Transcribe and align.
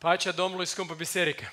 Pacea 0.00 0.30
Domnului, 0.30 0.66
scumpă 0.66 0.94
biserică! 0.94 1.52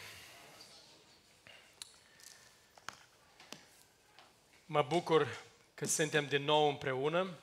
Mă 4.66 4.86
bucur 4.88 5.28
că 5.76 5.86
suntem 5.86 6.28
din 6.28 6.44
nou 6.44 6.70
împreună 6.70 7.38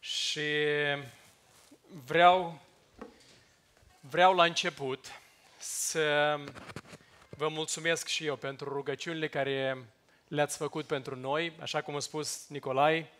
și 0.00 0.50
vreau, 2.04 2.60
vreau 4.00 4.34
la 4.34 4.44
început 4.44 5.06
să 5.58 6.36
vă 7.28 7.48
mulțumesc 7.48 8.06
și 8.06 8.24
eu 8.24 8.36
pentru 8.36 8.68
rugăciunile 8.68 9.28
care 9.28 9.84
le-ați 10.28 10.56
făcut 10.56 10.86
pentru 10.86 11.16
noi, 11.16 11.52
așa 11.60 11.80
cum 11.80 11.96
a 11.96 12.00
spus 12.00 12.46
Nicolai, 12.48 13.00
Uh, 13.00 13.17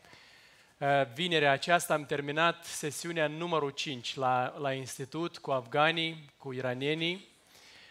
vinerea 1.15 1.53
aceasta 1.53 1.95
am 1.95 2.05
terminat 2.05 2.65
sesiunea 2.65 3.27
numărul 3.27 3.71
5 3.71 4.17
la, 4.17 4.55
la 4.59 4.73
institut 4.73 5.39
cu 5.39 5.51
afganii, 5.51 6.25
cu 6.37 6.53
iranienii 6.53 7.29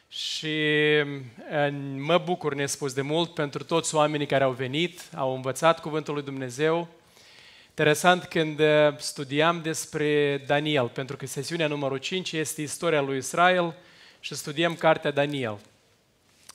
și 0.07 0.55
uh, 1.51 1.73
mă 1.95 2.17
bucur 2.17 2.53
nespus 2.53 2.93
de 2.93 3.01
mult 3.01 3.33
pentru 3.33 3.63
toți 3.63 3.95
oamenii 3.95 4.25
care 4.25 4.43
au 4.43 4.51
venit, 4.51 5.01
au 5.15 5.35
învățat 5.35 5.79
Cuvântul 5.79 6.13
lui 6.13 6.23
Dumnezeu. 6.23 6.87
Interesant 7.69 8.23
când 8.23 8.59
uh, 8.59 8.97
studiam 8.97 9.61
despre 9.61 10.37
Daniel, 10.37 10.87
pentru 10.87 11.17
că 11.17 11.25
sesiunea 11.25 11.67
numărul 11.67 11.97
5 11.97 12.31
este 12.31 12.61
istoria 12.61 13.01
lui 13.01 13.17
Israel 13.17 13.75
și 14.19 14.35
studiem 14.35 14.75
cartea 14.75 15.11
Daniel. 15.11 15.57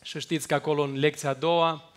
Și 0.03 0.21
știți 0.21 0.49
că 0.49 0.55
acolo 0.55 0.83
în 0.83 0.99
lecția 0.99 1.29
a 1.29 1.35
doua 1.35 1.92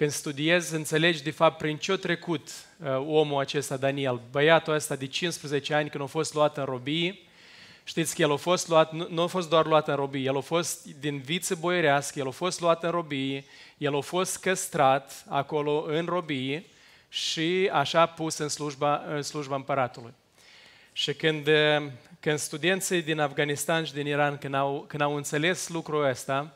când 0.00 0.12
studiezi, 0.12 0.74
înțelegi 0.74 1.22
de 1.22 1.30
fapt 1.30 1.58
prin 1.58 1.76
ce 1.76 1.92
a 1.92 1.96
trecut 1.96 2.48
uh, 2.76 2.96
omul 2.96 3.40
acesta, 3.40 3.76
Daniel, 3.76 4.20
băiatul 4.30 4.74
ăsta 4.74 4.96
de 4.96 5.06
15 5.06 5.74
ani 5.74 5.90
când 5.90 6.02
a 6.02 6.06
fost 6.06 6.34
luat 6.34 6.56
în 6.56 6.64
robie. 6.64 7.18
Știți 7.84 8.14
că 8.14 8.22
el 8.22 8.32
a 8.32 8.36
fost 8.36 8.68
luat, 8.68 8.92
nu, 8.92 9.06
nu 9.10 9.22
a 9.22 9.26
fost 9.26 9.48
doar 9.48 9.66
luat 9.66 9.88
în 9.88 9.94
robie, 9.94 10.20
el 10.20 10.36
a 10.36 10.40
fost 10.40 10.86
din 11.00 11.18
viță 11.18 11.54
boierească, 11.54 12.18
el 12.18 12.26
a 12.26 12.30
fost 12.30 12.60
luat 12.60 12.84
în 12.84 12.90
robie, 12.90 13.44
el 13.78 13.96
a 13.96 14.00
fost 14.00 14.38
căstrat 14.38 15.24
acolo 15.28 15.84
în 15.88 16.04
robie 16.04 16.64
și 17.08 17.70
așa 17.72 18.06
pus 18.06 18.38
în 18.38 18.48
slujba, 18.48 19.04
în 19.08 19.22
slujba 19.22 19.54
împăratului. 19.54 20.12
Și 20.92 21.14
când, 21.14 21.46
uh, 21.46 21.86
când 22.20 22.38
studenții 22.38 23.02
din 23.02 23.20
Afganistan 23.20 23.84
și 23.84 23.92
din 23.92 24.06
Iran, 24.06 24.38
când 24.38 24.54
au, 24.54 24.84
când 24.88 25.02
au 25.02 25.16
înțeles 25.16 25.68
lucrul 25.68 26.08
ăsta, 26.08 26.54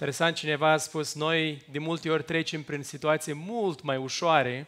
Interesant, 0.00 0.36
cineva 0.36 0.70
a 0.70 0.76
spus, 0.76 1.14
noi 1.14 1.62
de 1.70 1.78
multe 1.78 2.10
ori 2.10 2.22
trecem 2.22 2.62
prin 2.62 2.82
situații 2.82 3.34
mult 3.34 3.82
mai 3.82 3.96
ușoare 3.96 4.66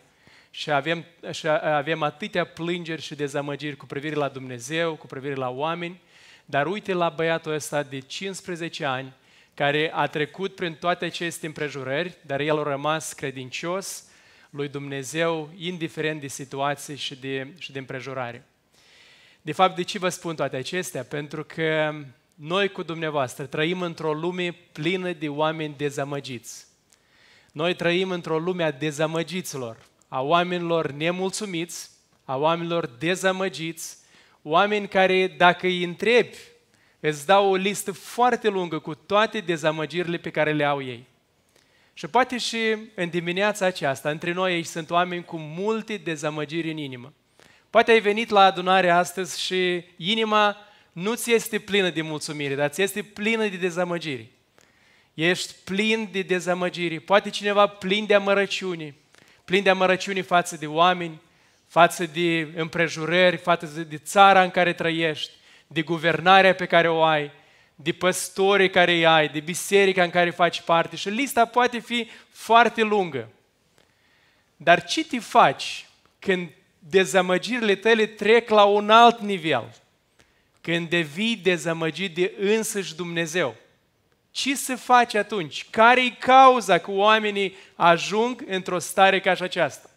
și 0.50 0.70
avem, 0.70 1.04
și 1.30 1.48
avem 1.48 2.02
atâtea 2.02 2.44
plângeri 2.44 3.02
și 3.02 3.14
dezamăgiri 3.14 3.76
cu 3.76 3.86
privire 3.86 4.14
la 4.14 4.28
Dumnezeu, 4.28 4.94
cu 4.94 5.06
privire 5.06 5.34
la 5.34 5.48
oameni, 5.48 6.00
dar 6.44 6.66
uite 6.66 6.92
la 6.92 7.08
băiatul 7.08 7.52
ăsta 7.52 7.82
de 7.82 7.98
15 7.98 8.84
ani, 8.84 9.12
care 9.54 9.90
a 9.94 10.06
trecut 10.06 10.54
prin 10.54 10.74
toate 10.74 11.04
aceste 11.04 11.46
împrejurări, 11.46 12.16
dar 12.26 12.40
el 12.40 12.58
a 12.58 12.62
rămas 12.62 13.12
credincios 13.12 14.04
lui 14.50 14.68
Dumnezeu, 14.68 15.50
indiferent 15.56 16.20
de 16.20 16.28
situații 16.28 16.96
și 16.96 17.16
de, 17.16 17.52
și 17.58 17.72
de 17.72 17.78
împrejurare. 17.78 18.44
De 19.42 19.52
fapt, 19.52 19.76
de 19.76 19.82
ce 19.82 19.98
vă 19.98 20.08
spun 20.08 20.34
toate 20.34 20.56
acestea? 20.56 21.02
Pentru 21.02 21.44
că 21.44 21.94
noi 22.40 22.68
cu 22.68 22.82
dumneavoastră 22.82 23.44
trăim 23.44 23.82
într-o 23.82 24.12
lume 24.12 24.56
plină 24.72 25.12
de 25.12 25.28
oameni 25.28 25.74
dezamăgiți. 25.76 26.66
Noi 27.52 27.74
trăim 27.74 28.10
într-o 28.10 28.38
lume 28.38 28.64
a 28.64 28.70
dezamăgiților, 28.70 29.76
a 30.08 30.22
oamenilor 30.22 30.90
nemulțumiți, 30.90 31.90
a 32.24 32.36
oamenilor 32.36 32.86
dezamăgiți, 32.86 33.96
oameni 34.42 34.88
care, 34.88 35.26
dacă 35.26 35.66
îi 35.66 35.84
întrebi, 35.84 36.36
îți 37.00 37.26
dau 37.26 37.50
o 37.50 37.54
listă 37.54 37.92
foarte 37.92 38.48
lungă 38.48 38.78
cu 38.78 38.94
toate 38.94 39.40
dezamăgirile 39.40 40.16
pe 40.16 40.30
care 40.30 40.52
le 40.52 40.64
au 40.64 40.82
ei. 40.82 41.06
Și 41.94 42.06
poate 42.06 42.38
și 42.38 42.76
în 42.94 43.08
dimineața 43.08 43.66
aceasta, 43.66 44.10
între 44.10 44.32
noi 44.32 44.52
aici 44.52 44.66
sunt 44.66 44.90
oameni 44.90 45.24
cu 45.24 45.36
multe 45.38 45.96
dezamăgiri 45.96 46.70
în 46.70 46.76
inimă. 46.76 47.12
Poate 47.70 47.90
ai 47.90 48.00
venit 48.00 48.28
la 48.28 48.40
adunare 48.40 48.90
astăzi 48.90 49.40
și 49.40 49.84
inima 49.96 50.56
nu 51.00 51.14
ți 51.14 51.32
este 51.32 51.58
plină 51.58 51.90
de 51.90 52.02
mulțumire, 52.02 52.54
dar 52.54 52.68
ți 52.68 52.82
este 52.82 53.02
plină 53.02 53.48
de 53.48 53.56
dezamăgiri. 53.56 54.28
Ești 55.14 55.54
plin 55.64 56.08
de 56.12 56.22
dezamăgiri. 56.22 57.00
Poate 57.00 57.30
cineva 57.30 57.66
plin 57.66 58.06
de 58.06 58.14
amărăciune, 58.14 58.94
plin 59.44 59.62
de 59.62 59.70
amărăciune 59.70 60.22
față 60.22 60.56
de 60.56 60.66
oameni, 60.66 61.20
față 61.66 62.06
de 62.06 62.48
împrejurări, 62.54 63.36
față 63.36 63.66
de 63.66 63.96
țara 63.96 64.42
în 64.42 64.50
care 64.50 64.72
trăiești, 64.72 65.30
de 65.66 65.82
guvernarea 65.82 66.54
pe 66.54 66.66
care 66.66 66.88
o 66.88 67.02
ai, 67.02 67.30
de 67.74 67.92
păstorii 67.92 68.70
care 68.70 68.92
îi 68.92 69.06
ai, 69.06 69.28
de 69.28 69.40
biserica 69.40 70.02
în 70.02 70.10
care 70.10 70.30
faci 70.30 70.60
parte 70.60 70.96
și 70.96 71.08
lista 71.08 71.44
poate 71.44 71.78
fi 71.78 72.08
foarte 72.30 72.82
lungă. 72.82 73.28
Dar 74.56 74.84
ce 74.84 75.04
te 75.04 75.18
faci 75.18 75.86
când 76.18 76.48
dezamăgirile 76.78 77.74
tale 77.74 78.06
trec 78.06 78.48
la 78.48 78.64
un 78.64 78.90
alt 78.90 79.20
nivel? 79.20 79.79
Când 80.60 80.88
devii 80.88 81.36
dezamăgit 81.36 82.14
de 82.14 82.34
însăși 82.38 82.94
Dumnezeu. 82.94 83.56
Ce 84.30 84.54
se 84.54 84.74
face 84.74 85.18
atunci? 85.18 85.66
Care-i 85.70 86.16
cauza 86.18 86.78
că 86.78 86.90
oamenii 86.90 87.56
ajung 87.74 88.44
într-o 88.46 88.78
stare 88.78 89.20
ca 89.20 89.34
și 89.34 89.42
aceasta? 89.42 89.90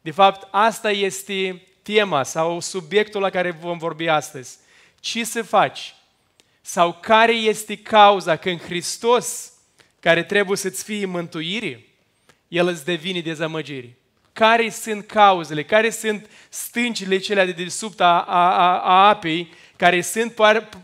De 0.00 0.10
fapt, 0.10 0.48
asta 0.50 0.90
este 0.90 1.66
tema 1.82 2.22
sau 2.22 2.60
subiectul 2.60 3.20
la 3.20 3.30
care 3.30 3.50
vom 3.50 3.78
vorbi 3.78 4.08
astăzi. 4.08 4.56
Ce 5.00 5.24
să 5.24 5.42
faci? 5.42 5.94
Sau 6.60 6.98
care 7.00 7.32
este 7.32 7.76
cauza 7.76 8.36
că 8.36 8.50
în 8.50 8.58
Hristos, 8.58 9.52
care 10.00 10.22
trebuie 10.22 10.56
să-ți 10.56 10.84
fie 10.84 11.04
mântuire, 11.04 11.86
El 12.48 12.66
îți 12.66 12.84
devine 12.84 13.20
dezamăgire? 13.20 13.96
Care 14.32 14.70
sunt 14.70 15.06
cauzele? 15.06 15.64
Care 15.64 15.90
sunt 15.90 16.30
stâncile 16.48 17.18
cele 17.18 17.44
de 17.44 17.62
desubt 17.62 18.00
a, 18.00 18.20
a, 18.20 18.56
a, 18.56 18.78
a 18.78 19.08
apei 19.08 19.52
care 19.76 20.00
sunt, 20.00 20.34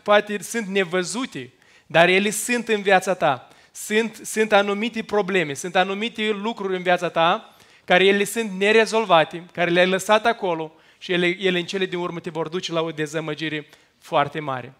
poate 0.02 0.42
sunt 0.42 0.66
nevăzute, 0.66 1.50
dar 1.86 2.08
ele 2.08 2.30
sunt 2.30 2.68
în 2.68 2.82
viața 2.82 3.14
ta. 3.14 3.48
Sunt, 3.72 4.20
sunt 4.24 4.52
anumite 4.52 5.02
probleme, 5.02 5.54
sunt 5.54 5.76
anumite 5.76 6.30
lucruri 6.42 6.76
în 6.76 6.82
viața 6.82 7.08
ta 7.08 7.56
care 7.84 8.06
ele 8.06 8.24
sunt 8.24 8.50
nerezolvate, 8.50 9.44
care 9.52 9.70
le-ai 9.70 9.86
lăsat 9.86 10.26
acolo 10.26 10.72
și 10.98 11.12
ele, 11.12 11.36
ele 11.40 11.58
în 11.58 11.64
cele 11.64 11.86
din 11.86 11.98
urmă 11.98 12.20
te 12.20 12.30
vor 12.30 12.48
duce 12.48 12.72
la 12.72 12.80
o 12.80 12.90
dezamăgire 12.90 13.68
foarte 13.98 14.40
mare. 14.40 14.72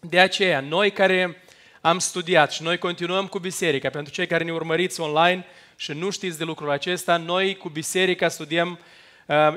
De 0.00 0.20
aceea, 0.20 0.60
noi 0.60 0.90
care 0.90 1.42
am 1.80 1.98
studiat 1.98 2.52
și 2.52 2.62
noi 2.62 2.78
continuăm 2.78 3.26
cu 3.26 3.38
biserica, 3.38 3.90
pentru 3.90 4.12
cei 4.12 4.26
care 4.26 4.44
ne 4.44 4.52
urmăriți 4.52 5.00
online 5.00 5.46
și 5.76 5.92
nu 5.92 6.10
știți 6.10 6.38
de 6.38 6.44
lucrul 6.44 6.70
acesta, 6.70 7.16
noi 7.16 7.56
cu 7.56 7.68
biserica 7.68 8.28
studiem 8.28 8.68
Uh, 8.68 8.97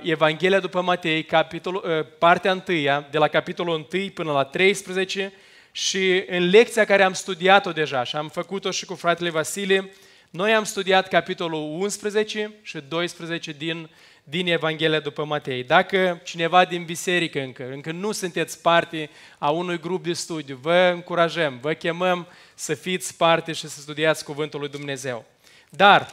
Evanghelia 0.01 0.59
după 0.59 0.81
Matei, 0.81 1.23
capitolul, 1.23 1.83
uh, 1.85 2.05
partea 2.17 2.51
1, 2.51 3.05
de 3.11 3.17
la 3.17 3.27
capitolul 3.27 3.87
1 3.93 4.09
până 4.09 4.31
la 4.31 4.43
13 4.43 5.33
și 5.71 6.23
în 6.27 6.49
lecția 6.49 6.85
care 6.85 7.03
am 7.03 7.13
studiat-o 7.13 7.71
deja 7.71 8.03
și 8.03 8.15
am 8.15 8.29
făcut-o 8.29 8.71
și 8.71 8.85
cu 8.85 8.95
fratele 8.95 9.29
Vasile, 9.29 9.91
noi 10.29 10.53
am 10.53 10.63
studiat 10.63 11.07
capitolul 11.07 11.79
11 11.79 12.53
și 12.61 12.77
12 12.87 13.51
din, 13.51 13.89
din 14.23 14.47
Evanghelia 14.47 14.99
după 14.99 15.25
Matei. 15.25 15.63
Dacă 15.63 16.21
cineva 16.23 16.65
din 16.65 16.83
biserică 16.83 17.39
încă, 17.39 17.69
încă 17.71 17.91
nu 17.91 18.11
sunteți 18.11 18.61
parte 18.61 19.09
a 19.37 19.49
unui 19.49 19.79
grup 19.79 20.03
de 20.03 20.13
studiu, 20.13 20.59
vă 20.61 20.91
încurajăm, 20.93 21.57
vă 21.61 21.73
chemăm 21.73 22.27
să 22.55 22.73
fiți 22.73 23.17
parte 23.17 23.51
și 23.51 23.67
să 23.67 23.79
studiați 23.79 24.23
Cuvântul 24.23 24.59
lui 24.59 24.69
Dumnezeu. 24.69 25.25
Dar, 25.69 26.07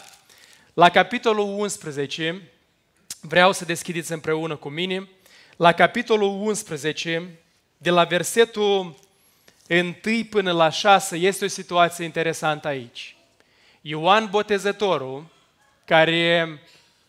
la 0.75 0.89
capitolul 0.89 1.45
11, 1.59 2.43
vreau 3.21 3.53
să 3.53 3.65
deschideți 3.65 4.13
împreună 4.13 4.57
cu 4.57 4.69
mine 4.69 5.09
la 5.57 5.73
capitolul 5.73 6.29
11, 6.29 7.39
de 7.77 7.91
la 7.91 8.05
versetul 8.05 8.95
1 9.69 9.95
până 10.31 10.53
la 10.53 10.71
6, 10.71 11.17
este 11.17 11.45
o 11.45 11.49
situație 11.49 12.05
interesantă 12.05 12.69
aici. 12.69 13.17
Ioan 13.81 14.29
Botezătorul, 14.31 15.27
care 15.85 16.61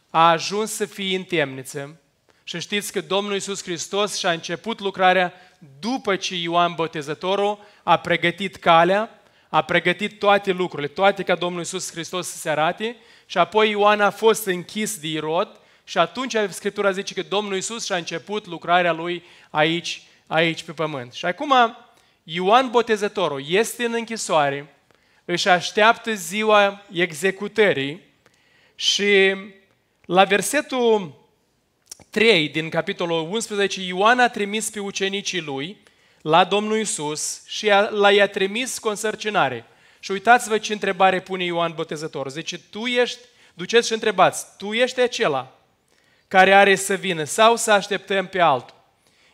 a 0.09 0.29
ajuns 0.29 0.71
să 0.71 0.85
fie 0.85 1.15
în 1.15 1.23
temniță, 1.23 1.99
și 2.43 2.59
știți 2.59 2.91
că 2.91 3.01
Domnul 3.01 3.33
Iisus 3.33 3.63
Hristos 3.63 4.17
și-a 4.17 4.31
început 4.31 4.79
lucrarea 4.79 5.33
după 5.79 6.15
ce 6.15 6.35
Ioan 6.35 6.73
Botezătorul 6.75 7.59
a 7.83 7.97
pregătit 7.97 8.55
calea, 8.55 9.21
a 9.49 9.61
pregătit 9.61 10.19
toate 10.19 10.51
lucrurile, 10.51 10.87
toate 10.87 11.23
ca 11.23 11.35
Domnul 11.35 11.59
Iisus 11.59 11.91
Hristos 11.91 12.27
să 12.27 12.37
se 12.37 12.49
arate, 12.49 12.95
și 13.25 13.37
apoi 13.37 13.69
Ioan 13.69 14.01
a 14.01 14.09
fost 14.09 14.45
închis 14.45 14.99
de 14.99 15.07
Irod 15.07 15.59
și 15.89 15.97
atunci 15.97 16.35
Scriptura 16.49 16.91
zice 16.91 17.13
că 17.13 17.21
Domnul 17.21 17.55
Isus 17.55 17.85
și-a 17.85 17.95
început 17.95 18.45
lucrarea 18.45 18.91
lui 18.91 19.23
aici, 19.49 20.01
aici 20.27 20.63
pe 20.63 20.71
pământ. 20.71 21.13
Și 21.13 21.25
acum 21.25 21.53
Ioan 22.23 22.69
Botezătorul 22.69 23.43
este 23.47 23.85
în 23.85 23.93
închisoare, 23.93 24.75
își 25.25 25.47
așteaptă 25.47 26.13
ziua 26.13 26.85
executării 26.91 28.01
și 28.75 29.35
la 30.05 30.23
versetul 30.23 31.13
3 32.09 32.49
din 32.49 32.69
capitolul 32.69 33.27
11, 33.31 33.81
Ioan 33.81 34.19
a 34.19 34.29
trimis 34.29 34.69
pe 34.69 34.79
ucenicii 34.79 35.41
lui 35.41 35.77
la 36.21 36.43
Domnul 36.43 36.79
Isus 36.79 37.41
și 37.47 37.67
l-a 37.89 38.27
trimis 38.27 38.77
consărcinare. 38.77 39.65
Și 39.99 40.11
uitați-vă 40.11 40.57
ce 40.57 40.73
întrebare 40.73 41.21
pune 41.21 41.43
Ioan 41.43 41.73
Botezătorul. 41.75 42.31
Zice, 42.31 42.57
tu 42.57 42.85
ești, 42.85 43.19
duceți 43.53 43.87
și 43.87 43.93
întrebați, 43.93 44.45
tu 44.57 44.73
ești 44.73 44.99
acela 44.99 45.53
care 46.29 46.53
are 46.53 46.75
să 46.75 46.93
vină 46.93 47.23
sau 47.23 47.55
să 47.55 47.71
așteptăm 47.71 48.27
pe 48.27 48.39
altul? 48.39 48.75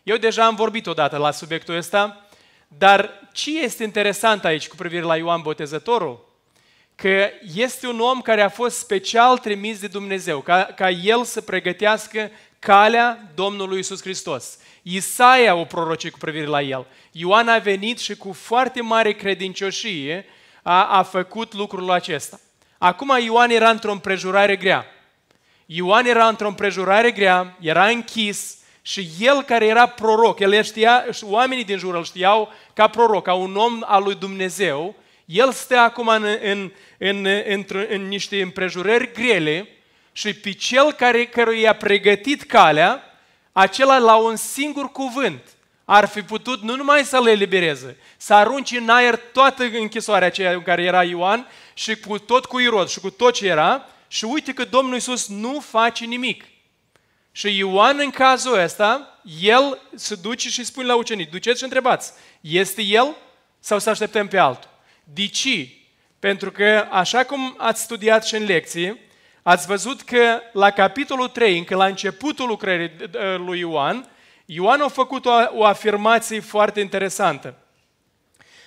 Eu 0.03 0.18
deja 0.18 0.45
am 0.45 0.56
vorbit 0.56 0.88
odată 0.88 1.18
la 1.18 1.31
subiectul 1.31 1.75
ăsta, 1.75 2.27
dar 2.68 3.30
ce 3.31 3.59
este 3.59 3.83
interesant 3.83 4.45
aici 4.45 4.68
cu 4.68 4.75
privire 4.75 5.01
la 5.01 5.18
Ioan 5.18 5.42
Botezătorul? 5.42 6.33
Că 6.95 7.30
este 7.56 7.88
un 7.88 8.00
om 8.00 8.21
care 8.21 8.42
a 8.42 8.50
fost 8.50 8.77
special 8.77 9.38
trimis 9.38 9.80
de 9.80 9.88
Dumnezeu, 9.88 10.39
ca, 10.39 10.63
ca 10.63 10.89
el 10.89 11.24
să 11.24 11.42
pregătească 11.42 12.31
calea 12.59 13.31
Domnului 13.36 13.80
Isus 13.80 14.01
Hristos. 14.01 14.57
Isaia 14.81 15.56
o 15.56 15.63
proroce 15.63 16.09
cu 16.09 16.18
privire 16.18 16.45
la 16.45 16.62
el. 16.62 16.86
Ioan 17.12 17.48
a 17.48 17.57
venit 17.57 18.00
și 18.00 18.15
cu 18.15 18.33
foarte 18.33 18.81
mare 18.81 19.12
credincioșie 19.12 20.25
a, 20.63 20.98
a 20.98 21.03
făcut 21.03 21.53
lucrul 21.53 21.91
acesta. 21.91 22.39
Acum 22.77 23.18
Ioan 23.24 23.50
era 23.50 23.69
într-o 23.69 23.91
împrejurare 23.91 24.56
grea. 24.56 24.86
Ioan 25.65 26.06
era 26.06 26.27
într-o 26.27 26.47
împrejurare 26.47 27.12
grea, 27.12 27.57
era 27.59 27.88
închis 27.88 28.57
și 28.81 29.09
el 29.19 29.44
care 29.44 29.65
era 29.65 29.85
proroc, 29.85 30.39
el 30.39 30.63
știa, 30.63 31.06
oamenii 31.21 31.63
din 31.63 31.77
jur 31.77 31.95
îl 31.95 32.03
știau 32.03 32.51
ca 32.73 32.88
proroc, 32.88 33.23
ca 33.23 33.33
un 33.33 33.56
om 33.56 33.81
al 33.85 34.03
lui 34.03 34.15
Dumnezeu, 34.15 34.95
el 35.25 35.51
stă 35.51 35.77
acum 35.77 36.07
în, 36.07 36.25
în, 36.41 36.71
în, 36.97 37.25
în, 37.47 37.65
în 37.89 38.07
niște 38.07 38.41
împrejurări 38.41 39.12
grele 39.13 39.67
și 40.12 40.33
pe 40.33 40.51
cel 40.51 40.91
care, 40.91 41.25
care 41.25 41.59
i-a 41.59 41.73
pregătit 41.73 42.44
calea, 42.44 43.03
acela 43.51 43.97
la 43.97 44.15
un 44.15 44.35
singur 44.35 44.91
cuvânt 44.91 45.41
ar 45.85 46.07
fi 46.07 46.21
putut 46.21 46.62
nu 46.62 46.75
numai 46.75 47.03
să 47.03 47.19
le 47.19 47.31
elibereze, 47.31 47.97
să 48.17 48.33
arunce 48.33 48.77
în 48.77 48.89
aer 48.89 49.15
toată 49.15 49.63
închisoarea 49.63 50.27
aceea 50.27 50.51
în 50.51 50.62
care 50.62 50.83
era 50.83 51.03
Ioan 51.03 51.47
și 51.73 51.95
cu 51.95 52.19
tot 52.19 52.45
cu 52.45 52.59
Irod 52.59 52.88
și 52.88 53.00
cu 53.00 53.09
tot 53.09 53.33
ce 53.33 53.47
era 53.47 53.85
și 54.07 54.25
uite 54.25 54.53
că 54.53 54.63
Domnul 54.63 54.93
Iisus 54.93 55.27
nu 55.27 55.59
face 55.59 56.05
nimic. 56.05 56.45
Și 57.31 57.57
Ioan 57.57 57.99
în 57.99 58.09
cazul 58.09 58.59
ăsta, 58.59 59.19
el 59.41 59.81
se 59.95 60.15
duce 60.15 60.49
și 60.49 60.63
spune 60.63 60.87
la 60.87 60.95
ucenici, 60.95 61.29
duceți 61.29 61.57
și 61.57 61.63
întrebați, 61.63 62.13
este 62.41 62.81
el 62.81 63.15
sau 63.59 63.79
să 63.79 63.89
așteptăm 63.89 64.27
pe 64.27 64.37
altul? 64.37 64.69
De 65.03 65.27
ce? 65.27 65.69
Pentru 66.19 66.51
că, 66.51 66.87
așa 66.91 67.23
cum 67.23 67.55
ați 67.57 67.81
studiat 67.81 68.25
și 68.25 68.35
în 68.35 68.43
lecții, 68.43 68.99
ați 69.41 69.67
văzut 69.67 70.01
că 70.01 70.39
la 70.53 70.71
capitolul 70.71 71.27
3, 71.27 71.57
încă 71.57 71.75
la 71.75 71.85
începutul 71.85 72.47
lucrării 72.47 72.91
lui 73.37 73.59
Ioan, 73.59 74.09
Ioan 74.45 74.81
a 74.81 74.87
făcut 74.87 75.25
o, 75.25 75.31
o 75.51 75.65
afirmație 75.65 76.39
foarte 76.39 76.79
interesantă. 76.79 77.57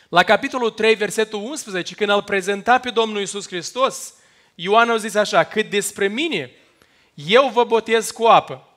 La 0.08 0.22
capitolul 0.22 0.70
3, 0.70 0.94
versetul 0.94 1.42
11, 1.42 1.94
când 1.94 2.10
îl 2.10 2.22
prezenta 2.22 2.78
pe 2.78 2.90
Domnul 2.90 3.20
Isus 3.20 3.46
Hristos, 3.46 4.14
Ioan 4.60 4.90
a 4.90 4.96
zis 4.96 5.14
așa, 5.14 5.44
cât 5.44 5.70
despre 5.70 6.08
mine, 6.08 6.50
eu 7.14 7.48
vă 7.48 7.64
botez 7.64 8.10
cu 8.10 8.24
apă, 8.24 8.68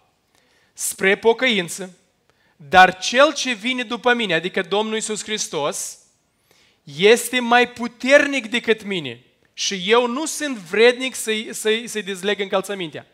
spre 0.74 1.18
pocăință, 1.18 1.98
dar 2.56 2.98
cel 2.98 3.34
ce 3.34 3.54
vine 3.54 3.84
după 3.84 4.14
mine, 4.14 4.34
adică 4.34 4.62
Domnul 4.62 4.96
Isus 4.96 5.24
Hristos, 5.24 5.98
este 6.84 7.40
mai 7.40 7.70
puternic 7.70 8.50
decât 8.50 8.84
mine 8.84 9.24
și 9.54 9.84
eu 9.86 10.08
nu 10.08 10.26
sunt 10.26 10.58
vrednic 10.58 11.16
să-i, 11.16 11.50
să-i, 11.54 11.88
să-i 11.88 12.04
dezleg 12.04 12.40
încălțămintea. 12.40 13.08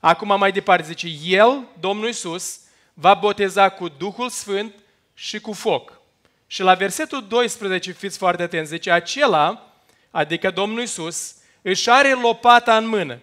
Acum 0.00 0.38
mai 0.38 0.52
departe 0.52 0.86
zice, 0.86 1.06
El, 1.24 1.66
Domnul 1.80 2.08
Isus, 2.08 2.60
va 2.94 3.14
boteza 3.14 3.68
cu 3.68 3.88
Duhul 3.88 4.28
Sfânt 4.28 4.74
și 5.14 5.40
cu 5.40 5.52
foc. 5.52 6.00
Și 6.46 6.62
la 6.62 6.74
versetul 6.74 7.26
12, 7.28 7.92
fiți 7.92 8.18
foarte 8.18 8.42
atenți, 8.42 8.70
zice, 8.70 8.90
acela, 8.90 9.74
adică 10.10 10.50
Domnul 10.50 10.82
Isus, 10.82 11.34
își 11.62 11.90
are 11.90 12.12
lopata 12.12 12.76
în 12.76 12.86
mână, 12.86 13.18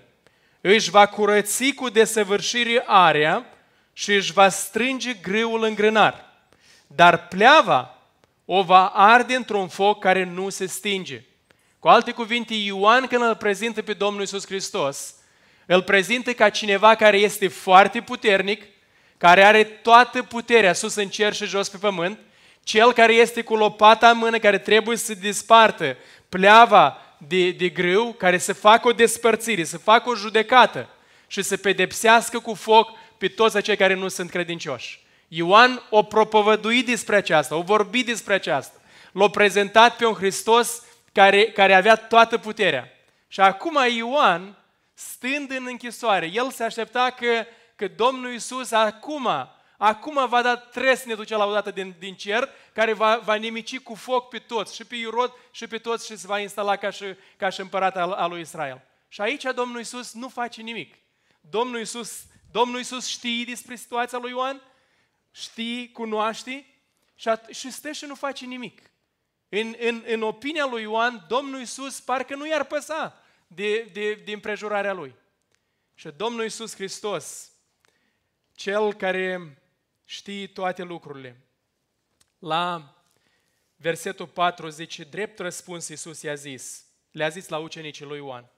își 0.61 0.89
va 0.89 1.05
curăți 1.05 1.71
cu 1.71 1.89
desăvârșire 1.89 2.83
area 2.85 3.45
și 3.93 4.13
își 4.13 4.33
va 4.33 4.49
strânge 4.49 5.13
grâul 5.13 5.63
în 5.63 5.73
grânar. 5.73 6.25
Dar 6.87 7.27
pleava 7.27 7.97
o 8.45 8.63
va 8.63 8.85
arde 8.85 9.35
într-un 9.35 9.67
foc 9.67 9.99
care 9.99 10.23
nu 10.23 10.49
se 10.49 10.65
stinge. 10.65 11.21
Cu 11.79 11.87
alte 11.87 12.11
cuvinte, 12.11 12.53
Ioan 12.53 13.07
când 13.07 13.23
îl 13.23 13.35
prezintă 13.35 13.81
pe 13.81 13.93
Domnul 13.93 14.21
Isus 14.21 14.45
Hristos, 14.45 15.15
îl 15.65 15.81
prezintă 15.81 16.33
ca 16.33 16.49
cineva 16.49 16.95
care 16.95 17.17
este 17.17 17.47
foarte 17.47 18.01
puternic, 18.01 18.63
care 19.17 19.43
are 19.43 19.63
toată 19.63 20.23
puterea 20.23 20.73
sus 20.73 20.95
în 20.95 21.09
cer 21.09 21.33
și 21.33 21.45
jos 21.45 21.69
pe 21.69 21.77
pământ, 21.77 22.19
cel 22.63 22.93
care 22.93 23.13
este 23.13 23.41
cu 23.41 23.55
lopata 23.55 24.09
în 24.09 24.17
mână, 24.17 24.37
care 24.37 24.57
trebuie 24.57 24.97
să 24.97 25.13
dispartă 25.13 25.97
pleava 26.29 27.01
de, 27.17 27.51
de 27.51 27.69
grâu, 27.69 28.13
care 28.13 28.37
să 28.37 28.53
facă 28.53 28.87
o 28.87 28.91
despărțire, 28.91 29.63
să 29.63 29.77
facă 29.77 30.09
o 30.09 30.15
judecată 30.15 30.89
și 31.27 31.41
să 31.41 31.57
pedepsească 31.57 32.39
cu 32.39 32.53
foc 32.53 32.89
pe 33.17 33.27
toți 33.27 33.57
acei 33.57 33.77
care 33.77 33.93
nu 33.93 34.07
sunt 34.07 34.29
credincioși. 34.29 35.05
Ioan 35.27 35.81
o 35.89 36.03
propovăduit 36.03 36.85
despre 36.85 37.15
aceasta, 37.15 37.55
o 37.55 37.61
vorbit 37.61 38.05
despre 38.05 38.33
aceasta. 38.33 38.79
L-a 39.11 39.29
prezentat 39.29 39.95
pe 39.95 40.05
un 40.05 40.13
Hristos 40.13 40.83
care, 41.11 41.45
care 41.45 41.73
avea 41.73 41.95
toată 41.95 42.37
puterea. 42.37 42.91
Și 43.27 43.39
acum 43.39 43.77
Ioan, 43.95 44.57
stând 44.93 45.51
în 45.51 45.65
închisoare, 45.69 46.31
el 46.33 46.51
se 46.51 46.63
aștepta 46.63 47.15
că, 47.19 47.45
că 47.75 47.87
Domnul 47.95 48.31
Iisus 48.31 48.71
acum, 48.71 49.29
acum 49.77 50.27
va 50.29 50.41
da 50.41 50.55
tresnetul 50.55 51.39
odată 51.39 51.71
din, 51.71 51.95
din 51.99 52.15
cer, 52.15 52.49
care 52.73 52.93
va, 52.93 53.17
va 53.17 53.35
nimici 53.35 53.79
cu 53.79 53.95
foc 53.95 54.29
pe 54.29 54.39
toți, 54.39 54.75
și 54.75 54.85
pe 54.85 54.95
Irod 54.95 55.33
și 55.51 55.67
pe 55.67 55.77
toți 55.77 56.05
și 56.05 56.17
se 56.17 56.27
va 56.27 56.39
instala 56.39 56.75
ca 56.75 56.89
și, 56.89 57.05
ca 57.37 57.49
și 57.49 57.59
împărat 57.59 57.97
al, 57.97 58.11
al 58.11 58.29
lui 58.29 58.41
Israel. 58.41 58.81
Și 59.07 59.21
aici 59.21 59.43
Domnul 59.43 59.77
Iisus 59.77 60.13
nu 60.13 60.29
face 60.29 60.61
nimic. 60.61 60.95
Domnul 61.41 61.77
Iisus, 61.77 62.23
Domnul 62.51 62.77
Iisus 62.77 63.07
știe 63.07 63.43
despre 63.43 63.75
situația 63.75 64.17
lui 64.17 64.31
Ioan, 64.31 64.61
știi, 65.31 65.91
cunoaște 65.91 66.65
și, 67.15 67.29
at- 67.29 67.49
și 67.49 67.71
stă 67.71 67.91
și 67.91 68.05
nu 68.05 68.15
face 68.15 68.45
nimic. 68.45 68.81
În, 69.49 69.75
în, 69.79 70.03
în 70.07 70.21
opinia 70.21 70.65
lui 70.65 70.81
Ioan, 70.81 71.25
Domnul 71.27 71.59
Iisus 71.59 71.99
parcă 71.99 72.35
nu 72.35 72.47
i-ar 72.47 72.63
păsa 72.63 73.23
de, 73.47 73.81
de, 73.81 74.13
de 74.13 74.31
împrejurarea 74.31 74.93
lui. 74.93 75.15
Și 75.93 76.09
Domnul 76.17 76.43
Iisus 76.43 76.75
Hristos, 76.75 77.51
Cel 78.57 78.93
care 78.93 79.57
știe 80.09 80.47
toate 80.47 80.83
lucrurile, 80.83 81.41
la 82.39 82.95
versetul 83.75 84.27
4 84.27 84.69
zice, 84.69 85.03
drept 85.03 85.39
răspuns 85.39 85.87
Iisus 85.87 86.21
i-a 86.21 86.35
zis, 86.35 86.85
le-a 87.11 87.29
zis 87.29 87.47
la 87.47 87.57
ucenicii 87.57 88.05
lui 88.05 88.17
Ioan, 88.17 88.49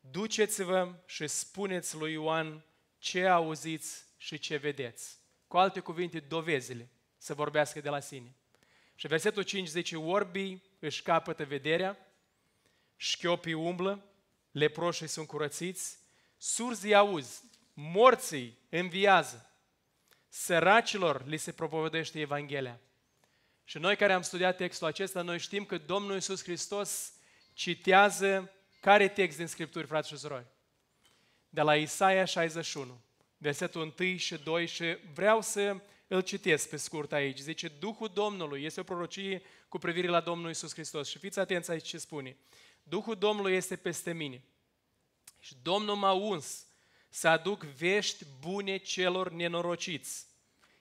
duceți-vă 0.00 0.94
și 1.06 1.26
spuneți 1.26 1.96
lui 1.96 2.12
Ioan 2.12 2.64
ce 2.98 3.26
auziți 3.26 4.04
și 4.16 4.38
ce 4.38 4.56
vedeți. 4.56 5.18
Cu 5.46 5.56
alte 5.56 5.80
cuvinte, 5.80 6.20
dovezile 6.20 6.88
să 7.16 7.34
vorbească 7.34 7.80
de 7.80 7.88
la 7.88 8.00
sine. 8.00 8.34
Și 8.94 9.06
versetul 9.06 9.42
5 9.42 9.68
zice, 9.68 9.96
orbii 9.96 10.62
își 10.78 11.02
capătă 11.02 11.44
vederea, 11.44 11.98
șchiopii 12.96 13.52
umblă, 13.52 14.04
leproșii 14.50 15.06
sunt 15.06 15.26
curățiți, 15.26 15.98
surzii 16.36 16.94
auzi, 16.94 17.42
morții 17.74 18.58
înviază, 18.68 19.50
săracilor 20.36 21.26
li 21.26 21.36
se 21.36 21.52
propovădește 21.52 22.20
Evanghelia. 22.20 22.80
Și 23.64 23.78
noi 23.78 23.96
care 23.96 24.12
am 24.12 24.22
studiat 24.22 24.56
textul 24.56 24.86
acesta, 24.86 25.22
noi 25.22 25.38
știm 25.38 25.64
că 25.64 25.78
Domnul 25.78 26.14
Iisus 26.14 26.42
Hristos 26.42 27.12
citează 27.52 28.52
care 28.80 29.08
text 29.08 29.36
din 29.36 29.46
Scripturi, 29.46 29.86
frați 29.86 30.08
și 30.08 30.16
surori? 30.16 30.46
De 31.48 31.60
la 31.60 31.76
Isaia 31.76 32.24
61, 32.24 33.00
versetul 33.38 33.94
1 33.98 34.16
și 34.16 34.36
2 34.36 34.66
și 34.66 34.96
vreau 35.14 35.40
să 35.42 35.76
îl 36.06 36.20
citesc 36.20 36.68
pe 36.68 36.76
scurt 36.76 37.12
aici. 37.12 37.38
Zice, 37.38 37.68
Duhul 37.68 38.10
Domnului 38.14 38.64
este 38.64 38.80
o 38.80 38.84
prorocie 38.84 39.42
cu 39.68 39.78
privire 39.78 40.08
la 40.08 40.20
Domnul 40.20 40.50
Isus 40.50 40.72
Hristos. 40.72 41.08
Și 41.08 41.18
fiți 41.18 41.38
atenți 41.38 41.70
aici 41.70 41.86
ce 41.86 41.98
spune. 41.98 42.36
Duhul 42.82 43.14
Domnului 43.14 43.54
este 43.54 43.76
peste 43.76 44.12
mine. 44.12 44.44
Și 45.40 45.54
Domnul 45.62 45.96
m-a 45.96 46.12
uns 46.12 46.66
să 47.08 47.28
aduc 47.28 47.62
vești 47.62 48.24
bune 48.40 48.76
celor 48.76 49.30
nenorociți. 49.30 50.26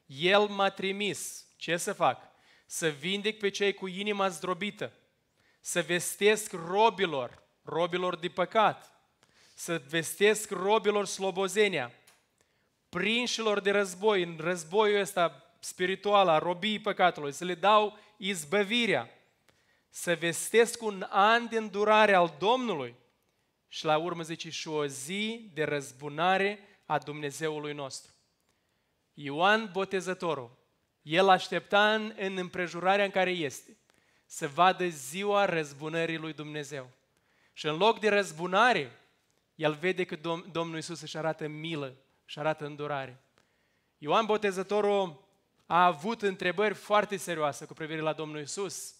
El 0.05 0.47
m-a 0.47 0.69
trimis. 0.69 1.45
Ce 1.55 1.77
să 1.77 1.93
fac? 1.93 2.21
Să 2.65 2.87
vindec 2.87 3.39
pe 3.39 3.49
cei 3.49 3.73
cu 3.73 3.87
inima 3.87 4.27
zdrobită, 4.27 4.91
să 5.61 5.81
vestesc 5.81 6.51
robilor, 6.51 7.43
robilor 7.63 8.15
de 8.15 8.27
păcat, 8.27 8.91
să 9.53 9.81
vestesc 9.89 10.51
robilor 10.51 11.05
slobozenia, 11.05 11.91
prinșilor 12.89 13.59
de 13.59 13.71
război, 13.71 14.23
în 14.23 14.37
războiul 14.39 14.99
ăsta 14.99 15.55
spiritual, 15.59 16.27
a 16.27 16.37
robii 16.37 16.79
păcatului, 16.79 17.31
să 17.31 17.45
le 17.45 17.55
dau 17.55 17.97
izbăvirea, 18.17 19.09
să 19.89 20.15
vestesc 20.15 20.81
un 20.81 21.05
an 21.09 21.47
de 21.47 21.57
îndurare 21.57 22.13
al 22.13 22.35
Domnului 22.39 22.95
și 23.75 23.85
la 23.85 23.97
urmă 23.97 24.23
zice 24.23 24.49
și 24.49 24.67
o 24.67 24.85
zi 24.85 25.49
de 25.53 25.63
răzbunare 25.63 26.59
a 26.85 26.97
Dumnezeului 26.97 27.73
nostru. 27.73 28.11
Ioan 29.13 29.69
Botezătorul 29.71 30.57
El 31.01 31.29
aștepta 31.29 31.93
în, 31.93 32.13
în 32.17 32.37
împrejurarea 32.37 33.05
în 33.05 33.11
care 33.11 33.29
este 33.29 33.77
să 34.25 34.47
vadă 34.47 34.87
ziua 34.87 35.45
răzbunării 35.45 36.17
lui 36.17 36.33
Dumnezeu. 36.33 36.89
Și 37.53 37.65
în 37.65 37.77
loc 37.77 37.99
de 37.99 38.09
răzbunare, 38.09 38.91
el 39.55 39.73
vede 39.73 40.03
că 40.03 40.15
Dom- 40.15 40.51
Domnul 40.51 40.77
Isus 40.77 41.01
își 41.01 41.17
arată 41.17 41.47
milă, 41.47 41.95
își 42.25 42.39
arată 42.39 42.65
îndurare. 42.65 43.23
Ioan 43.97 44.25
Botezătorul 44.25 45.27
a 45.65 45.85
avut 45.85 46.21
întrebări 46.21 46.73
foarte 46.73 47.17
serioase 47.17 47.65
cu 47.65 47.73
privire 47.73 48.01
la 48.01 48.13
Domnul 48.13 48.41
Isus. 48.41 48.95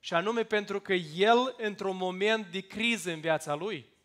Și 0.00 0.14
anume 0.14 0.44
pentru 0.44 0.80
că 0.80 0.92
el, 1.14 1.54
într-un 1.58 1.96
moment 1.96 2.46
de 2.46 2.60
criză 2.60 3.10
în 3.10 3.20
viața 3.20 3.54
lui, 3.54 3.96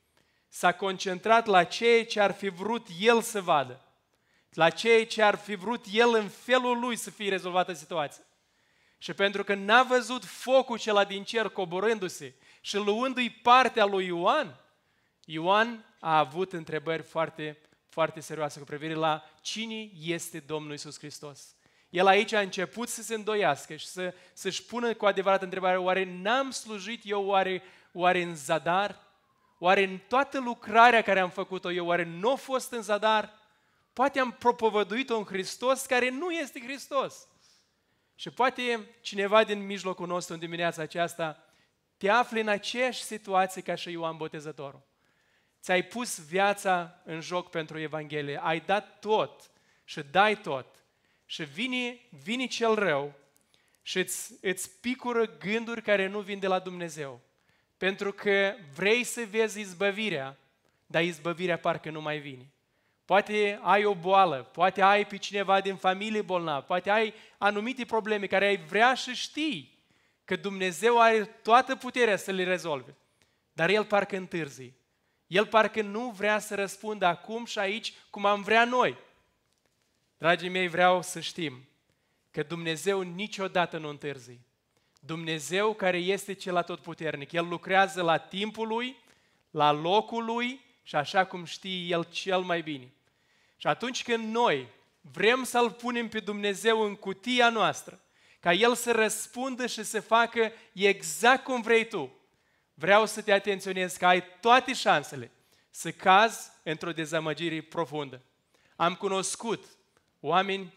s-a 0.54 0.72
concentrat 0.72 1.46
la 1.46 1.64
ceea 1.64 2.06
ce 2.06 2.20
ar 2.20 2.32
fi 2.32 2.50
vrut 2.50 2.88
el 3.00 3.22
să 3.22 3.42
vadă, 3.42 3.82
la 4.50 4.70
ceea 4.70 5.06
ce 5.06 5.22
ar 5.22 5.36
fi 5.36 5.56
vrut 5.56 5.86
el 5.92 6.14
în 6.14 6.28
felul 6.28 6.80
lui 6.80 6.96
să 6.96 7.10
fie 7.10 7.30
rezolvată 7.30 7.74
situația. 7.74 8.24
Și 8.98 9.14
pentru 9.14 9.44
că 9.44 9.54
n-a 9.54 9.84
văzut 9.84 10.26
focul 10.26 10.80
cela 10.80 11.04
din 11.04 11.24
cer 11.24 11.50
coborându-se 11.50 12.36
și 12.62 12.76
luându-i 12.76 13.30
partea 13.30 13.86
lui 13.86 14.06
Ioan, 14.06 14.60
Ioan 15.26 15.96
a 16.00 16.18
avut 16.18 16.54
întrebări 16.54 17.04
foarte, 17.04 17.58
foarte 17.90 18.20
serioase 18.20 18.60
cu 18.60 18.66
privire 18.66 18.94
la 18.94 19.24
cine 19.42 19.90
este 20.00 20.40
Domnul 20.40 20.74
Isus 20.74 20.98
Hristos. 20.98 21.56
El 21.90 22.08
aici 22.08 22.34
a 22.34 22.40
început 22.40 22.90
să 22.90 23.02
se 23.02 23.14
îndoiască 23.14 23.76
și 23.76 23.86
să, 23.86 24.14
să-și 24.34 24.64
pună 24.64 24.94
cu 24.94 25.06
adevărat 25.06 25.42
întrebarea, 25.42 25.80
oare 25.80 26.04
n-am 26.22 26.52
slujit 26.52 27.02
eu 27.06 27.26
oare, 27.26 27.64
oare 27.94 28.22
în 28.22 28.36
zadar? 28.36 29.12
Oare 29.64 29.84
în 29.84 30.00
toată 30.08 30.40
lucrarea 30.40 31.02
care 31.02 31.20
am 31.20 31.30
făcut-o 31.30 31.72
eu, 31.72 31.86
oare 31.86 32.04
nu 32.04 32.32
a 32.32 32.36
fost 32.36 32.72
în 32.72 32.82
zadar? 32.82 33.34
Poate 33.94 34.20
am 34.20 34.32
propovăduit-o 34.32 35.18
în 35.18 35.24
Hristos 35.24 35.86
care 35.86 36.10
nu 36.10 36.32
este 36.32 36.60
Hristos. 36.60 37.28
Și 38.16 38.30
poate 38.30 38.88
cineva 39.02 39.44
din 39.44 39.66
mijlocul 39.66 40.08
nostru 40.08 40.34
în 40.34 40.40
dimineața 40.40 40.82
aceasta 40.82 41.44
te 41.98 42.10
afli 42.10 42.40
în 42.40 42.48
aceeași 42.48 43.04
situație 43.04 43.62
ca 43.62 43.76
și 43.76 43.92
Ioan 43.92 44.18
Botezătorul. 44.18 44.82
Ți-ai 45.62 45.84
pus 45.84 46.20
viața 46.26 47.02
în 47.04 47.22
joc 47.22 47.50
pentru 47.50 47.80
Evanghelie, 47.80 48.40
ai 48.44 48.60
dat 48.60 49.00
tot 49.00 49.52
și 49.84 50.02
dai 50.12 50.42
tot. 50.42 50.66
Și 51.26 51.44
vine, 51.44 52.00
vine 52.24 52.46
cel 52.46 52.76
rău 52.76 53.14
și 53.82 54.00
îți, 54.00 54.34
îți 54.42 54.80
picură 54.80 55.38
gânduri 55.38 55.82
care 55.82 56.08
nu 56.08 56.20
vin 56.20 56.40
de 56.40 56.48
la 56.48 56.60
Dumnezeu. 56.60 57.22
Pentru 57.84 58.12
că 58.12 58.56
vrei 58.76 59.04
să 59.04 59.28
vezi 59.30 59.60
izbăvirea, 59.60 60.38
dar 60.86 61.04
izbăvirea 61.04 61.58
parcă 61.58 61.90
nu 61.90 62.02
mai 62.02 62.20
vine. 62.20 62.52
Poate 63.06 63.60
ai 63.62 63.86
o 63.86 63.96
boală, 63.96 64.50
poate 64.54 64.82
ai 64.82 65.06
pe 65.06 65.18
cineva 65.18 65.62
din 65.62 65.76
familie 65.76 66.22
bolnav, 66.22 66.64
poate 66.64 66.90
ai 66.90 67.14
anumite 67.38 67.86
probleme 67.86 68.26
care 68.26 68.46
ai 68.46 68.58
vrea 68.58 68.96
să 68.96 69.12
știi 69.12 69.80
că 70.26 70.36
Dumnezeu 70.36 71.02
are 71.02 71.24
toată 71.24 71.76
puterea 71.76 72.16
să 72.16 72.32
le 72.32 72.44
rezolve. 72.44 72.96
Dar 73.54 73.70
El 73.70 73.86
parcă 73.86 74.16
întârzi. 74.16 74.74
El 75.28 75.46
parcă 75.46 75.82
nu 75.82 76.10
vrea 76.10 76.40
să 76.40 76.56
răspundă 76.56 77.06
acum 77.06 77.46
și 77.46 77.60
aici 77.60 77.94
cum 78.10 78.26
am 78.26 78.42
vrea 78.42 78.66
noi. 78.66 78.98
Dragii 80.18 80.50
mei, 80.50 80.68
vreau 80.68 81.02
să 81.02 81.20
știm 81.20 81.68
că 82.32 82.44
Dumnezeu 82.44 83.02
niciodată 83.02 83.78
nu 83.78 83.90
întârzi. 83.90 84.40
Dumnezeu 85.06 85.74
care 85.74 85.98
este 85.98 86.34
cel 86.34 86.56
atotputernic, 86.56 87.32
El 87.32 87.48
lucrează 87.48 88.02
la 88.02 88.18
timpul 88.18 88.68
Lui, 88.68 88.98
la 89.52 89.72
locul 89.72 90.26
Lui 90.26 90.62
și 90.84 90.96
așa 90.96 91.26
cum 91.26 91.44
știe 91.44 91.86
El 91.88 92.04
cel 92.04 92.40
mai 92.40 92.62
bine. 92.62 92.94
Și 93.58 93.68
atunci 93.68 94.04
când 94.04 94.34
noi 94.34 94.68
vrem 95.02 95.44
să-L 95.44 95.72
punem 95.72 96.08
pe 96.08 96.20
Dumnezeu 96.20 96.82
în 96.82 96.96
cutia 96.96 97.50
noastră, 97.50 98.00
ca 98.40 98.54
El 98.54 98.76
să 98.76 98.92
răspundă 98.92 99.68
și 99.68 99.84
să 99.84 100.02
facă 100.02 100.52
exact 100.74 101.44
cum 101.44 101.62
vrei 101.62 101.88
tu, 101.88 102.12
vreau 102.74 103.06
să 103.06 103.22
te 103.22 103.32
atenționez 103.32 103.96
că 103.96 104.06
ai 104.06 104.24
toate 104.40 104.74
șansele 104.74 105.32
să 105.70 105.92
cazi 105.92 106.52
într-o 106.64 106.92
dezamăgire 106.92 107.62
profundă. 107.62 108.22
Am 108.76 108.96
cunoscut 108.96 109.66
oameni 110.20 110.74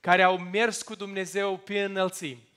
care 0.00 0.22
au 0.22 0.38
mers 0.38 0.82
cu 0.82 0.94
Dumnezeu 0.94 1.56
pe 1.56 1.82
înălțimi, 1.82 2.48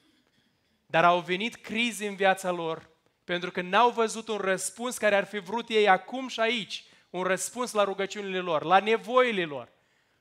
dar 0.94 1.04
au 1.04 1.20
venit 1.20 1.56
crize 1.56 2.08
în 2.08 2.16
viața 2.16 2.52
lor 2.52 2.90
pentru 3.24 3.52
că 3.52 3.62
n-au 3.62 3.92
văzut 3.92 4.28
un 4.28 4.38
răspuns 4.38 4.98
care 4.98 5.16
ar 5.16 5.26
fi 5.26 5.40
vrut 5.40 5.70
ei 5.70 5.90
acum 5.90 6.28
și 6.28 6.40
aici, 6.40 6.84
un 7.10 7.24
răspuns 7.24 7.72
la 7.72 7.84
rugăciunile 7.84 8.40
lor, 8.40 8.64
la 8.64 8.80
nevoile 8.80 9.46
lor. 9.46 9.72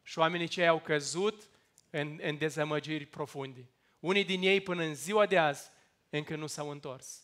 Și 0.02 0.18
oamenii 0.18 0.46
cei 0.46 0.68
au 0.68 0.80
căzut 0.80 1.48
în, 1.90 2.18
în 2.22 2.38
dezamăgiri 2.38 3.06
profunde. 3.06 3.70
Unii 4.00 4.24
din 4.24 4.42
ei 4.42 4.60
până 4.60 4.82
în 4.82 4.94
ziua 4.94 5.26
de 5.26 5.38
azi 5.38 5.70
încă 6.10 6.36
nu 6.36 6.46
s-au 6.46 6.70
întors. 6.70 7.22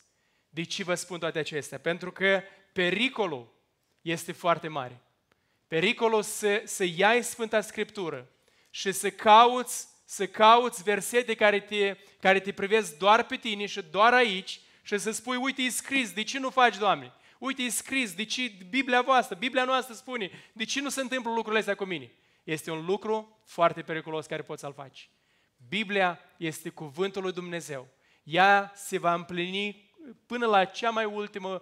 De 0.48 0.62
ce 0.62 0.84
vă 0.84 0.94
spun 0.94 1.18
toate 1.18 1.38
acestea? 1.38 1.78
Pentru 1.78 2.12
că 2.12 2.42
pericolul 2.72 3.54
este 4.00 4.32
foarte 4.32 4.68
mare. 4.68 5.00
Pericolul 5.66 6.22
să, 6.22 6.62
să 6.64 6.84
iai 6.84 7.22
Sfânta 7.22 7.60
Scriptură 7.60 8.30
și 8.70 8.92
să 8.92 9.10
cauți, 9.10 9.88
să 10.10 10.26
cauți 10.26 10.82
versete 10.82 11.34
care 11.34 11.60
te, 11.60 11.96
care 12.20 12.40
te 12.40 12.52
privesc 12.52 12.98
doar 12.98 13.26
pe 13.26 13.36
tine 13.36 13.66
și 13.66 13.82
doar 13.90 14.12
aici 14.12 14.60
și 14.82 14.98
să 14.98 15.10
spui, 15.10 15.36
uite, 15.36 15.62
e 15.62 15.68
scris, 15.68 16.12
de 16.12 16.22
ce 16.22 16.38
nu 16.38 16.50
faci, 16.50 16.76
Doamne? 16.76 17.12
Uite, 17.38 17.62
e 17.62 17.68
scris, 17.68 18.14
de 18.14 18.24
ce 18.24 18.52
Biblia 18.70 19.02
voastră, 19.02 19.36
Biblia 19.36 19.64
noastră 19.64 19.94
spune, 19.94 20.30
de 20.52 20.64
ce 20.64 20.80
nu 20.80 20.88
se 20.88 21.00
întâmplă 21.00 21.30
lucrurile 21.30 21.58
astea 21.58 21.74
cu 21.74 21.84
mine? 21.84 22.12
Este 22.44 22.70
un 22.70 22.84
lucru 22.84 23.38
foarte 23.44 23.82
periculos 23.82 24.26
care 24.26 24.42
poți 24.42 24.60
să-l 24.60 24.72
faci. 24.72 25.10
Biblia 25.68 26.20
este 26.36 26.68
cuvântul 26.68 27.22
lui 27.22 27.32
Dumnezeu. 27.32 27.88
Ea 28.22 28.72
se 28.74 28.98
va 28.98 29.14
împlini 29.14 29.92
până 30.26 30.46
la 30.46 30.64
cea 30.64 30.90
mai 30.90 31.04
ultimă 31.04 31.60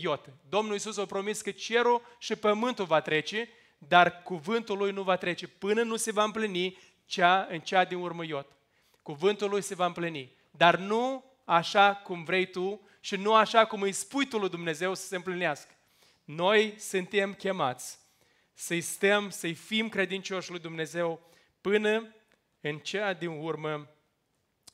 iotă. 0.00 0.32
Domnul 0.48 0.72
Iisus 0.72 0.96
a 0.96 1.06
promis 1.06 1.40
că 1.40 1.50
cerul 1.50 2.02
și 2.18 2.36
pământul 2.36 2.84
va 2.84 3.00
trece, 3.00 3.48
dar 3.78 4.22
cuvântul 4.22 4.78
lui 4.78 4.90
nu 4.90 5.02
va 5.02 5.16
trece 5.16 5.48
până 5.48 5.82
nu 5.82 5.96
se 5.96 6.12
va 6.12 6.24
împlini 6.24 6.78
cea, 7.08 7.46
în 7.50 7.60
cea 7.60 7.84
din 7.84 7.98
urmă 7.98 8.24
iot. 8.24 8.56
Cuvântul 9.02 9.50
lui 9.50 9.62
se 9.62 9.74
va 9.74 9.86
împlini, 9.86 10.36
dar 10.50 10.76
nu 10.76 11.24
așa 11.44 11.94
cum 11.94 12.24
vrei 12.24 12.46
tu 12.46 12.80
și 13.00 13.16
nu 13.16 13.34
așa 13.34 13.66
cum 13.66 13.82
îi 13.82 13.92
spui 13.92 14.26
tu 14.26 14.38
lui 14.38 14.48
Dumnezeu 14.48 14.94
să 14.94 15.06
se 15.06 15.16
împlinească. 15.16 15.70
Noi 16.24 16.74
suntem 16.78 17.34
chemați 17.34 17.98
să-i 18.54 18.80
stăm, 18.80 19.30
să-i 19.30 19.54
fim 19.54 19.88
credincioși 19.88 20.50
lui 20.50 20.58
Dumnezeu 20.58 21.20
până 21.60 22.14
în 22.60 22.78
cea 22.78 23.12
din 23.12 23.28
urmă 23.28 23.88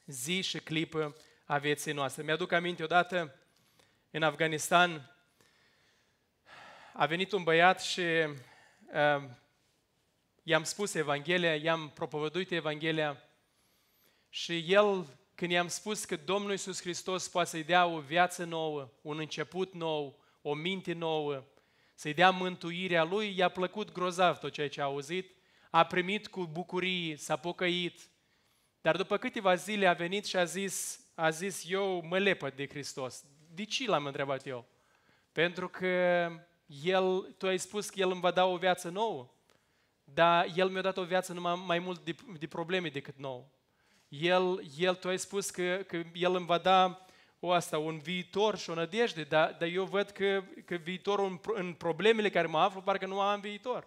zi 0.06 0.40
și 0.40 0.58
clipă 0.58 1.16
a 1.44 1.58
vieții 1.58 1.92
noastre. 1.92 2.22
Mi-aduc 2.22 2.52
aminte 2.52 2.82
odată 2.82 3.34
în 4.10 4.22
Afganistan 4.22 5.14
a 6.92 7.06
venit 7.06 7.32
un 7.32 7.42
băiat 7.42 7.82
și 7.82 8.00
uh, 8.00 9.22
i-am 10.46 10.62
spus 10.62 10.94
Evanghelia, 10.94 11.54
i-am 11.54 11.90
propovăduit 11.94 12.50
Evanghelia 12.50 13.22
și 14.28 14.72
el, 14.72 15.06
când 15.34 15.50
i-am 15.50 15.68
spus 15.68 16.04
că 16.04 16.16
Domnul 16.16 16.50
Iisus 16.50 16.80
Hristos 16.80 17.28
poate 17.28 17.48
să-i 17.48 17.64
dea 17.64 17.86
o 17.86 18.00
viață 18.00 18.44
nouă, 18.44 18.90
un 19.02 19.18
început 19.18 19.74
nou, 19.74 20.22
o 20.42 20.54
minte 20.54 20.92
nouă, 20.92 21.44
să-i 21.94 22.14
dea 22.14 22.30
mântuirea 22.30 23.04
lui, 23.04 23.36
i-a 23.36 23.48
plăcut 23.48 23.92
grozav 23.92 24.38
tot 24.38 24.52
ceea 24.52 24.68
ce 24.68 24.80
a 24.80 24.84
auzit, 24.84 25.36
a 25.70 25.84
primit 25.84 26.26
cu 26.26 26.46
bucurie, 26.46 27.16
s-a 27.16 27.36
pocăit, 27.36 28.08
dar 28.80 28.96
după 28.96 29.16
câteva 29.16 29.54
zile 29.54 29.86
a 29.86 29.92
venit 29.92 30.24
și 30.24 30.36
a 30.36 30.44
zis, 30.44 31.00
a 31.14 31.30
zis 31.30 31.64
eu 31.68 32.04
mă 32.08 32.18
lepă 32.18 32.50
de 32.50 32.68
Hristos. 32.68 33.24
De 33.54 33.64
ce 33.64 33.88
l-am 33.88 34.06
întrebat 34.06 34.46
eu? 34.46 34.66
Pentru 35.32 35.68
că 35.68 36.28
el, 36.82 37.34
tu 37.38 37.46
ai 37.46 37.58
spus 37.58 37.90
că 37.90 38.00
El 38.00 38.10
îmi 38.10 38.20
va 38.20 38.30
da 38.30 38.44
o 38.44 38.56
viață 38.56 38.88
nouă, 38.88 39.33
dar 40.04 40.52
El 40.54 40.68
mi-a 40.68 40.82
dat 40.82 40.96
o 40.96 41.04
viață 41.04 41.32
numai 41.32 41.62
mai 41.66 41.78
mult 41.78 42.04
de, 42.04 42.14
de 42.38 42.46
probleme 42.46 42.88
decât 42.88 43.16
nouă. 43.16 43.44
El, 44.08 44.64
el, 44.78 44.94
tu 44.94 45.08
ai 45.08 45.18
spus 45.18 45.50
că, 45.50 45.84
că 45.86 46.02
El 46.12 46.34
îmi 46.34 46.46
va 46.46 46.58
da 46.58 47.06
o 47.40 47.52
asta, 47.52 47.78
un 47.78 47.98
viitor 47.98 48.58
și 48.58 48.70
o 48.70 48.74
nădejde, 48.74 49.22
dar, 49.22 49.56
dar 49.58 49.68
eu 49.68 49.84
văd 49.84 50.10
că, 50.10 50.42
că 50.64 50.74
viitorul 50.74 51.26
în, 51.26 51.40
în 51.54 51.72
problemele 51.72 52.30
care 52.30 52.46
mă 52.46 52.58
aflu, 52.58 52.80
parcă 52.80 53.06
nu 53.06 53.20
am 53.20 53.40
viitor. 53.40 53.86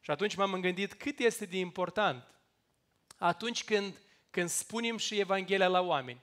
Și 0.00 0.10
atunci 0.10 0.34
m-am 0.34 0.60
gândit 0.60 0.94
cât 0.94 1.18
este 1.18 1.44
de 1.44 1.58
important 1.58 2.32
atunci 3.18 3.64
când, 3.64 3.98
când 4.30 4.48
spunem 4.48 4.96
și 4.96 5.18
Evanghelia 5.18 5.68
la 5.68 5.80
oameni, 5.80 6.20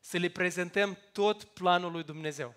să 0.00 0.16
le 0.16 0.28
prezentăm 0.28 0.98
tot 1.12 1.44
planul 1.44 1.92
lui 1.92 2.02
Dumnezeu, 2.02 2.54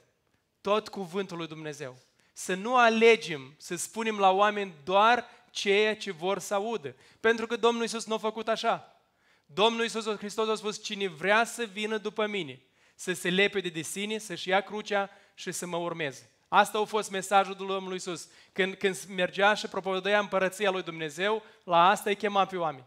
tot 0.61 0.87
cuvântul 0.87 1.37
lui 1.37 1.47
Dumnezeu. 1.47 1.97
Să 2.33 2.55
nu 2.55 2.75
alegem 2.75 3.55
să 3.57 3.75
spunem 3.75 4.17
la 4.17 4.31
oameni 4.31 4.73
doar 4.83 5.25
ceea 5.57 5.95
ce 5.95 6.11
vor 6.11 6.39
să 6.39 6.53
audă. 6.53 6.95
Pentru 7.19 7.47
că 7.47 7.55
Domnul 7.55 7.81
Iisus 7.81 8.05
nu 8.05 8.13
a 8.13 8.17
făcut 8.17 8.47
așa. 8.47 9.01
Domnul 9.45 9.83
Iisus 9.83 10.17
Hristos 10.17 10.47
a 10.47 10.55
spus, 10.55 10.83
cine 10.83 11.07
vrea 11.07 11.43
să 11.43 11.63
vină 11.71 11.97
după 11.97 12.27
mine, 12.27 12.61
să 12.95 13.13
se 13.13 13.29
lepede 13.29 13.69
de 13.69 13.81
sine, 13.81 14.17
să-și 14.17 14.49
ia 14.49 14.61
crucea 14.61 15.09
și 15.33 15.51
să 15.51 15.65
mă 15.65 15.77
urmeze. 15.77 16.31
Asta 16.47 16.79
a 16.79 16.83
fost 16.83 17.11
mesajul 17.11 17.55
Domnului 17.55 17.93
Iisus. 17.93 18.27
Când, 18.51 18.73
când 18.73 18.97
mergea 19.15 19.53
și 19.53 19.67
propovăduia 19.67 20.19
împărăția 20.19 20.69
lui 20.69 20.83
Dumnezeu, 20.83 21.43
la 21.63 21.89
asta 21.89 22.09
îi 22.09 22.15
chema 22.15 22.45
pe 22.45 22.57
oameni. 22.57 22.85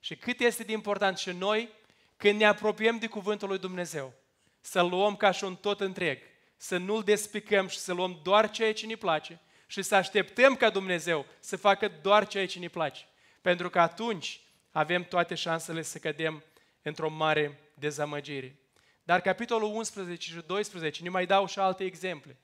Și 0.00 0.16
cât 0.16 0.40
este 0.40 0.62
de 0.62 0.72
important 0.72 1.18
și 1.18 1.30
noi, 1.30 1.68
când 2.16 2.38
ne 2.38 2.44
apropiem 2.44 2.98
de 2.98 3.06
Cuvântul 3.06 3.48
lui 3.48 3.58
Dumnezeu, 3.58 4.12
să-L 4.60 4.88
luăm 4.88 5.16
ca 5.16 5.30
și 5.30 5.44
un 5.44 5.56
tot 5.56 5.80
întreg, 5.80 6.18
să 6.56 6.76
nu-L 6.76 7.02
despicăm 7.02 7.66
și 7.66 7.78
să 7.78 7.92
luăm 7.92 8.20
doar 8.22 8.50
ceea 8.50 8.72
ce 8.72 8.86
ne 8.86 8.94
place 8.94 9.40
și 9.72 9.82
să 9.82 9.94
așteptăm 9.94 10.56
ca 10.56 10.70
Dumnezeu 10.70 11.26
să 11.40 11.56
facă 11.56 11.92
doar 12.02 12.26
ceea 12.26 12.46
ce 12.46 12.58
ne 12.58 12.68
place. 12.68 13.04
Pentru 13.40 13.70
că 13.70 13.80
atunci 13.80 14.40
avem 14.70 15.04
toate 15.04 15.34
șansele 15.34 15.82
să 15.82 15.98
cădem 15.98 16.44
într-o 16.82 17.08
mare 17.08 17.60
dezamăgire. 17.74 18.56
Dar 19.02 19.20
capitolul 19.20 19.74
11 19.74 20.30
și 20.30 20.42
12 20.46 21.02
ne 21.02 21.08
mai 21.08 21.26
dau 21.26 21.46
și 21.46 21.58
alte 21.58 21.84
exemple. 21.84 22.36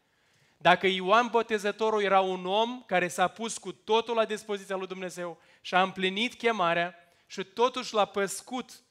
Dacă 0.57 0.87
Ioan 0.87 1.29
Botezătorul 1.31 2.03
era 2.03 2.21
un 2.21 2.47
om 2.47 2.83
care 2.87 3.09
s-a 3.09 3.29
pus 3.29 3.59
cu 3.59 3.73
totul 3.73 4.15
la 4.15 4.25
dispoziția 4.25 4.77
lui 4.77 4.87
Dumnezeu 4.87 5.39
și 5.61 5.75
a 5.75 5.83
împlinit 5.83 6.35
chemarea 6.35 6.95
și 7.27 7.45
totuși 7.45 7.95
l-a 7.95 8.05
păscut 8.05 8.83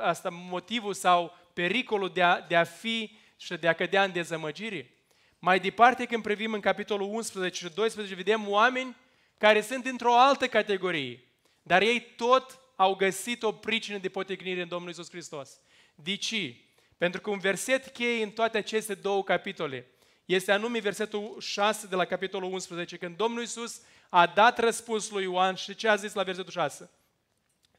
asta 0.00 0.28
motivul 0.30 0.94
sau 0.94 1.36
pericolul 1.52 2.10
de 2.12 2.22
a, 2.22 2.40
de 2.40 2.56
a 2.56 2.64
fi 2.64 3.18
și 3.36 3.56
de 3.56 3.68
a 3.68 3.72
cădea 3.72 4.04
în 4.04 4.12
dezamăgire. 4.12 4.90
Mai 5.38 5.60
departe, 5.60 6.04
când 6.04 6.22
privim 6.22 6.52
în 6.52 6.60
capitolul 6.60 7.08
11 7.08 7.64
și 7.64 7.74
12, 7.74 8.14
vedem 8.14 8.48
oameni 8.48 8.96
care 9.38 9.60
sunt 9.60 9.86
într-o 9.86 10.18
altă 10.18 10.46
categorie, 10.46 11.24
dar 11.62 11.82
ei 11.82 12.00
tot 12.16 12.60
au 12.76 12.94
găsit 12.94 13.42
o 13.42 13.52
pricină 13.52 13.98
de 13.98 14.08
poticnire 14.08 14.62
în 14.62 14.68
Domnul 14.68 14.90
Isus 14.90 15.10
Hristos. 15.10 15.60
De 15.94 16.16
ce? 16.16 16.56
Pentru 16.96 17.20
că 17.20 17.30
un 17.30 17.38
verset 17.38 17.86
cheie 17.86 18.22
în 18.22 18.30
toate 18.30 18.58
aceste 18.58 18.94
două 18.94 19.22
capitole 19.22 19.90
este 20.24 20.52
anume 20.52 20.78
versetul 20.78 21.36
6 21.40 21.86
de 21.86 21.96
la 21.96 22.04
capitolul 22.04 22.52
11, 22.52 22.96
când 22.96 23.16
Domnul 23.16 23.42
Isus 23.42 23.80
a 24.08 24.26
dat 24.26 24.58
răspuns 24.58 25.10
lui 25.10 25.22
Ioan 25.22 25.54
și 25.54 25.74
ce 25.74 25.88
a 25.88 25.94
zis 25.94 26.14
la 26.14 26.22
versetul 26.22 26.52
6? 26.52 26.90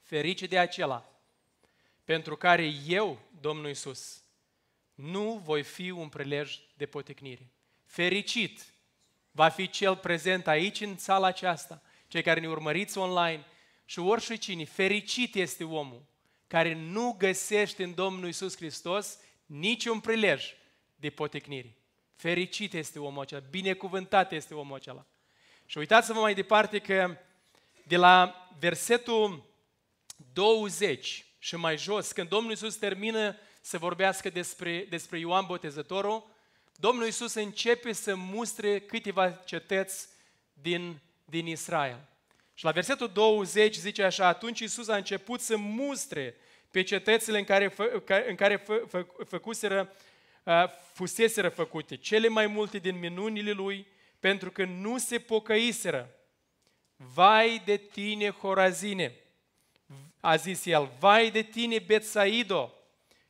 Ferice 0.04 0.46
de 0.46 0.60
acela 0.60 1.12
pentru 2.08 2.36
care 2.36 2.74
eu, 2.88 3.20
Domnul 3.42 3.70
Isus, 3.70 4.22
nu 4.98 5.42
voi 5.44 5.63
fi 5.63 5.89
un 5.89 6.10
prilej 6.10 6.60
de 6.77 6.86
poticnire. 6.86 7.51
Fericit 7.86 8.66
va 9.32 9.50
fi 9.50 9.70
cel 9.70 9.96
prezent 9.96 10.48
aici 10.48 10.82
în 10.82 10.98
sala 10.98 11.27
aceasta, 11.27 11.82
cei 12.08 12.22
care 12.22 12.39
ne 12.39 12.50
urmăriți 12.50 12.98
online 12.98 13.46
și 13.86 14.00
oricine, 14.00 14.66
fericit 14.66 15.36
este 15.36 15.63
omul 15.63 16.06
care 16.48 16.74
nu 16.74 17.16
găsește 17.18 17.84
în 17.84 17.94
Domnul 17.94 18.27
Isus 18.27 18.56
Hristos 18.56 19.20
niciun 19.46 20.00
prilej 20.00 20.54
de 20.96 21.10
poticnire. 21.10 21.75
Fericit 22.16 22.74
este 22.74 23.00
omul 23.00 23.22
acela, 23.22 23.42
binecuvântat 23.50 24.32
este 24.32 24.54
omul 24.54 24.75
acela. 24.75 25.06
Și 25.66 25.77
uitați-vă 25.77 26.20
mai 26.20 26.34
departe 26.34 26.80
că 26.80 27.18
de 27.84 27.98
la 27.98 28.48
versetul 28.60 29.46
20 30.34 31.25
și 31.39 31.56
mai 31.56 31.77
jos, 31.77 32.12
când 32.12 32.30
Domnul 32.30 32.51
Isus 32.51 32.75
termină 32.75 33.36
să 33.68 33.78
vorbească 33.78 34.30
despre, 34.30 34.86
despre 34.90 35.20
Ioan 35.20 35.46
Botezătorul, 35.46 36.30
Domnul 36.76 37.08
Isus 37.08 37.34
începe 37.34 37.92
să 37.94 38.16
mustre 38.16 38.80
câteva 38.80 39.32
cetăți 39.32 40.08
din, 40.54 41.00
din 41.26 41.48
Israel. 41.48 42.00
Și 42.54 42.66
la 42.66 42.72
versetul 42.72 43.08
20 43.14 43.76
zice 43.76 44.04
așa, 44.04 44.28
atunci 44.28 44.60
Isus 44.60 44.88
a 44.88 44.96
început 44.96 45.40
să 45.40 45.58
mustre 45.58 46.36
pe 46.72 46.84
cetățile 46.84 47.38
în 47.38 47.44
care, 47.44 47.68
fă, 47.68 48.02
în 48.28 48.36
care 48.36 48.56
fă, 48.56 48.84
fă, 48.88 49.06
făcuseră, 49.28 49.94
fuseseră 50.94 51.50
făcute, 51.50 51.96
cele 51.96 52.28
mai 52.28 52.48
multe 52.48 52.78
din 52.78 53.00
minunile 53.00 53.52
lui, 53.52 53.88
pentru 54.20 54.52
că 54.52 54.66
nu 54.66 54.98
se 54.98 55.20
pocăiseră. 55.20 56.10
Vai 56.96 57.62
de 57.66 57.78
tine, 57.78 58.30
Horazine! 58.30 59.16
A 60.20 60.36
zis 60.36 60.66
el, 60.66 60.92
vai 61.00 61.32
de 61.32 61.42
tine, 61.42 61.80
Betsaido! 61.80 62.72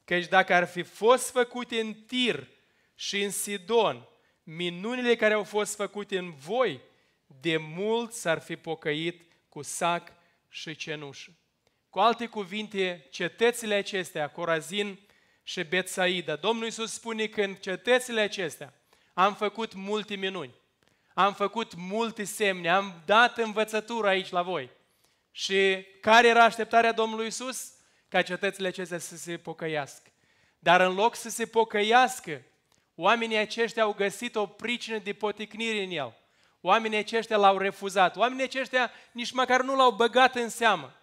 Căci 0.08 0.28
dacă 0.28 0.54
ar 0.54 0.68
fi 0.68 0.84
fost 0.84 1.32
făcute 1.32 1.80
în 1.80 1.94
Tir 1.94 2.48
și 2.96 3.24
în 3.24 3.32
Sidon, 3.32 4.08
minunile 4.44 5.16
care 5.16 5.34
au 5.34 5.44
fost 5.44 5.76
făcute 5.76 6.18
în 6.18 6.34
voi, 6.34 6.82
de 7.42 7.58
mult 7.58 8.14
s-ar 8.14 8.40
fi 8.42 8.56
pocăit 8.56 9.32
cu 9.50 9.62
sac 9.62 10.12
și 10.50 10.76
cenușă. 10.76 11.32
Cu 11.90 12.00
alte 12.00 12.26
cuvinte, 12.26 13.08
cetățile 13.10 13.74
acestea, 13.74 14.30
Corazin 14.30 15.00
și 15.44 15.64
Betsaida, 15.64 16.36
Domnul 16.36 16.66
Iisus 16.66 16.94
spune 16.94 17.28
că 17.28 17.42
în 17.42 17.56
cetățile 17.56 18.22
acestea 18.22 18.74
am 19.14 19.36
făcut 19.36 19.74
multe 19.74 20.16
minuni, 20.16 20.54
am 21.14 21.34
făcut 21.34 21.76
multe 21.76 22.24
semne, 22.24 22.70
am 22.70 23.02
dat 23.06 23.38
învățătură 23.38 24.08
aici 24.08 24.30
la 24.30 24.42
voi. 24.42 24.70
Și 25.32 25.86
care 26.02 26.28
era 26.28 26.44
așteptarea 26.44 26.92
Domnului 26.92 27.26
Iisus? 27.26 27.76
Ca 28.08 28.22
cetățile 28.22 28.68
acestea 28.68 28.98
să 28.98 29.18
se 29.18 29.38
pocăiască. 29.38 30.10
Dar 30.60 30.82
în 30.82 30.94
loc 30.94 31.16
să 31.16 31.30
se 31.30 31.46
pocăiască, 31.46 32.42
oamenii 32.96 33.38
aceștia 33.38 33.84
au 33.84 33.94
găsit 33.94 34.36
o 34.36 34.46
pricină 34.46 34.98
de 34.98 35.14
poticnire 35.14 35.84
în 35.84 35.92
el. 35.92 36.18
Oamenii 36.62 36.98
aceștia 36.98 37.38
l-au 37.38 37.58
refuzat. 37.58 38.16
Oamenii 38.16 38.44
aceștia 38.44 38.92
nici 39.12 39.32
măcar 39.32 39.62
nu 39.62 39.76
l-au 39.76 39.92
băgat 39.92 40.36
în 40.36 40.50
seamă. 40.50 40.96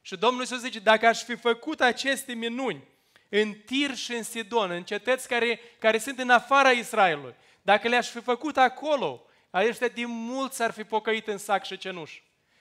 Și 0.00 0.16
Domnul 0.16 0.40
Iisus 0.40 0.60
zice, 0.60 0.78
dacă 0.78 1.06
aș 1.06 1.22
fi 1.22 1.36
făcut 1.36 1.80
aceste 1.80 2.32
minuni 2.32 2.88
în 3.28 3.52
Tir 3.52 3.94
și 3.94 4.12
în 4.12 4.22
Sidon, 4.22 4.70
în 4.70 4.84
cetăți 4.84 5.28
care, 5.28 5.60
care 5.78 5.98
sunt 5.98 6.18
în 6.18 6.30
afara 6.30 6.70
Israelului, 6.70 7.34
dacă 7.62 7.88
le-aș 7.88 8.08
fi 8.08 8.20
făcut 8.20 8.56
acolo, 8.56 9.26
aceștia 9.50 9.88
din 9.88 10.08
mult 10.08 10.52
s-ar 10.52 10.70
fi 10.70 10.84
pocăit 10.84 11.26
în 11.26 11.38
sac 11.38 11.64
și 11.64 11.76
cenuș. 11.76 12.20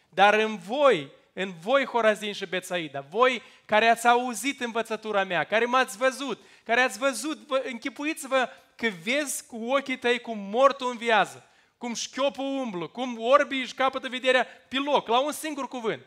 Dar 0.09 0.33
în 0.33 0.57
voi, 0.57 1.11
în 1.33 1.53
voi 1.61 1.85
Horazin 1.85 2.33
și 2.33 2.45
Betsaida, 2.45 3.05
voi 3.09 3.41
care 3.65 3.87
ați 3.87 4.07
auzit 4.07 4.61
învățătura 4.61 5.23
mea, 5.23 5.43
care 5.43 5.65
m-ați 5.65 5.97
văzut, 5.97 6.41
care 6.63 6.81
ați 6.81 6.97
văzut, 6.97 7.47
vă, 7.47 7.63
închipuiți-vă 7.65 8.49
că 8.75 8.87
vezi 9.03 9.45
cu 9.45 9.71
ochii 9.71 9.97
tăi 9.97 10.19
cum 10.19 10.37
mortul 10.37 10.89
înviază, 10.89 11.49
cum 11.77 11.93
șchiopul 11.93 12.45
umblă, 12.45 12.87
cum 12.87 13.19
orbii 13.19 13.61
își 13.61 13.73
capătă 13.73 14.07
vederea 14.07 14.47
pe 14.69 14.77
loc, 14.77 15.07
la 15.07 15.19
un 15.19 15.31
singur 15.31 15.67
cuvânt. 15.67 16.05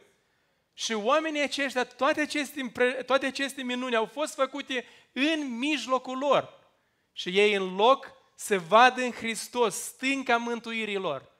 Și 0.75 0.93
oamenii 0.93 1.43
aceștia, 1.43 1.85
toate 1.85 2.21
aceste, 2.21 2.73
toate 3.07 3.27
aceste 3.27 3.63
minuni 3.63 3.97
au 3.97 4.05
fost 4.05 4.35
făcute 4.35 4.85
în 5.13 5.59
mijlocul 5.59 6.19
lor. 6.19 6.65
Și 7.13 7.39
ei 7.39 7.55
în 7.55 7.75
loc 7.75 8.13
să 8.35 8.59
vadă 8.59 9.03
în 9.03 9.11
Hristos 9.11 9.75
stânca 9.75 10.37
mântuirii 10.37 10.97
lor, 10.97 11.33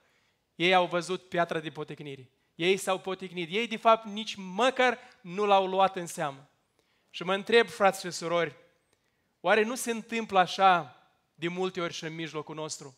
ei 0.55 0.73
au 0.73 0.85
văzut 0.85 1.29
piatra 1.29 1.59
de 1.59 1.69
poticnire. 1.69 2.29
Ei 2.57 2.77
s-au 2.77 2.99
poticnit. 2.99 3.49
Ei, 3.51 3.67
de 3.67 3.77
fapt, 3.77 4.05
nici 4.05 4.35
măcar 4.35 4.99
nu 5.21 5.45
l-au 5.45 5.67
luat 5.67 5.95
în 5.95 6.05
seamă. 6.05 6.49
Și 7.09 7.23
mă 7.23 7.33
întreb, 7.33 7.67
frați 7.67 7.99
și 7.99 8.11
surori, 8.11 8.55
oare 9.39 9.63
nu 9.63 9.75
se 9.75 9.91
întâmplă 9.91 10.39
așa 10.39 10.95
de 11.35 11.47
multe 11.47 11.81
ori 11.81 11.93
și 11.93 12.03
în 12.03 12.15
mijlocul 12.15 12.55
nostru? 12.55 12.97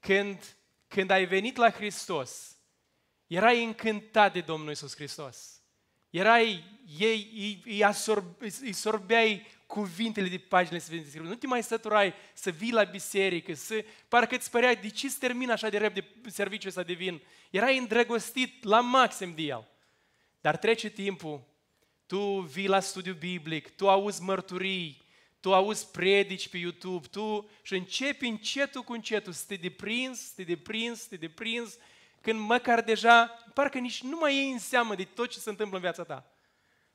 Când, 0.00 0.56
când 0.88 1.10
ai 1.10 1.24
venit 1.24 1.56
la 1.56 1.70
Hristos, 1.70 2.56
erai 3.26 3.64
încântat 3.64 4.32
de 4.32 4.40
Domnul 4.40 4.70
Isus 4.70 4.94
Hristos. 4.94 5.62
Erai, 6.10 6.64
ei, 6.98 7.30
îi, 7.34 7.62
îi, 7.64 7.84
asorb, 7.84 8.24
îi 8.60 8.72
sorbeai 8.72 9.46
cuvintele 9.70 10.28
de 10.28 10.38
paginile 10.38 10.78
Sfintei 10.78 11.06
Scripturi. 11.06 11.32
Nu 11.32 11.38
te 11.38 11.46
mai 11.46 11.62
săturai 11.62 12.14
să 12.34 12.50
vii 12.50 12.72
la 12.72 12.82
biserică, 12.82 13.54
să, 13.54 13.84
parcă 14.08 14.34
îți 14.34 14.50
părea, 14.50 14.74
de 14.74 14.88
ce 14.88 15.08
se 15.08 15.16
termină 15.20 15.52
așa 15.52 15.68
de 15.68 15.78
repede 15.78 16.06
serviciul 16.26 16.68
ăsta 16.68 16.82
de 16.82 16.92
vin? 16.92 17.20
Erai 17.50 17.78
îndrăgostit 17.78 18.64
la 18.64 18.80
maxim 18.80 19.34
de 19.34 19.42
el. 19.42 19.68
Dar 20.40 20.56
trece 20.56 20.88
timpul, 20.88 21.42
tu 22.06 22.40
vii 22.40 22.66
la 22.66 22.80
studiu 22.80 23.12
biblic, 23.12 23.76
tu 23.76 23.88
auzi 23.88 24.22
mărturii, 24.22 25.04
tu 25.40 25.54
auzi 25.54 25.90
predici 25.90 26.48
pe 26.48 26.56
YouTube, 26.56 27.06
tu 27.06 27.50
și 27.62 27.74
începi 27.74 28.26
încetul 28.26 28.82
cu 28.82 28.92
încetul 28.92 29.32
să 29.32 29.44
te 29.46 29.54
deprins, 29.54 30.20
să 30.20 30.32
te 30.36 30.42
deprins, 30.42 31.00
să 31.00 31.06
te 31.08 31.16
deprins, 31.16 31.78
când 32.20 32.40
măcar 32.40 32.82
deja, 32.82 33.26
parcă 33.54 33.78
nici 33.78 34.02
nu 34.02 34.16
mai 34.20 34.34
iei 34.34 34.50
în 34.50 34.58
seamă 34.58 34.94
de 34.94 35.04
tot 35.04 35.28
ce 35.28 35.38
se 35.38 35.50
întâmplă 35.50 35.76
în 35.76 35.82
viața 35.82 36.02
ta. 36.02 36.32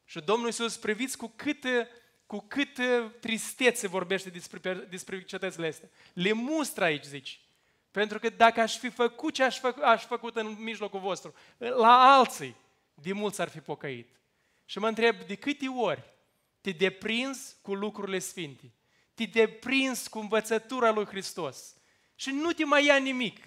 Și 0.06 0.20
Domnul 0.20 0.46
Iisus, 0.46 0.78
priviți 0.78 1.18
cu 1.18 1.34
câtă, 1.36 1.88
cu 2.26 2.46
câtă 2.48 3.14
tristețe 3.20 3.88
vorbește 3.88 4.30
despre, 4.30 4.74
despre 4.74 5.24
cetățile 5.24 5.68
astea. 5.68 5.90
Le 6.14 6.32
mustră 6.32 6.84
aici, 6.84 7.04
zici. 7.04 7.40
Pentru 7.92 8.20
că 8.20 8.30
dacă 8.30 8.62
aș 8.62 8.78
fi 8.78 8.90
făcut 8.90 9.34
ce 9.34 9.44
aș, 9.44 9.60
făcut, 9.60 9.84
aș 9.84 10.06
făcut 10.06 10.36
în 10.36 10.56
mijlocul 10.60 11.00
vostru, 11.00 11.34
la 11.58 12.16
alții, 12.18 12.56
de 12.94 13.14
mulți 13.14 13.42
ar 13.42 13.50
fi 13.50 13.60
pocăit. 13.60 14.10
Și 14.66 14.80
mă 14.80 14.88
întreb, 14.88 15.16
de 15.28 15.36
câte 15.36 15.68
ori 15.68 16.04
te 16.62 16.72
deprins 16.72 17.58
cu 17.62 17.74
lucrurile 17.74 18.20
sfinte, 18.20 18.72
te 19.14 19.24
deprins 19.24 20.08
cu 20.08 20.20
învățătura 20.20 20.92
lui 20.92 21.06
Hristos 21.06 21.76
și 22.16 22.30
nu 22.30 22.52
te 22.52 22.66
mai 22.66 22.86
ia 22.86 22.96
nimic. 22.98 23.40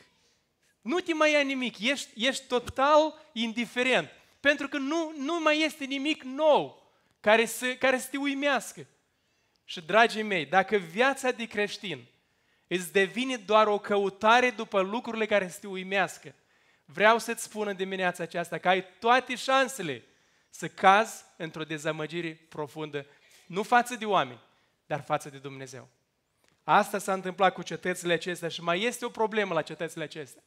Nu 0.81 0.99
te 0.99 1.15
mai 1.15 1.33
ia 1.33 1.41
nimic, 1.41 1.79
ești, 1.79 2.27
ești 2.27 2.47
total 2.47 3.29
indiferent. 3.33 4.11
Pentru 4.41 4.69
că 4.69 4.79
nu, 4.79 5.13
nu 5.17 5.41
mai 5.41 5.61
este 5.61 5.85
nimic 5.85 6.23
nou 6.23 6.78
care 7.21 7.45
să, 7.45 7.67
care 7.79 7.99
să 7.99 8.09
te 8.11 8.17
uimească. 8.17 8.87
Și, 9.65 9.81
dragii 9.81 10.23
mei, 10.23 10.47
dacă 10.47 10.77
viața 10.77 11.31
de 11.31 11.47
creștin 11.47 12.07
îți 12.67 12.93
devine 12.93 13.37
doar 13.37 13.67
o 13.67 13.79
căutare 13.79 14.51
după 14.51 14.81
lucrurile 14.81 15.27
care 15.27 15.49
să 15.49 15.59
te 15.61 15.67
uimească, 15.67 16.35
vreau 16.85 17.19
să-ți 17.19 17.43
spun 17.43 17.69
în 17.69 17.77
dimineața 17.77 18.23
aceasta 18.23 18.59
că 18.59 18.69
ai 18.69 18.85
toate 18.99 19.35
șansele 19.35 20.05
Să 20.51 20.69
caz 20.69 21.25
într-o 21.37 21.65
dezamăgire 21.65 22.47
profundă, 22.49 23.07
nu 23.47 23.63
față 23.63 23.95
de 23.95 24.05
oameni, 24.05 24.41
dar 24.87 25.03
față 25.05 25.29
de 25.29 25.39
Dumnezeu. 25.39 25.89
Asta 26.65 26.99
s-a 26.99 27.13
întâmplat 27.13 27.53
cu 27.53 27.63
cetățile 27.63 28.13
acestea 28.13 28.49
și 28.49 28.63
mai 28.63 28.83
este 28.83 29.05
o 29.05 29.09
problemă 29.09 29.55
la 29.55 29.63
cetățile 29.63 30.05
acestea. 30.05 30.43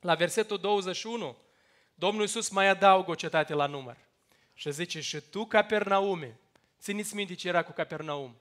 La 0.00 0.14
versetul 0.14 0.58
21, 0.58 1.36
Domnul 1.94 2.22
Iisus 2.22 2.48
mai 2.48 2.68
adaugă 2.68 3.10
o 3.10 3.14
cetate 3.14 3.54
la 3.54 3.66
număr. 3.66 3.96
Și 4.58 4.72
zice, 4.72 5.00
și 5.00 5.20
tu, 5.20 5.44
Capernaume, 5.44 6.38
țineți 6.80 7.14
minte 7.14 7.34
ce 7.34 7.48
era 7.48 7.62
cu 7.62 7.72
Capernaum. 7.72 8.40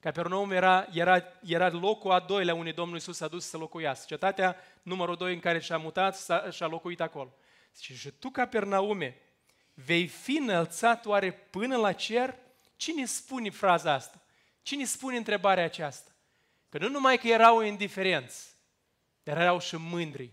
Capernaum 0.00 0.50
era, 0.50 0.86
era, 0.92 1.22
era 1.44 1.70
locul 1.70 2.10
a 2.10 2.20
doilea 2.20 2.54
unde 2.54 2.72
Domnul 2.72 2.94
Iisus 2.94 3.16
s-a 3.16 3.28
dus 3.28 3.48
să 3.48 3.56
locuiască. 3.56 4.04
Cetatea 4.08 4.56
numărul 4.82 5.16
doi 5.16 5.34
în 5.34 5.40
care 5.40 5.58
și-a 5.58 5.76
mutat 5.76 6.26
și-a 6.50 6.66
locuit 6.66 7.00
acolo. 7.00 7.34
Zice, 7.74 7.94
și 7.94 8.10
tu, 8.10 8.30
Capernaume, 8.30 9.20
vei 9.74 10.06
fi 10.06 10.36
înălțat 10.36 11.06
oare 11.06 11.32
până 11.32 11.76
la 11.76 11.92
cer? 11.92 12.34
Cine 12.76 13.04
spune 13.04 13.50
fraza 13.50 13.92
asta? 13.92 14.20
Cine 14.62 14.84
spune 14.84 15.16
întrebarea 15.16 15.64
aceasta? 15.64 16.10
Că 16.68 16.78
nu 16.78 16.88
numai 16.88 17.18
că 17.18 17.28
erau 17.28 17.60
indiferenți, 17.60 18.54
dar 19.22 19.36
erau 19.36 19.60
și 19.60 19.76
mândri. 19.76 20.30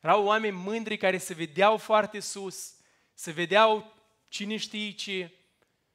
Erau 0.00 0.24
oameni 0.24 0.56
mândri 0.56 0.96
care 0.96 1.18
se 1.18 1.34
vedeau 1.34 1.76
foarte 1.76 2.20
sus, 2.20 2.74
se 3.14 3.30
vedeau 3.30 3.93
cine 4.34 4.56
știe 4.56 4.90
ce 4.90 5.30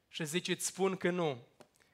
și 0.10 0.26
zice, 0.26 0.52
îți 0.52 0.66
spun 0.66 0.96
că 0.96 1.10
nu. 1.10 1.38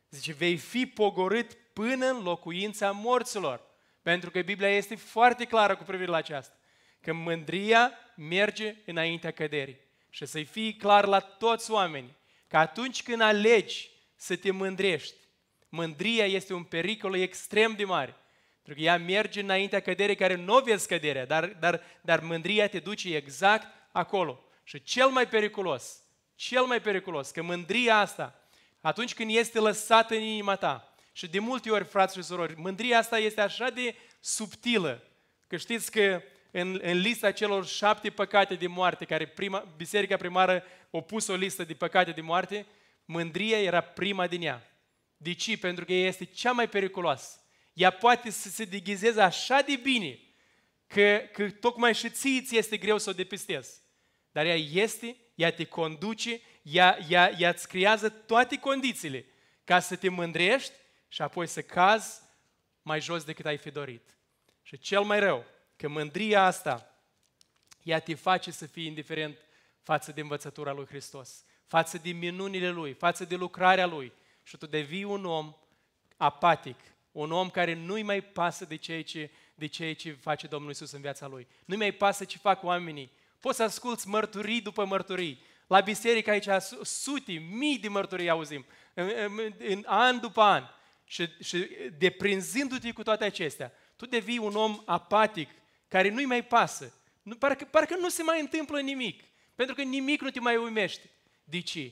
Zice, 0.09 0.33
vei 0.33 0.57
fi 0.57 0.85
pogorât 0.85 1.53
până 1.73 2.05
în 2.05 2.23
locuința 2.23 2.91
morților. 2.91 3.61
Pentru 4.01 4.31
că 4.31 4.41
Biblia 4.41 4.69
este 4.69 4.95
foarte 4.95 5.45
clară 5.45 5.75
cu 5.75 5.83
privire 5.83 6.09
la 6.09 6.17
aceasta. 6.17 6.55
Că 7.01 7.13
mândria 7.13 7.91
merge 8.15 8.75
înaintea 8.85 9.31
căderii. 9.31 9.79
Și 10.09 10.25
să-i 10.25 10.43
fie 10.43 10.73
clar 10.73 11.05
la 11.05 11.19
toți 11.19 11.71
oamenii 11.71 12.15
că 12.47 12.57
atunci 12.57 13.03
când 13.03 13.21
alegi 13.21 13.89
să 14.15 14.35
te 14.35 14.51
mândrești, 14.51 15.15
mândria 15.69 16.25
este 16.25 16.53
un 16.53 16.63
pericol 16.63 17.15
extrem 17.15 17.73
de 17.73 17.85
mare. 17.85 18.15
Pentru 18.63 18.73
că 18.73 18.89
ea 18.89 18.97
merge 18.97 19.41
înaintea 19.41 19.79
căderii 19.79 20.15
care 20.15 20.35
nu 20.35 20.59
vezi 20.59 20.87
căderea, 20.87 21.25
dar, 21.25 21.45
dar, 21.45 21.81
dar 22.01 22.19
mândria 22.19 22.67
te 22.67 22.79
duce 22.79 23.15
exact 23.15 23.67
acolo. 23.91 24.43
Și 24.63 24.83
cel 24.83 25.07
mai 25.07 25.27
periculos, 25.27 26.04
cel 26.35 26.63
mai 26.63 26.81
periculos, 26.81 27.31
că 27.31 27.41
mândria 27.41 27.97
asta, 27.97 28.47
atunci 28.81 29.13
când 29.13 29.35
este 29.35 29.59
lăsată 29.59 30.15
în 30.15 30.21
inima 30.21 30.55
ta, 30.55 30.95
și 31.11 31.27
de 31.27 31.39
multe 31.39 31.71
ori, 31.71 31.85
frați 31.85 32.15
și 32.15 32.23
surori, 32.23 32.55
mândria 32.57 32.97
asta 32.97 33.17
este 33.17 33.41
așa 33.41 33.69
de 33.69 33.95
subtilă, 34.19 35.03
că 35.47 35.57
știți 35.57 35.91
că 35.91 36.21
în, 36.51 36.79
în 36.81 36.97
lista 36.97 37.31
celor 37.31 37.65
șapte 37.65 38.09
păcate 38.09 38.55
de 38.55 38.67
moarte, 38.67 39.05
care 39.05 39.27
prima, 39.27 39.73
biserica 39.77 40.17
primară 40.17 40.63
a 40.91 40.99
pus 40.99 41.27
o 41.27 41.35
listă 41.35 41.63
de 41.63 41.73
păcate 41.73 42.11
de 42.11 42.21
moarte, 42.21 42.65
mândria 43.05 43.61
era 43.61 43.81
prima 43.81 44.27
din 44.27 44.41
ea. 44.41 44.69
De 45.17 45.33
ce? 45.33 45.57
Pentru 45.57 45.85
că 45.85 45.93
ea 45.93 46.07
este 46.07 46.25
cea 46.25 46.51
mai 46.51 46.69
periculoasă. 46.69 47.39
Ea 47.73 47.89
poate 47.89 48.29
să 48.29 48.49
se 48.49 48.65
deghizeze 48.65 49.21
așa 49.21 49.61
de 49.61 49.75
bine 49.75 50.19
că, 50.87 51.21
că 51.33 51.49
tocmai 51.49 51.93
și 51.93 52.09
ție 52.09 52.41
ți 52.41 52.57
este 52.57 52.77
greu 52.77 52.97
să 52.97 53.09
o 53.09 53.13
depistezi. 53.13 53.81
Dar 54.31 54.45
ea 54.45 54.55
este, 54.55 55.15
ea 55.35 55.51
te 55.51 55.65
conduce, 55.65 56.41
ea, 56.61 56.97
ea, 57.09 57.31
ea 57.37 57.49
îți 57.49 57.67
creează 57.67 58.09
toate 58.09 58.59
condițiile 58.59 59.25
ca 59.63 59.79
să 59.79 59.95
te 59.95 60.09
mândrești 60.09 60.73
și 61.07 61.21
apoi 61.21 61.47
să 61.47 61.61
cazi 61.61 62.21
mai 62.81 63.01
jos 63.01 63.23
decât 63.23 63.45
ai 63.45 63.57
fi 63.57 63.71
dorit. 63.71 64.15
Și 64.61 64.77
cel 64.77 65.01
mai 65.01 65.19
rău, 65.19 65.45
că 65.75 65.87
mândria 65.87 66.43
asta, 66.43 66.95
ea 67.83 67.99
te 67.99 68.13
face 68.13 68.51
să 68.51 68.65
fii 68.65 68.85
indiferent 68.85 69.37
față 69.81 70.11
de 70.11 70.21
învățătura 70.21 70.71
lui 70.71 70.85
Hristos, 70.85 71.43
față 71.65 71.97
de 71.97 72.09
minunile 72.09 72.69
Lui, 72.69 72.93
față 72.93 73.25
de 73.25 73.35
lucrarea 73.35 73.85
Lui. 73.85 74.11
Și 74.43 74.57
tu 74.57 74.65
devii 74.65 75.03
un 75.03 75.25
om 75.25 75.55
apatic, 76.17 76.79
un 77.11 77.31
om 77.31 77.49
care 77.49 77.73
nu-i 77.73 78.01
mai 78.01 78.21
pasă 78.21 78.65
de 78.65 78.75
ceea 78.75 79.03
ce, 79.03 79.31
de 79.55 79.65
ceea 79.65 79.95
ce 79.95 80.11
face 80.11 80.47
Domnul 80.47 80.71
Isus 80.71 80.91
în 80.91 81.01
viața 81.01 81.27
Lui. 81.27 81.47
Nu-i 81.65 81.77
mai 81.77 81.91
pasă 81.91 82.25
ce 82.25 82.37
fac 82.37 82.63
oamenii. 82.63 83.11
Poți 83.45 83.57
să 83.57 83.63
asculți 83.63 84.07
mărturii 84.07 84.61
după 84.61 84.85
mărturii. 84.85 85.43
La 85.67 85.79
biserică 85.79 86.29
aici 86.29 86.47
sute, 86.83 87.31
mii 87.31 87.77
de 87.77 87.87
mărturii 87.87 88.29
auzim, 88.29 88.65
în, 88.93 89.11
în, 89.25 89.53
în 89.57 89.83
an 89.85 90.19
după 90.19 90.41
an. 90.41 90.63
Și, 91.03 91.29
și 91.43 91.67
deprinzându-te 91.97 92.91
cu 92.91 93.03
toate 93.03 93.23
acestea, 93.23 93.71
tu 93.95 94.05
devii 94.05 94.37
un 94.37 94.55
om 94.55 94.81
apatic, 94.85 95.49
care 95.87 96.09
nu-i 96.09 96.25
mai 96.25 96.43
pasă. 96.43 96.93
Nu, 97.21 97.35
parcă, 97.35 97.65
parcă 97.65 97.95
nu 97.99 98.09
se 98.09 98.23
mai 98.23 98.39
întâmplă 98.39 98.79
nimic. 98.79 99.23
Pentru 99.55 99.75
că 99.75 99.81
nimic 99.81 100.21
nu 100.21 100.29
te 100.29 100.39
mai 100.39 100.55
uimește. 100.55 101.09
De 101.43 101.61
ce? 101.61 101.91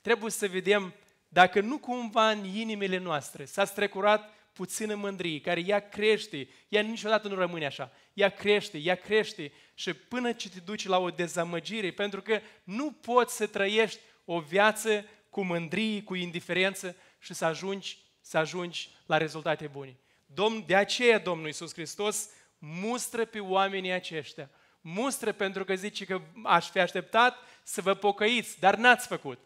Trebuie 0.00 0.30
să 0.30 0.48
vedem 0.48 0.94
dacă 1.28 1.60
nu 1.60 1.78
cumva 1.78 2.30
în 2.30 2.44
inimile 2.44 2.98
noastre 2.98 3.44
s-a 3.44 3.64
strecurat 3.64 4.34
puțină 4.52 4.94
mândrie, 4.94 5.40
care 5.40 5.60
ea 5.66 5.88
crește, 5.88 6.48
ea 6.68 6.82
niciodată 6.82 7.28
nu 7.28 7.34
rămâne 7.34 7.66
așa, 7.66 7.92
ea 8.12 8.28
crește, 8.28 8.78
ea 8.78 8.94
crește 8.94 9.52
și 9.80 9.94
până 9.94 10.32
ce 10.32 10.48
te 10.48 10.58
duci 10.58 10.86
la 10.86 10.98
o 10.98 11.10
dezamăgire, 11.10 11.90
pentru 11.90 12.22
că 12.22 12.40
nu 12.64 12.92
poți 12.92 13.36
să 13.36 13.46
trăiești 13.46 14.00
o 14.24 14.40
viață 14.40 15.04
cu 15.30 15.42
mândrie, 15.42 16.02
cu 16.02 16.14
indiferență 16.14 16.96
și 17.18 17.34
să 17.34 17.44
ajungi, 17.44 17.98
să 18.20 18.38
ajungi 18.38 18.90
la 19.06 19.16
rezultate 19.16 19.66
bune. 19.66 19.96
Domn, 20.26 20.64
de 20.66 20.76
aceea 20.76 21.18
Domnul 21.18 21.46
Iisus 21.46 21.72
Hristos 21.72 22.28
mustră 22.58 23.24
pe 23.24 23.40
oamenii 23.40 23.90
aceștia. 23.90 24.50
Mustră 24.80 25.32
pentru 25.32 25.64
că 25.64 25.74
zice 25.74 26.04
că 26.04 26.20
aș 26.44 26.70
fi 26.70 26.78
așteptat 26.78 27.36
să 27.62 27.80
vă 27.80 27.94
pocăiți, 27.94 28.58
dar 28.58 28.76
n-ați 28.76 29.06
făcut. 29.06 29.38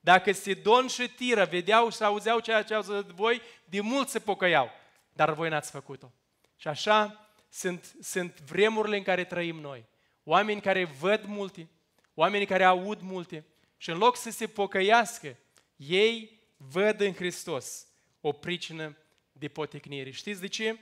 Dacă 0.00 0.32
Sidon 0.32 0.86
și 0.86 1.08
Tira 1.08 1.44
vedeau 1.44 1.90
și 1.90 2.02
auzeau 2.02 2.40
ceea 2.40 2.62
ce 2.62 2.74
au 2.74 2.82
zis 2.82 3.10
voi, 3.14 3.40
de 3.64 3.80
mult 3.80 4.08
se 4.08 4.18
pocăiau, 4.18 4.70
dar 5.12 5.32
voi 5.32 5.48
n-ați 5.48 5.70
făcut-o. 5.70 6.12
Și 6.56 6.68
așa 6.68 7.23
sunt, 7.54 7.96
sunt 8.00 8.40
vremurile 8.40 8.96
în 8.96 9.02
care 9.02 9.24
trăim 9.24 9.56
noi. 9.56 9.84
Oameni 10.24 10.60
care 10.60 10.84
văd 10.84 11.24
multe, 11.24 11.68
oameni 12.14 12.46
care 12.46 12.64
aud 12.64 13.00
multe 13.00 13.46
și 13.76 13.90
în 13.90 13.98
loc 13.98 14.16
să 14.16 14.30
se 14.30 14.46
pocăiască, 14.46 15.38
ei 15.76 16.40
văd 16.56 17.00
în 17.00 17.12
Hristos 17.12 17.86
o 18.20 18.32
pricină 18.32 18.96
de 19.32 19.48
poticnire. 19.48 20.10
Știți 20.10 20.40
de 20.40 20.46
ce? 20.46 20.78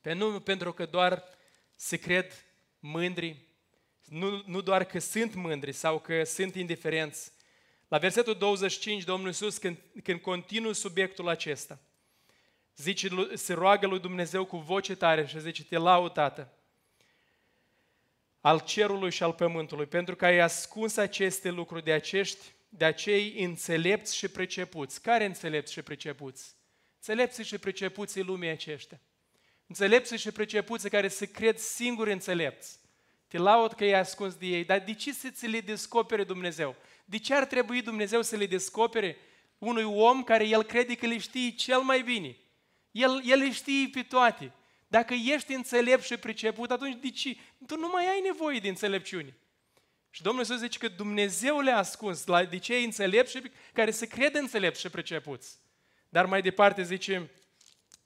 Pe 0.00 0.12
nu 0.12 0.40
pentru 0.40 0.72
că 0.72 0.86
doar 0.86 1.24
se 1.74 1.96
cred 1.96 2.32
mândri, 2.78 3.46
nu, 4.04 4.42
nu 4.46 4.60
doar 4.60 4.84
că 4.84 4.98
sunt 4.98 5.34
mândri 5.34 5.72
sau 5.72 5.98
că 5.98 6.24
sunt 6.24 6.54
indiferenți. 6.54 7.32
La 7.88 7.98
versetul 7.98 8.34
25, 8.34 9.04
Domnul 9.04 9.26
Iisus, 9.26 9.58
când, 9.58 9.78
când 10.02 10.20
continuă 10.20 10.72
subiectul 10.72 11.28
acesta, 11.28 11.80
zice, 12.76 13.08
se 13.34 13.52
roagă 13.52 13.86
lui 13.86 14.00
Dumnezeu 14.00 14.44
cu 14.44 14.56
voce 14.56 14.94
tare 14.94 15.26
și 15.26 15.40
zice, 15.40 15.64
te 15.64 15.76
laud, 15.76 16.12
Tată, 16.12 16.52
al 18.40 18.60
cerului 18.60 19.10
și 19.10 19.22
al 19.22 19.32
pământului, 19.32 19.86
pentru 19.86 20.16
că 20.16 20.24
ai 20.24 20.38
ascuns 20.38 20.96
aceste 20.96 21.50
lucruri 21.50 21.84
de 21.84 21.92
acești, 21.92 22.52
de 22.68 22.84
acei 22.84 23.44
înțelepți 23.44 24.16
și 24.16 24.28
pricepuți. 24.28 25.02
Care 25.02 25.24
înțelepți 25.24 25.72
și 25.72 25.82
pricepuți? 25.82 26.54
Înțelepții 26.96 27.44
și 27.44 27.58
pricepuții 27.58 28.22
lumii 28.22 28.48
aceștia. 28.48 29.00
Înțelepții 29.66 30.18
și 30.18 30.30
pricepuții 30.30 30.90
care 30.90 31.08
se 31.08 31.26
cred 31.26 31.58
singuri 31.58 32.12
înțelepți. 32.12 32.78
Te 33.28 33.38
laud 33.38 33.72
că 33.72 33.84
i-ai 33.84 34.00
ascuns 34.00 34.34
de 34.34 34.46
ei, 34.46 34.64
dar 34.64 34.78
de 34.78 34.94
ce 34.94 35.12
să 35.12 35.30
ți 35.30 35.46
le 35.46 35.60
descopere 35.60 36.24
Dumnezeu? 36.24 36.76
De 37.04 37.18
ce 37.18 37.34
ar 37.34 37.44
trebui 37.44 37.82
Dumnezeu 37.82 38.22
să 38.22 38.36
le 38.36 38.46
descopere 38.46 39.16
unui 39.58 39.84
om 39.84 40.22
care 40.22 40.46
el 40.46 40.62
crede 40.62 40.94
că 40.94 41.06
le 41.06 41.18
știe 41.18 41.50
cel 41.50 41.80
mai 41.80 42.02
bine? 42.02 42.36
El, 42.92 43.22
el 43.24 43.38
le 43.38 43.52
știe 43.52 43.88
pe 43.92 44.02
toate. 44.02 44.52
Dacă 44.88 45.14
ești 45.14 45.52
înțelept 45.52 46.02
și 46.02 46.16
priceput, 46.16 46.70
atunci 46.70 47.00
de 47.00 47.10
ce? 47.10 47.36
Tu 47.66 47.76
nu 47.76 47.88
mai 47.92 48.08
ai 48.08 48.20
nevoie 48.20 48.58
de 48.58 48.68
înțelepciune. 48.68 49.36
Și 50.10 50.22
Domnul 50.22 50.42
Iisus 50.42 50.58
zice 50.58 50.78
că 50.78 50.88
Dumnezeu 50.88 51.60
le-a 51.60 51.76
ascuns 51.76 52.26
la 52.26 52.44
de 52.44 52.58
cei 52.58 52.84
înțelepți 52.84 53.32
și 53.32 53.50
care 53.72 53.90
se 53.90 54.06
crede 54.06 54.38
înțelepți 54.38 54.80
și 54.80 54.88
pricepuți. 54.88 55.58
Dar 56.08 56.26
mai 56.26 56.42
departe 56.42 56.82
zice, 56.82 57.30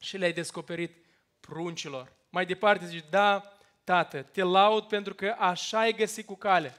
și 0.00 0.16
le-ai 0.16 0.32
descoperit 0.32 0.96
pruncilor. 1.40 2.12
Mai 2.30 2.46
departe 2.46 2.86
zice, 2.86 3.04
da, 3.10 3.50
Tată, 3.84 4.22
te 4.22 4.42
laud 4.42 4.84
pentru 4.84 5.14
că 5.14 5.36
așa 5.38 5.78
ai 5.78 5.92
găsit 5.92 6.26
cu 6.26 6.36
cale. 6.36 6.74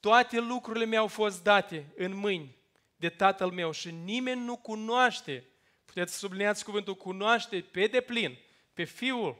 Toate 0.00 0.40
lucrurile 0.40 0.84
mi-au 0.84 1.06
fost 1.06 1.42
date 1.42 1.92
în 1.96 2.16
mâini 2.16 2.56
de 2.96 3.08
Tatăl 3.08 3.50
meu 3.50 3.70
și 3.70 3.90
nimeni 3.90 4.40
nu 4.40 4.56
cunoaște, 4.56 5.44
puteți 5.88 6.12
să 6.12 6.18
subliniați 6.18 6.64
cuvântul 6.64 6.94
cunoaște 6.94 7.64
pe 7.70 7.86
deplin, 7.86 8.38
pe 8.74 8.84
Fiul, 8.84 9.36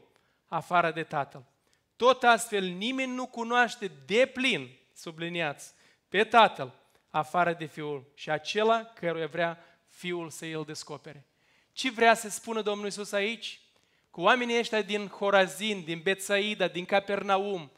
afară 0.47 0.91
de 0.91 1.03
Tatăl. 1.03 1.43
Tot 1.95 2.23
astfel, 2.23 2.63
nimeni 2.63 3.13
nu 3.13 3.25
cunoaște 3.25 3.91
de 4.05 4.29
plin, 4.33 4.77
subliniați, 4.93 5.73
pe 6.07 6.23
Tatăl, 6.23 6.73
afară 7.09 7.53
de 7.53 7.65
Fiul 7.65 8.11
și 8.13 8.29
acela 8.29 8.83
căruia 8.83 9.27
vrea 9.27 9.57
Fiul 9.87 10.29
să 10.29 10.45
îl 10.45 10.63
descopere. 10.65 11.25
Ce 11.73 11.91
vrea 11.91 12.13
să 12.13 12.29
spună 12.29 12.61
Domnul 12.61 12.87
Isus 12.87 13.11
aici? 13.11 13.59
Cu 14.11 14.21
oamenii 14.21 14.57
ăștia 14.57 14.81
din 14.81 15.07
Horazin, 15.07 15.83
din 15.83 15.99
Betsaida, 16.03 16.67
din 16.67 16.85
Capernaum, 16.85 17.71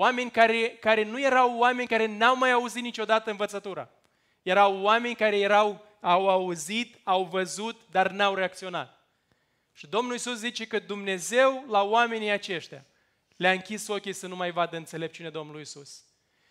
Oameni 0.00 0.30
care, 0.30 0.76
care 0.80 1.04
nu 1.04 1.20
erau 1.20 1.58
oameni 1.58 1.88
care 1.88 2.06
n-au 2.06 2.36
mai 2.36 2.52
auzit 2.52 2.82
niciodată 2.82 3.30
învățătura. 3.30 3.88
Erau 4.42 4.82
oameni 4.82 5.14
care 5.14 5.38
erau, 5.38 5.84
au 6.00 6.28
auzit, 6.28 6.98
au 7.04 7.24
văzut, 7.24 7.80
dar 7.90 8.10
n-au 8.10 8.34
reacționat. 8.34 8.98
Și 9.72 9.86
Domnul 9.86 10.12
Iisus 10.12 10.38
zice 10.38 10.66
că 10.66 10.78
Dumnezeu 10.78 11.64
la 11.68 11.82
oamenii 11.82 12.30
aceștia 12.30 12.84
le-a 13.36 13.52
închis 13.52 13.88
ochii 13.88 14.12
să 14.12 14.26
nu 14.26 14.36
mai 14.36 14.50
vadă 14.50 14.76
înțelepciune 14.76 15.30
Domnului 15.30 15.60
Iisus. 15.60 16.04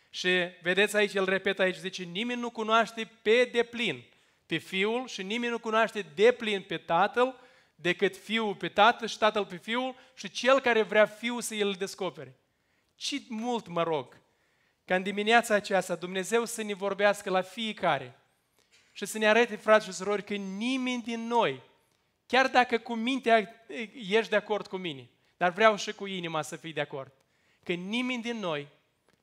Și 0.10 0.29
vedeți 0.62 0.95
aici, 0.95 1.13
el 1.13 1.25
repetă 1.25 1.62
aici, 1.62 1.75
zice, 1.75 2.03
nimeni 2.03 2.39
nu 2.39 2.49
cunoaște 2.49 3.10
pe 3.21 3.49
deplin 3.51 4.03
pe 4.45 4.57
Fiul 4.57 5.07
și 5.07 5.23
nimeni 5.23 5.51
nu 5.51 5.60
cunoaște 5.60 6.05
deplin 6.15 6.62
pe 6.62 6.77
Tatăl 6.77 7.39
decât 7.75 8.17
Fiul 8.17 8.55
pe 8.55 8.67
Tatăl 8.67 9.07
și 9.07 9.17
Tatăl 9.17 9.45
pe 9.45 9.55
Fiul 9.57 9.95
și 10.15 10.29
cel 10.29 10.60
care 10.60 10.81
vrea 10.81 11.05
Fiul 11.05 11.41
să 11.41 11.53
îl 11.53 11.73
descopere. 11.73 12.39
Ce 12.95 13.21
mult 13.27 13.67
mă 13.67 13.83
rog 13.83 14.17
ca 14.86 14.95
în 14.95 15.03
dimineața 15.03 15.53
aceasta 15.53 15.95
Dumnezeu 15.95 16.45
să 16.45 16.63
ne 16.63 16.73
vorbească 16.73 17.29
la 17.29 17.41
fiecare 17.41 18.19
și 18.97 19.05
să 19.05 19.17
ne 19.17 19.27
arate, 19.27 19.55
frați 19.55 19.86
și 19.86 19.93
surori, 19.93 20.23
că 20.23 20.33
nimeni 20.33 21.01
din 21.01 21.27
noi, 21.27 21.62
chiar 22.25 22.47
dacă 22.47 22.77
cu 22.77 22.93
mintea 22.93 23.65
ești 23.93 24.29
de 24.29 24.36
acord 24.36 24.67
cu 24.67 24.77
mine, 24.77 25.10
dar 25.38 25.51
vreau 25.51 25.75
și 25.75 25.93
cu 25.93 26.05
inima 26.05 26.41
să 26.41 26.55
fii 26.55 26.73
de 26.73 26.81
acord, 26.81 27.12
că 27.63 27.73
nimeni 27.73 28.21
din 28.21 28.38
noi 28.38 28.67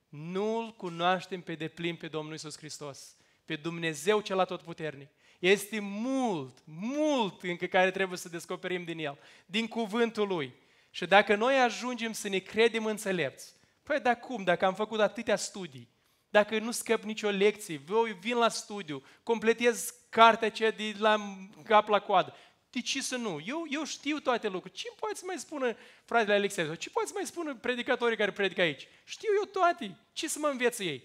nu-L 0.09 0.73
cunoaștem 0.77 1.41
pe 1.41 1.55
deplin 1.55 1.95
pe 1.95 2.07
Domnul 2.07 2.33
Isus 2.33 2.57
Hristos, 2.57 3.15
pe 3.45 3.55
Dumnezeu 3.55 4.21
cel 4.21 4.39
atotputernic. 4.39 5.09
Este 5.39 5.79
mult, 5.79 6.57
mult 6.63 7.43
încă 7.43 7.65
care 7.65 7.91
trebuie 7.91 8.17
să 8.17 8.29
descoperim 8.29 8.83
din 8.83 8.99
El, 8.99 9.17
din 9.45 9.67
cuvântul 9.67 10.27
Lui. 10.27 10.53
Și 10.89 11.05
dacă 11.05 11.35
noi 11.35 11.59
ajungem 11.59 12.11
să 12.11 12.29
ne 12.29 12.39
credem 12.39 12.85
înțelepți, 12.85 13.53
păi 13.83 13.99
dar 13.99 14.19
cum, 14.19 14.43
dacă 14.43 14.65
am 14.65 14.73
făcut 14.73 14.99
atâtea 14.99 15.35
studii, 15.35 15.93
dacă 16.35 16.59
nu 16.59 16.71
scăp 16.71 17.03
nicio 17.03 17.29
lecție, 17.29 17.81
vin 18.19 18.37
la 18.37 18.49
studiu, 18.49 19.03
completez 19.23 19.93
cartea 20.09 20.47
aceea 20.47 20.71
de 20.71 20.95
la 20.97 21.37
cap 21.63 21.87
la 21.87 21.99
coadă, 21.99 22.33
de 22.69 22.81
ce 22.81 23.01
să 23.01 23.15
nu? 23.15 23.39
Eu, 23.45 23.65
eu 23.69 23.83
știu 23.83 24.19
toate 24.19 24.47
lucrurile. 24.47 24.81
Ce 24.81 24.93
poate 24.99 25.15
să 25.15 25.23
mai 25.25 25.37
spună 25.37 25.75
fratele 26.03 26.33
Alexei? 26.33 26.77
Ce 26.77 26.89
poate 26.89 27.07
să 27.07 27.13
mai 27.15 27.25
spună 27.25 27.55
predicatorii 27.55 28.17
care 28.17 28.31
predică 28.31 28.61
aici? 28.61 28.87
Știu 29.05 29.29
eu 29.37 29.43
toate. 29.43 29.97
Ce 30.13 30.27
să 30.27 30.39
mă 30.39 30.47
învețe 30.47 30.83
ei? 30.83 31.03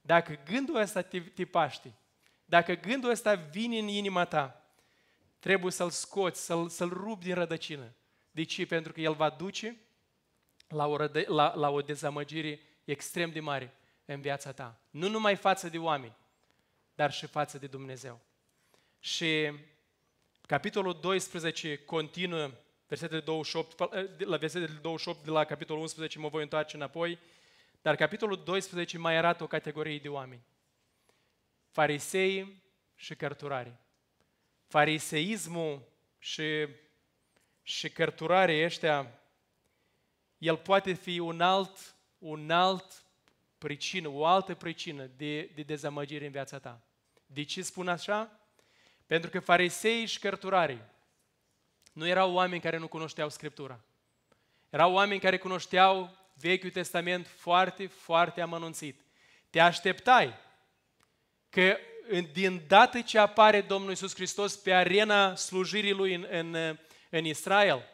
Dacă 0.00 0.42
gândul 0.50 0.76
ăsta 0.76 1.02
te, 1.02 1.20
te 1.20 1.44
paște, 1.44 1.94
dacă 2.44 2.74
gândul 2.74 3.10
ăsta 3.10 3.34
vine 3.34 3.78
în 3.78 3.88
inima 3.88 4.24
ta, 4.24 4.72
trebuie 5.38 5.72
să-l 5.72 5.90
scoți, 5.90 6.44
să-l, 6.44 6.68
să-l 6.68 6.88
rupi 6.88 7.24
din 7.24 7.34
rădăcină. 7.34 7.94
De 8.30 8.42
ce? 8.42 8.66
Pentru 8.66 8.92
că 8.92 9.00
el 9.00 9.14
va 9.14 9.30
duce 9.30 9.76
la 10.68 10.86
o, 10.86 10.96
rădă, 10.96 11.24
la, 11.26 11.54
la 11.54 11.70
o 11.70 11.80
dezamăgire 11.80 12.60
extrem 12.84 13.30
de 13.30 13.40
mare 13.40 13.78
în 14.04 14.20
viața 14.20 14.52
ta. 14.52 14.80
Nu 14.90 15.08
numai 15.08 15.36
față 15.36 15.68
de 15.68 15.78
oameni, 15.78 16.16
dar 16.94 17.12
și 17.12 17.26
față 17.26 17.58
de 17.58 17.66
Dumnezeu. 17.66 18.20
Și 18.98 19.52
capitolul 20.46 20.98
12 21.00 21.76
continuă 21.76 22.50
versetele 22.86 23.20
28, 23.20 23.78
la 24.18 24.36
versetele 24.36 24.78
28 24.82 25.24
de 25.24 25.30
la 25.30 25.44
capitolul 25.44 25.82
11 25.82 26.18
mă 26.18 26.28
voi 26.28 26.42
întoarce 26.42 26.76
înapoi, 26.76 27.18
dar 27.82 27.96
capitolul 27.96 28.42
12 28.44 28.98
mai 28.98 29.16
arată 29.16 29.42
o 29.42 29.46
categorie 29.46 29.98
de 29.98 30.08
oameni. 30.08 30.42
Farisei 31.70 32.62
și 32.94 33.14
cărturari. 33.14 33.72
Fariseismul 34.66 35.82
și, 36.18 36.68
și 37.62 37.90
cărturarii 37.90 38.64
ăștia, 38.64 39.20
el 40.38 40.56
poate 40.56 40.92
fi 40.92 41.18
un 41.18 41.40
alt, 41.40 41.96
un 42.18 42.50
alt 42.50 43.03
pricină, 43.64 44.08
o 44.08 44.24
altă 44.26 44.54
pricină 44.54 45.10
de, 45.16 45.50
de 45.54 45.62
dezamăgire 45.62 46.24
în 46.24 46.30
viața 46.30 46.58
ta. 46.58 46.80
De 47.26 47.42
ce 47.42 47.62
spun 47.62 47.88
așa? 47.88 48.40
Pentru 49.06 49.30
că 49.30 49.40
farisei 49.40 50.06
și 50.06 50.18
cărturarii 50.18 50.82
nu 51.92 52.08
erau 52.08 52.32
oameni 52.32 52.60
care 52.60 52.76
nu 52.76 52.88
cunoșteau 52.88 53.28
Scriptura. 53.28 53.80
Erau 54.70 54.92
oameni 54.92 55.20
care 55.20 55.38
cunoșteau 55.38 56.16
Vechiul 56.34 56.70
Testament 56.70 57.26
foarte, 57.26 57.86
foarte 57.86 58.40
amănunțit. 58.40 59.00
Te 59.50 59.60
așteptai 59.60 60.34
că 61.50 61.76
din 62.32 62.62
dată 62.68 63.00
ce 63.00 63.18
apare 63.18 63.60
Domnul 63.60 63.92
Isus 63.92 64.14
Hristos 64.14 64.56
pe 64.56 64.72
arena 64.72 65.34
slujirii 65.34 65.92
Lui 65.92 66.14
în, 66.14 66.26
în, 66.30 66.78
în 67.10 67.24
Israel, 67.24 67.84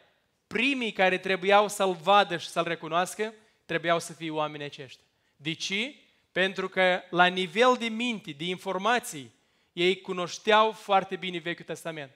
primii 0.47 0.91
care 0.91 1.17
trebuiau 1.17 1.67
să-L 1.67 1.93
vadă 1.93 2.37
și 2.37 2.47
să-L 2.47 2.63
recunoască, 2.63 3.33
trebuiau 3.65 3.99
să 3.99 4.13
fie 4.13 4.29
oameni 4.29 4.63
aceștia. 4.63 5.05
De 5.41 5.53
ce? 5.53 5.95
Pentru 6.31 6.69
că 6.69 7.01
la 7.09 7.25
nivel 7.25 7.75
de 7.79 7.85
minte, 7.85 8.31
de 8.31 8.43
informații, 8.43 9.31
ei 9.73 10.01
cunoșteau 10.01 10.71
foarte 10.71 11.15
bine 11.15 11.37
Vechiul 11.37 11.65
Testament. 11.65 12.11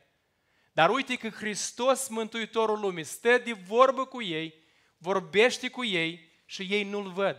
Dar 0.73 0.89
uite 0.89 1.15
că 1.15 1.29
Hristos, 1.29 2.07
Mântuitorul 2.07 2.79
lumii, 2.79 3.03
stă 3.03 3.37
de 3.37 3.53
vorbă 3.53 4.05
cu 4.05 4.21
ei, 4.21 4.53
vorbește 4.97 5.69
cu 5.69 5.85
ei 5.85 6.31
și 6.45 6.67
ei 6.69 6.83
nu-L 6.83 7.11
văd. 7.11 7.37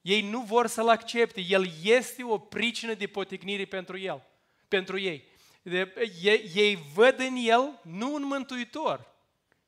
Ei 0.00 0.22
nu 0.22 0.40
vor 0.40 0.66
să-L 0.66 0.88
accepte. 0.88 1.40
El 1.40 1.70
este 1.82 2.24
o 2.24 2.38
pricină 2.38 2.94
de 2.94 3.06
poticnire 3.06 3.64
pentru, 3.64 3.98
el, 3.98 4.22
pentru 4.68 4.98
ei. 4.98 5.24
De, 5.62 5.92
ei. 6.22 6.50
Ei 6.54 6.78
văd 6.94 7.18
în 7.18 7.36
El 7.36 7.80
nu 7.82 8.14
un 8.14 8.22
mântuitor. 8.22 9.14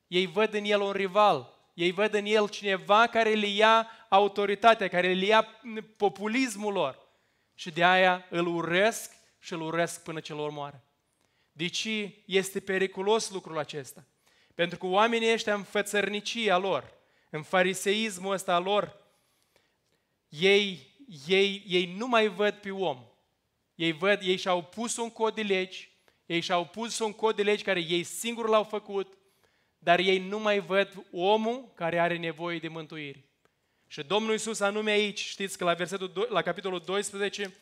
Ei 0.07 0.25
văd 0.25 0.53
în 0.53 0.63
El 0.63 0.81
un 0.81 0.91
rival. 0.91 1.54
Ei 1.75 1.91
văd 1.91 2.13
în 2.13 2.25
El 2.25 2.49
cineva 2.49 3.07
care 3.07 3.33
le 3.33 3.47
ia 3.47 3.87
autoritatea, 4.09 4.87
care 4.87 5.13
le 5.13 5.25
ia 5.25 5.47
populismul 5.97 6.73
lor. 6.73 7.07
Și 7.53 7.71
de 7.71 7.83
aia 7.83 8.25
îl 8.29 8.47
urăsc 8.47 9.11
și 9.39 9.53
îl 9.53 9.61
urăsc 9.61 10.03
până 10.03 10.19
ce 10.19 10.31
îl 10.31 10.39
omoară. 10.39 10.83
Deci 11.51 11.87
este 12.25 12.59
periculos 12.59 13.29
lucrul 13.29 13.57
acesta. 13.57 14.05
Pentru 14.53 14.77
că 14.77 14.85
oamenii 14.85 15.33
ăștia 15.33 15.53
în 15.53 15.63
fățărnicia 15.63 16.57
lor, 16.57 16.93
în 17.29 17.43
fariseismul 17.43 18.33
ăsta 18.33 18.53
al 18.53 18.63
lor, 18.63 18.97
ei, 20.29 20.95
ei, 21.27 21.63
ei 21.67 21.93
nu 21.97 22.07
mai 22.07 22.27
văd 22.27 22.53
pe 22.53 22.71
om. 22.71 23.05
Ei 23.75 23.91
văd, 23.91 24.19
ei 24.21 24.35
și-au 24.35 24.63
pus 24.63 24.97
un 24.97 25.09
cod 25.09 25.35
de 25.35 25.41
legi, 25.41 25.91
ei 26.25 26.39
și-au 26.39 26.65
pus 26.65 26.99
un 26.99 27.13
cod 27.13 27.35
de 27.35 27.43
legi 27.43 27.63
care 27.63 27.79
ei 27.79 28.03
singuri 28.03 28.49
l-au 28.49 28.63
făcut, 28.63 29.17
dar 29.85 29.99
ei 29.99 30.17
nu 30.17 30.39
mai 30.39 30.59
văd 30.59 31.05
omul 31.11 31.71
care 31.75 31.99
are 31.99 32.17
nevoie 32.17 32.59
de 32.59 32.67
mântuire. 32.67 33.25
Și 33.87 34.03
Domnul 34.03 34.31
Iisus 34.31 34.59
anume 34.59 34.91
aici, 34.91 35.19
știți 35.19 35.57
că 35.57 35.63
la, 35.63 35.73
versetul, 35.73 36.27
la 36.29 36.41
capitolul 36.41 36.79
12, 36.85 37.53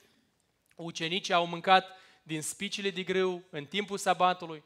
ucenicii 0.76 1.34
au 1.34 1.46
mâncat 1.46 1.86
din 2.24 2.42
spicile 2.42 2.90
de 2.90 3.04
grâu 3.04 3.44
în 3.50 3.66
timpul 3.66 3.98
sabatului 3.98 4.64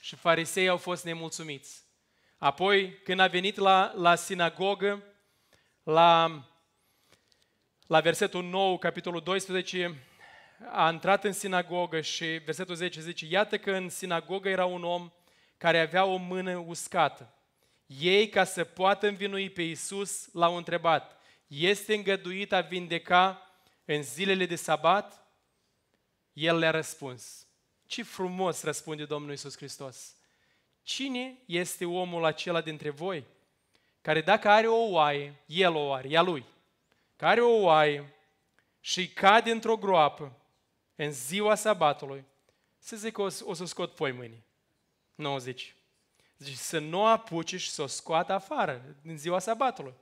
și 0.00 0.16
farisei 0.16 0.68
au 0.68 0.76
fost 0.76 1.04
nemulțumiți. 1.04 1.82
Apoi, 2.38 2.98
când 2.98 3.20
a 3.20 3.26
venit 3.26 3.56
la, 3.56 3.92
la 3.96 4.14
sinagogă, 4.14 5.02
la, 5.82 6.42
la 7.86 8.00
versetul 8.00 8.44
9, 8.44 8.78
capitolul 8.78 9.20
12, 9.20 10.06
a 10.72 10.90
intrat 10.90 11.24
în 11.24 11.32
sinagogă 11.32 12.00
și 12.00 12.24
versetul 12.24 12.74
10 12.74 13.00
zice, 13.00 13.26
iată 13.28 13.58
că 13.58 13.72
în 13.72 13.88
sinagogă 13.88 14.48
era 14.48 14.64
un 14.64 14.84
om 14.84 15.12
care 15.58 15.80
avea 15.80 16.04
o 16.04 16.16
mână 16.16 16.56
uscată. 16.56 17.32
Ei, 17.86 18.28
ca 18.28 18.44
să 18.44 18.64
poată 18.64 19.06
învinui 19.06 19.50
pe 19.50 19.62
Iisus, 19.62 20.32
l-au 20.32 20.56
întrebat, 20.56 21.20
este 21.46 21.94
îngăduit 21.94 22.52
a 22.52 22.60
vindeca 22.60 23.42
în 23.84 24.02
zilele 24.02 24.46
de 24.46 24.56
sabat? 24.56 25.26
El 26.32 26.58
le-a 26.58 26.70
răspuns. 26.70 27.46
Ce 27.86 28.02
frumos 28.02 28.62
răspunde 28.62 29.04
Domnul 29.04 29.30
Iisus 29.30 29.56
Hristos. 29.56 30.16
Cine 30.82 31.38
este 31.46 31.84
omul 31.84 32.24
acela 32.24 32.60
dintre 32.60 32.90
voi 32.90 33.24
care 34.00 34.20
dacă 34.20 34.48
are 34.48 34.66
o 34.66 34.90
oaie, 34.90 35.34
el 35.46 35.74
o 35.74 35.92
are, 35.92 36.08
ea 36.08 36.22
lui, 36.22 36.44
care 37.16 37.32
are 37.32 37.40
o 37.40 37.62
oaie 37.62 38.14
și 38.80 39.08
cade 39.08 39.50
într-o 39.50 39.76
groapă 39.76 40.32
în 40.96 41.12
ziua 41.12 41.54
sabatului, 41.54 42.24
să 42.78 42.96
zic 42.96 43.12
că 43.12 43.22
o, 43.22 43.28
o 43.44 43.54
să 43.54 43.64
scot 43.64 43.94
poi 43.94 44.12
mâine. 44.12 44.42
Nu, 45.18 45.38
zici. 45.38 45.74
Zice, 46.36 46.56
să 46.56 46.78
nu 46.78 47.06
apuce 47.06 47.56
și 47.56 47.70
să 47.70 47.82
o 47.82 47.86
scoată 47.86 48.32
afară 48.32 48.96
din 49.02 49.18
ziua 49.18 49.38
sabatului. 49.38 49.94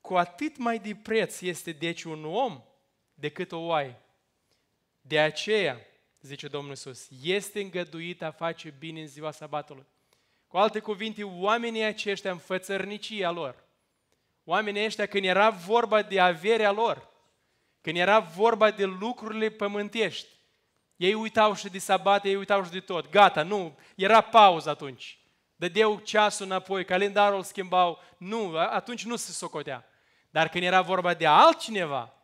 Cu 0.00 0.16
atât 0.16 0.56
mai 0.56 0.78
de 0.78 0.94
preț 1.02 1.40
este 1.40 1.72
deci 1.72 2.02
un 2.02 2.24
om 2.24 2.62
decât 3.14 3.52
o 3.52 3.58
oaie. 3.58 4.00
De 5.00 5.20
aceea, 5.20 5.80
zice 6.20 6.48
Domnul 6.48 6.70
Iisus, 6.70 7.08
este 7.22 7.60
îngăduit 7.60 8.22
a 8.22 8.30
face 8.30 8.74
bine 8.78 9.00
în 9.00 9.06
ziua 9.06 9.30
sabatului. 9.30 9.86
Cu 10.46 10.56
alte 10.56 10.78
cuvinte, 10.78 11.22
oamenii 11.22 11.82
aceștia 11.82 12.30
în 12.30 12.38
fățărnicia 12.38 13.30
lor, 13.30 13.64
oamenii 14.44 14.84
ăștia 14.84 15.06
când 15.06 15.24
era 15.24 15.50
vorba 15.50 16.02
de 16.02 16.20
averea 16.20 16.70
lor, 16.70 17.08
când 17.80 17.96
era 17.96 18.18
vorba 18.18 18.70
de 18.70 18.84
lucrurile 18.84 19.50
pământești, 19.50 20.35
ei 20.96 21.14
uitau 21.14 21.54
și 21.54 21.68
de 21.68 21.78
sabat, 21.78 22.24
ei 22.24 22.36
uitau 22.36 22.64
și 22.64 22.70
de 22.70 22.80
tot. 22.80 23.10
Gata, 23.10 23.42
nu, 23.42 23.78
era 23.94 24.20
pauză 24.20 24.68
atunci. 24.68 25.18
Dădeau 25.56 25.98
ceasul 25.98 26.46
înapoi, 26.46 26.84
calendarul 26.84 27.42
schimbau. 27.42 28.02
Nu, 28.16 28.56
atunci 28.56 29.04
nu 29.04 29.16
se 29.16 29.32
socotea. 29.32 29.84
Dar 30.30 30.48
când 30.48 30.64
era 30.64 30.82
vorba 30.82 31.14
de 31.14 31.26
altcineva, 31.26 32.14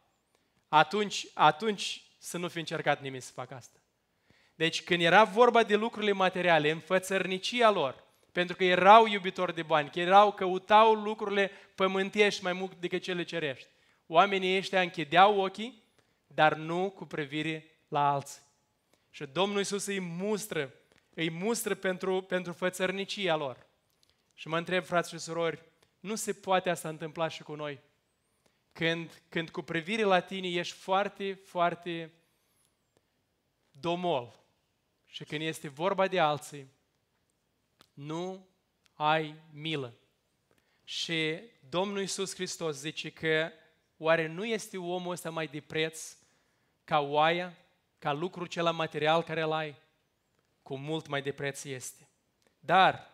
atunci, 0.68 1.26
atunci 1.34 2.02
să 2.18 2.38
nu 2.38 2.48
fi 2.48 2.58
încercat 2.58 3.00
nimeni 3.00 3.22
să 3.22 3.32
facă 3.34 3.54
asta. 3.54 3.78
Deci 4.54 4.82
când 4.82 5.02
era 5.02 5.24
vorba 5.24 5.62
de 5.62 5.76
lucrurile 5.76 6.12
materiale, 6.12 6.70
înfățărnicia 6.70 7.70
lor, 7.70 8.04
pentru 8.32 8.56
că 8.56 8.64
erau 8.64 9.06
iubitori 9.06 9.54
de 9.54 9.62
bani, 9.62 9.90
că 9.90 10.00
erau, 10.00 10.32
căutau 10.32 10.94
lucrurile 10.94 11.50
pământești 11.74 12.42
mai 12.42 12.52
mult 12.52 12.74
decât 12.74 13.02
cele 13.02 13.22
cerești. 13.22 13.68
Oamenii 14.06 14.56
ăștia 14.56 14.80
închideau 14.80 15.40
ochii, 15.40 15.82
dar 16.26 16.54
nu 16.54 16.90
cu 16.90 17.04
privire 17.04 17.66
la 17.88 18.12
alții. 18.12 18.40
Și 19.14 19.26
Domnul 19.26 19.58
Iisus 19.58 19.86
îi 19.86 20.00
mustră, 20.00 20.74
îi 21.14 21.30
mustră 21.30 21.74
pentru, 21.74 22.22
pentru 22.22 22.52
fățărnicia 22.52 23.36
lor. 23.36 23.66
Și 24.34 24.48
mă 24.48 24.58
întreb, 24.58 24.84
frați 24.84 25.10
și 25.10 25.18
surori, 25.18 25.62
nu 26.00 26.14
se 26.14 26.32
poate 26.32 26.70
asta 26.70 26.88
întâmpla 26.88 27.28
și 27.28 27.42
cu 27.42 27.54
noi? 27.54 27.80
Când, 28.72 29.22
când 29.28 29.50
cu 29.50 29.62
privire 29.62 30.02
la 30.02 30.20
tine 30.20 30.48
ești 30.48 30.74
foarte, 30.74 31.32
foarte 31.32 32.12
domol 33.70 34.40
și 35.06 35.24
când 35.24 35.42
este 35.42 35.68
vorba 35.68 36.08
de 36.08 36.18
alții, 36.18 36.70
nu 37.92 38.48
ai 38.92 39.34
milă. 39.52 39.94
Și 40.84 41.40
Domnul 41.68 42.00
Iisus 42.00 42.34
Hristos 42.34 42.76
zice 42.76 43.10
că 43.10 43.50
oare 43.96 44.26
nu 44.26 44.44
este 44.44 44.78
omul 44.78 45.12
ăsta 45.12 45.30
mai 45.30 45.46
de 45.46 45.60
preț 45.60 46.16
ca 46.84 47.00
oaia, 47.00 47.56
ca 48.02 48.12
lucrul 48.12 48.46
cel 48.46 48.72
material 48.72 49.22
care 49.22 49.40
îl 49.40 49.52
ai? 49.52 49.76
Cu 50.62 50.76
mult 50.76 51.06
mai 51.06 51.22
de 51.22 51.32
preț 51.32 51.64
este. 51.64 52.08
Dar 52.60 53.06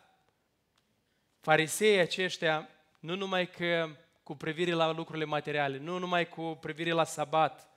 fariseii 1.40 1.98
aceștia, 1.98 2.68
nu 3.01 3.16
numai 3.16 3.51
că 3.51 3.96
cu 4.22 4.37
privire 4.37 4.72
la 4.72 4.92
lucrurile 4.92 5.24
materiale, 5.24 5.79
nu 5.79 5.98
numai 5.98 6.29
cu 6.29 6.59
privire 6.61 6.90
la 6.90 7.05
sabat, 7.05 7.70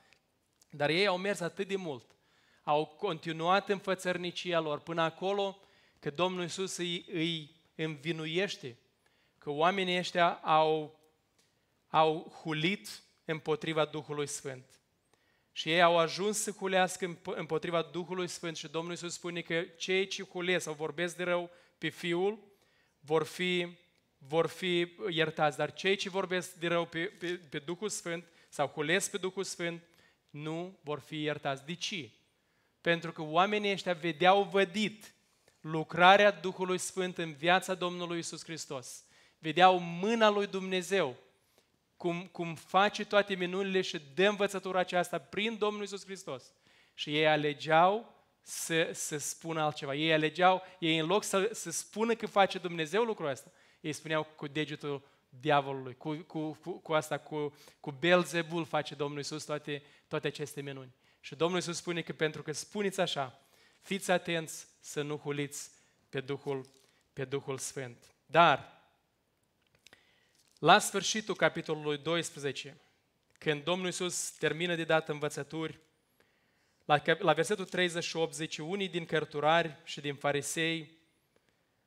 dar 0.69 0.89
ei 0.89 1.08
au 1.08 1.17
mers 1.17 1.39
atât 1.39 1.67
de 1.67 1.76
mult, 1.76 2.15
au 2.63 2.86
continuat 2.86 3.69
în 3.69 3.78
fățărnicia 3.78 4.60
lor 4.60 4.80
până 4.80 5.02
acolo 5.02 5.60
că 6.00 6.10
Domnul 6.10 6.41
Iisus 6.41 6.78
îi, 6.78 7.06
îi 7.12 7.56
învinuiește, 7.76 8.78
că 9.38 9.50
oamenii 9.50 9.97
ăștia 9.97 10.30
au, 10.34 11.00
au 11.89 12.39
hulit 12.41 13.04
împotriva 13.26 13.86
Duhului 13.86 14.28
Sfânt. 14.28 14.81
Și 15.52 15.70
ei 15.70 15.82
au 15.82 15.98
ajuns 15.98 16.38
să 16.38 16.52
hulească 16.52 17.18
împotriva 17.24 17.82
Duhului 17.82 18.28
Sfânt 18.28 18.58
și 18.58 18.68
Domnul 18.68 18.92
Iisus 18.92 19.14
spune 19.14 19.42
că 19.42 19.62
cei 19.62 20.08
ce 20.08 20.24
hulesc 20.24 20.64
sau 20.64 20.74
vorbesc 20.74 21.16
de 21.16 21.24
rău 21.24 21.50
pe 21.78 21.90
Fiul 21.90 22.40
vor 23.00 23.24
fi, 23.24 23.78
vor 24.18 24.48
fi 24.48 24.88
iertați, 25.10 25.58
dar 25.58 25.74
cei 25.74 25.96
ce 25.96 26.10
vorbesc 26.10 26.54
de 26.54 26.68
rău 26.68 26.86
pe, 26.86 27.04
pe, 27.04 27.40
pe 27.50 27.60
Duhul 27.60 27.90
Sfânt 27.90 28.26
sau 28.50 28.68
hulesc 28.68 29.12
pe 29.12 29.18
Duhul 29.18 29.44
Sfânt 29.44 29.84
nu 30.30 30.80
vor 30.84 31.00
fi 31.00 31.22
iertați. 31.22 31.66
De 31.66 31.74
ce? 31.74 32.10
Pentru 32.82 33.12
că 33.12 33.22
oamenii 33.22 33.72
ăștia 33.72 33.94
vedeau 33.94 34.44
vădit 34.44 35.14
lucrarea 35.62 36.32
Duhului 36.32 36.78
Sfânt 36.78 37.18
în 37.18 37.34
viața 37.34 37.74
Domnului 37.74 38.20
Isus 38.20 38.44
Hristos. 38.44 39.04
Vedeau 39.38 39.80
mâna 39.80 40.30
lui 40.30 40.48
Dumnezeu, 40.48 41.16
cum, 42.02 42.30
cum 42.32 42.56
face 42.56 43.06
toate 43.06 43.36
minunile 43.36 43.82
și 43.82 44.02
dă 44.14 44.28
învățătura 44.28 44.80
aceasta 44.80 45.18
prin 45.20 45.58
Domnul 45.58 45.84
Isus 45.84 46.06
Hristos. 46.06 46.52
Și 46.94 47.18
ei 47.18 47.28
alegeau 47.28 48.14
să, 48.42 48.90
să 48.94 49.18
spună 49.18 49.62
altceva. 49.62 49.96
Ei 49.96 50.14
alegeau, 50.14 50.62
ei 50.80 50.98
în 50.98 51.06
loc 51.06 51.24
să, 51.24 51.50
să 51.54 51.72
spună 51.72 52.14
că 52.14 52.28
face 52.28 52.58
Dumnezeu 52.58 53.04
lucrul 53.04 53.30
ăsta, 53.30 53.52
ei 53.82 53.94
spuneau 53.94 54.24
cu 54.24 54.48
degetul 54.48 55.08
diavolului, 55.30 55.96
cu, 55.98 56.16
cu, 56.16 56.52
cu, 56.52 56.72
cu 56.72 56.94
asta, 56.94 57.18
cu, 57.18 57.56
cu 57.80 57.92
Belzebul 57.92 58.66
face 58.66 58.96
Domnul 58.96 59.20
Isus 59.20 59.44
toate, 59.44 59.84
toate 60.08 60.28
aceste 60.28 60.62
minuni. 60.62 60.94
Și 61.20 61.36
Domnul 61.36 61.60
Isus 61.60 61.78
spune 61.78 62.02
că 62.02 62.14
pentru 62.14 62.42
că 62.42 62.52
spuneți 62.52 63.02
așa, 63.02 63.40
fiți 63.82 64.12
atenți 64.12 64.68
să 64.80 65.02
nu 65.02 65.18
huliți 65.18 65.72
pe 66.10 66.22
Duhul, 66.22 66.70
pe 67.14 67.26
Duhul 67.26 67.58
Sfânt. 67.58 68.16
Dar, 68.26 68.81
la 70.62 70.80
sfârșitul 70.80 71.36
capitolului 71.36 71.97
12, 71.97 72.78
când 73.38 73.63
Domnul 73.63 73.86
Iisus 73.86 74.30
termină 74.30 74.76
de 74.76 74.84
dat 74.84 75.10
învățături, 75.10 75.80
la, 76.86 77.02
la 77.19 77.34
versetul 77.34 77.65
38 77.65 78.34
zice, 78.34 78.62
unii 78.62 78.88
din 78.88 79.06
cărturari 79.06 79.78
și 79.84 80.02
din 80.02 80.15
farisei 80.15 80.97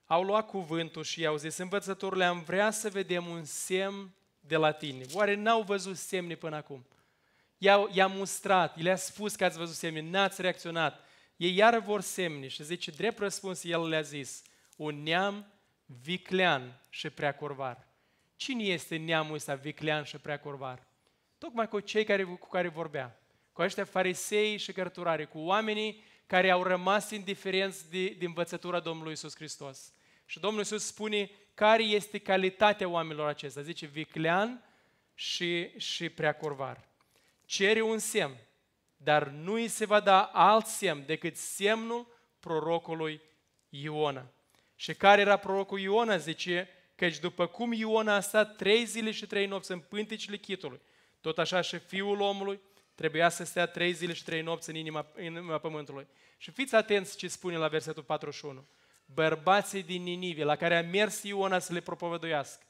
au 0.04 0.22
luat 0.22 0.46
cuvântul 0.46 1.02
și 1.02 1.20
i-au 1.20 1.37
zis, 1.37 1.56
învățătorile, 1.56 2.24
am 2.24 2.42
vrea 2.42 2.70
să 2.70 2.88
vedem 2.88 3.26
un 3.26 3.44
semn 3.44 4.14
de 4.40 4.56
la 4.56 4.72
tine. 4.72 5.04
Oare 5.12 5.34
n-au 5.34 5.62
văzut 5.62 5.96
semne 5.96 6.34
până 6.34 6.56
acum? 6.56 6.87
i-a 7.92 8.06
mustrat, 8.06 8.80
le-a 8.80 8.96
spus 8.96 9.34
că 9.34 9.44
ați 9.44 9.58
văzut 9.58 9.74
semne, 9.74 10.00
n-ați 10.00 10.40
reacționat. 10.40 11.00
Ei 11.37 11.56
iară 11.56 11.80
vor 11.80 12.00
semne 12.00 12.48
și 12.48 12.64
zice, 12.64 12.90
drept 12.90 13.18
răspuns, 13.18 13.64
el 13.64 13.88
le-a 13.88 14.02
zis, 14.02 14.42
un 14.76 15.02
neam 15.02 15.52
viclean 15.87 16.80
și 16.90 17.10
prea 17.10 17.34
curvar. 17.34 17.92
Cine 18.44 18.62
este 18.62 18.96
neamul 18.96 19.35
ăsta 19.35 19.54
viclean 19.54 20.04
și 20.04 20.18
prea 20.18 20.38
curvar? 20.38 20.87
Tocmai 21.38 21.68
cu 21.68 21.80
cei 21.80 22.04
care, 22.04 22.24
cu 22.24 22.48
care 22.48 22.68
vorbea. 22.68 23.20
Cu 23.52 23.61
aceștia 23.61 23.85
farisei 23.85 24.57
și 24.57 24.72
cărturare, 24.72 25.24
cu 25.24 25.38
oamenii 25.38 26.04
care 26.26 26.50
au 26.50 26.62
rămas 26.62 27.11
indiferenți 27.11 27.90
de, 27.90 28.09
de 28.09 28.24
învățătura 28.24 28.80
Domnului 28.80 29.12
Isus 29.12 29.35
Hristos. 29.35 29.92
Și 30.26 30.40
Domnul 30.40 30.62
Isus 30.62 30.87
spune 30.87 31.30
care 31.54 31.83
este 31.83 32.18
calitatea 32.18 32.88
oamenilor 32.88 33.28
acestea. 33.28 33.62
Zice 33.62 33.87
viclean 33.87 34.64
și, 35.14 35.78
și 35.78 36.09
prea 36.09 36.33
curvar 36.35 36.88
cere 37.44 37.80
un 37.80 37.98
semn, 37.98 38.37
dar 38.96 39.28
nu 39.28 39.52
îi 39.52 39.68
se 39.68 39.85
va 39.85 40.00
da 40.00 40.22
alt 40.22 40.66
semn 40.66 41.02
decât 41.07 41.37
semnul 41.37 42.16
prorocului 42.40 43.20
Iona. 43.68 44.26
Și 44.76 44.94
care 44.94 45.20
era 45.20 45.37
prorocul 45.37 45.78
Iona? 45.78 46.16
Zice, 46.16 46.68
căci 46.94 47.18
după 47.18 47.46
cum 47.46 47.72
Iona 47.72 48.14
a 48.14 48.20
stat 48.20 48.57
trei 48.57 48.85
zile 48.85 49.11
și 49.11 49.26
trei 49.26 49.46
nopți 49.46 49.70
în 49.70 49.78
pânticile 49.78 50.37
chitului, 50.37 50.80
tot 51.20 51.38
așa 51.38 51.61
și 51.61 51.78
fiul 51.78 52.20
omului 52.20 52.61
trebuia 52.94 53.28
să 53.28 53.44
stea 53.44 53.66
trei 53.66 53.92
zile 53.92 54.12
și 54.12 54.24
trei 54.24 54.42
nopți 54.42 54.70
în 54.70 54.76
inima, 54.76 55.07
în 55.14 55.24
inima 55.24 55.59
pământului. 55.59 56.07
Și 56.37 56.50
fiți 56.50 56.74
atenți 56.74 57.16
ce 57.16 57.28
spune 57.28 57.57
la 57.57 57.68
versetul 57.68 58.02
41. 58.02 58.66
Bărbații 59.07 59.83
din 59.83 60.02
Ninive, 60.02 60.44
la 60.44 60.57
care 60.57 60.76
a 60.76 60.83
mers 60.83 61.22
Iona 61.22 61.59
să 61.59 61.72
le 61.72 61.80
propovăduiască, 61.80 62.64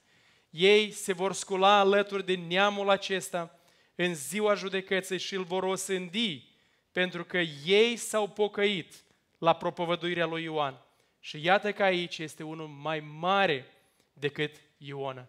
ei 0.51 0.91
se 0.91 1.13
vor 1.13 1.33
scula 1.33 1.79
alături 1.79 2.25
de 2.25 2.35
neamul 2.35 2.91
acesta 2.91 3.59
în 3.95 4.15
ziua 4.15 4.55
judecății 4.55 5.19
și 5.19 5.35
îl 5.35 5.45
vor 5.45 5.63
osândi, 5.63 6.49
pentru 6.93 7.25
că 7.25 7.39
ei 7.65 7.97
s-au 7.97 8.29
pocăit 8.29 9.05
la 9.39 9.53
propovăduirea 9.53 10.27
lui 10.27 10.43
Ioan. 10.43 10.83
Și 11.21 11.45
iată 11.45 11.73
că 11.73 11.83
aici 11.83 12.19
este 12.19 12.43
unul 12.43 12.67
mai 12.67 13.01
mare 13.01 13.67
decât 14.15 14.57
Iona. 14.77 15.29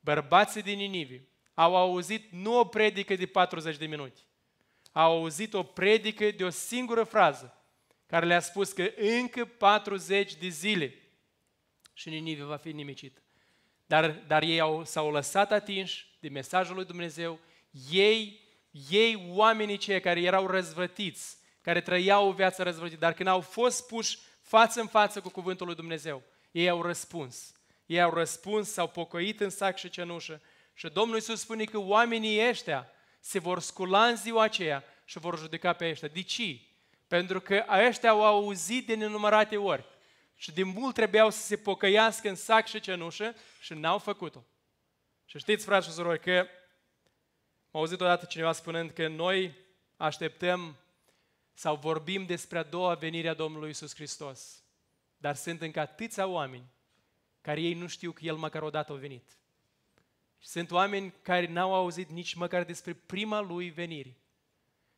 Bărbații 0.00 0.62
din 0.62 0.78
Ninive 0.78 1.28
au 1.54 1.76
auzit 1.76 2.32
nu 2.32 2.58
o 2.58 2.64
predică 2.64 3.16
de 3.16 3.26
40 3.26 3.76
de 3.76 3.86
minute, 3.86 4.20
au 4.92 5.12
auzit 5.12 5.54
o 5.54 5.62
predică 5.62 6.30
de 6.30 6.44
o 6.44 6.50
singură 6.50 7.04
frază, 7.04 7.58
care 8.06 8.26
le-a 8.26 8.40
spus 8.40 8.72
că 8.72 8.92
încă 8.96 9.44
40 9.44 10.34
de 10.34 10.48
zile 10.48 10.94
și 11.92 12.08
Ninive 12.08 12.42
va 12.42 12.56
fi 12.56 12.72
nimicit. 12.72 13.22
Dar, 13.86 14.10
dar 14.10 14.42
ei 14.42 14.60
au, 14.60 14.84
s-au 14.84 15.10
lăsat 15.10 15.52
atinși 15.52 16.06
de 16.20 16.28
mesajul 16.28 16.74
lui 16.74 16.84
Dumnezeu, 16.84 17.38
ei, 17.90 18.40
ei 18.90 19.28
oamenii 19.30 19.76
cei 19.76 20.00
care 20.00 20.22
erau 20.22 20.46
răzvătiți, 20.46 21.36
care 21.60 21.80
trăiau 21.80 22.28
o 22.28 22.32
viață 22.32 22.62
răzvătită, 22.62 22.98
dar 22.98 23.12
când 23.12 23.28
au 23.28 23.40
fost 23.40 23.86
puși 23.86 24.18
față 24.40 24.80
în 24.80 24.86
față 24.86 25.20
cu 25.20 25.28
cuvântul 25.28 25.66
lui 25.66 25.74
Dumnezeu, 25.74 26.22
ei 26.50 26.68
au 26.68 26.82
răspuns. 26.82 27.54
Ei 27.86 28.02
au 28.02 28.12
răspuns, 28.12 28.70
s-au 28.70 28.88
pocăit 28.88 29.40
în 29.40 29.50
sac 29.50 29.76
și 29.76 29.90
cenușă. 29.90 30.40
Și 30.74 30.88
Domnul 30.88 31.16
Iisus 31.16 31.40
spune 31.40 31.64
că 31.64 31.78
oamenii 31.78 32.48
ăștia 32.48 32.90
se 33.20 33.38
vor 33.38 33.60
scula 33.60 34.06
în 34.06 34.16
ziua 34.16 34.42
aceea 34.42 34.84
și 35.04 35.18
vor 35.18 35.38
judeca 35.38 35.72
pe 35.72 35.88
ăștia. 35.88 36.08
De 36.08 36.22
ce? 36.22 36.60
Pentru 37.08 37.40
că 37.40 37.64
ăștia 37.88 38.10
au 38.10 38.24
auzit 38.24 38.86
de 38.86 38.94
nenumărate 38.94 39.56
ori. 39.56 39.84
Și 40.36 40.52
de 40.52 40.62
mult 40.62 40.94
trebuiau 40.94 41.30
să 41.30 41.40
se 41.40 41.56
pocăiască 41.56 42.28
în 42.28 42.34
sac 42.34 42.66
și 42.66 42.80
cenușă 42.80 43.34
și 43.60 43.74
n-au 43.74 43.98
făcut-o. 43.98 44.44
Și 45.24 45.38
știți, 45.38 45.64
frați 45.64 45.86
și 45.86 45.92
surori, 45.92 46.20
că 46.20 46.38
am 47.70 47.80
auzit 47.80 48.00
odată 48.00 48.24
cineva 48.24 48.52
spunând 48.52 48.90
că 48.90 49.08
noi 49.08 49.54
așteptăm 49.96 50.76
sau 51.54 51.76
vorbim 51.76 52.26
despre 52.26 52.58
a 52.58 52.62
doua 52.62 52.94
venire 52.94 53.28
a 53.28 53.34
Domnului 53.34 53.70
Isus 53.70 53.94
Hristos. 53.94 54.62
Dar 55.16 55.34
sunt 55.34 55.60
încă 55.60 55.80
atâția 55.80 56.26
oameni 56.26 56.73
care 57.44 57.60
ei 57.60 57.74
nu 57.74 57.86
știu 57.86 58.12
că 58.12 58.24
El 58.24 58.36
măcar 58.36 58.62
odată 58.62 58.92
a 58.92 58.96
venit. 58.96 59.36
Și 60.38 60.48
sunt 60.48 60.70
oameni 60.70 61.14
care 61.22 61.46
n-au 61.46 61.74
auzit 61.74 62.08
nici 62.08 62.34
măcar 62.34 62.64
despre 62.64 62.92
prima 62.92 63.40
Lui 63.40 63.70
venire. 63.70 64.16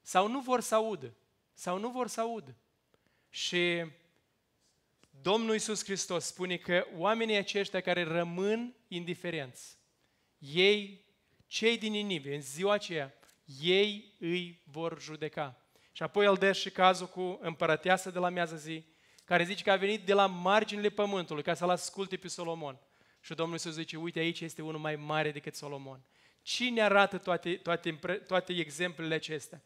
Sau 0.03 0.29
nu 0.29 0.41
vor 0.41 0.61
să 0.61 0.75
audă. 0.75 1.15
Sau 1.53 1.79
nu 1.79 1.91
vor 1.91 2.09
să 2.09 2.21
audă. 2.21 2.55
Și 3.31 3.85
Domnul 5.11 5.55
Isus 5.55 5.85
Hristos 5.85 6.25
spune 6.25 6.57
că 6.57 6.87
oamenii 6.97 7.37
aceștia 7.37 7.81
care 7.81 8.03
rămân 8.03 8.75
indiferenți, 8.89 9.77
ei 10.39 11.05
cei 11.47 11.79
din 11.79 11.93
Ninive, 11.93 12.35
în 12.35 12.43
ziua 12.43 12.73
aceea, 12.73 13.15
ei 13.61 14.15
îi 14.19 14.61
vor 14.65 15.01
judeca. 15.01 15.61
Și 15.93 16.03
apoi 16.03 16.27
îl 16.27 16.37
dă 16.37 16.53
și 16.53 16.71
cazul 16.71 17.07
cu 17.07 17.39
împărăteasa 17.43 18.11
de 18.11 18.19
la 18.19 18.29
miază 18.29 18.57
zi, 18.57 18.85
care 19.27 19.45
zice 19.45 19.63
că 19.63 19.71
a 19.71 19.77
venit 19.77 20.07
de 20.07 20.13
la 20.13 20.27
marginile 20.27 20.89
pământului 20.89 21.43
ca 21.43 21.55
să-l 21.55 21.71
asculte 21.71 22.17
pe 22.17 22.29
Solomon. 22.29 22.79
Și 23.21 23.35
Domnul 23.35 23.55
Iisus 23.55 23.73
zice, 23.73 23.97
uite 23.97 24.19
aici 24.19 24.41
este 24.41 24.63
unul 24.63 24.81
mai 24.81 24.97
mare 24.97 25.31
decât 25.31 25.55
Solomon. 25.55 26.01
Cine 26.43 26.83
arată 26.83 27.19
toate, 27.19 27.55
toate, 27.55 27.93
toate 28.27 28.53
exemplele 28.53 29.15
acestea? 29.15 29.63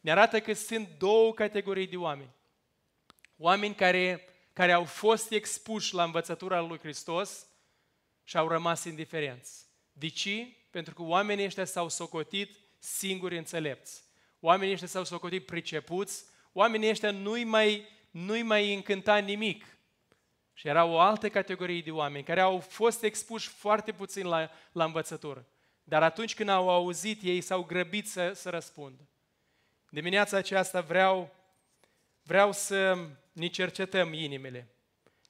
Ne 0.00 0.10
arată 0.10 0.40
că 0.40 0.52
sunt 0.52 0.88
două 0.98 1.32
categorii 1.32 1.86
de 1.86 1.96
oameni. 1.96 2.30
Oameni 3.36 3.74
care, 3.74 4.28
care 4.52 4.72
au 4.72 4.84
fost 4.84 5.30
expuși 5.30 5.94
la 5.94 6.04
învățătura 6.04 6.60
lui 6.60 6.78
Hristos 6.78 7.46
și 8.24 8.36
au 8.36 8.48
rămas 8.48 8.84
indiferenți. 8.84 9.66
De 9.92 10.08
ce? 10.08 10.56
Pentru 10.70 10.94
că 10.94 11.02
oamenii 11.02 11.44
ăștia 11.44 11.64
s-au 11.64 11.88
socotit 11.88 12.56
singuri 12.78 13.36
înțelepți. 13.36 14.02
Oamenii 14.40 14.72
ăștia 14.72 14.88
s-au 14.88 15.04
socotit 15.04 15.46
pricepuți, 15.46 16.24
oamenii 16.52 16.90
ăștia 16.90 17.10
nu-i 17.10 17.44
mai, 17.44 17.88
nu-i 18.14 18.42
mai 18.42 18.74
încânta 18.74 19.16
nimic. 19.16 19.78
Și 20.52 20.68
era 20.68 20.84
o 20.84 20.98
altă 20.98 21.28
categorie 21.28 21.80
de 21.80 21.90
oameni 21.90 22.24
care 22.24 22.40
au 22.40 22.58
fost 22.58 23.02
expuși 23.02 23.48
foarte 23.48 23.92
puțin 23.92 24.26
la, 24.26 24.50
la 24.72 24.84
învățătură. 24.84 25.46
Dar 25.84 26.02
atunci 26.02 26.34
când 26.34 26.48
au 26.48 26.70
auzit, 26.70 27.22
ei 27.22 27.40
s-au 27.40 27.64
grăbit 27.64 28.08
să, 28.08 28.32
să 28.32 28.50
răspundă. 28.50 29.08
Dimineața 29.88 30.36
aceasta 30.36 30.80
vreau, 30.80 31.34
vreau 32.22 32.52
să 32.52 33.08
ne 33.32 33.46
cercetăm 33.46 34.12
inimile 34.12 34.68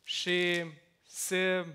și 0.05 0.65
să, 1.03 1.67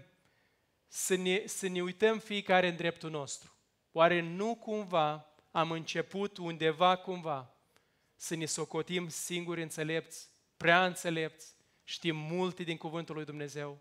să, 0.87 1.15
ne, 1.15 1.41
să 1.45 1.67
ne 1.67 1.81
uităm 1.81 2.19
fiecare 2.19 2.67
în 2.67 2.75
dreptul 2.75 3.09
nostru. 3.09 3.53
Oare 3.91 4.21
nu 4.21 4.55
cumva 4.55 5.33
am 5.51 5.71
început 5.71 6.37
undeva 6.37 6.95
cumva 6.95 7.53
să 8.15 8.35
ne 8.35 8.45
socotim 8.45 9.09
singuri 9.09 9.61
înțelepți, 9.61 10.27
prea 10.59 10.85
înțelepți, 10.85 11.55
știm 11.83 12.15
multe 12.15 12.63
din 12.63 12.77
Cuvântul 12.77 13.15
lui 13.15 13.25
Dumnezeu. 13.25 13.79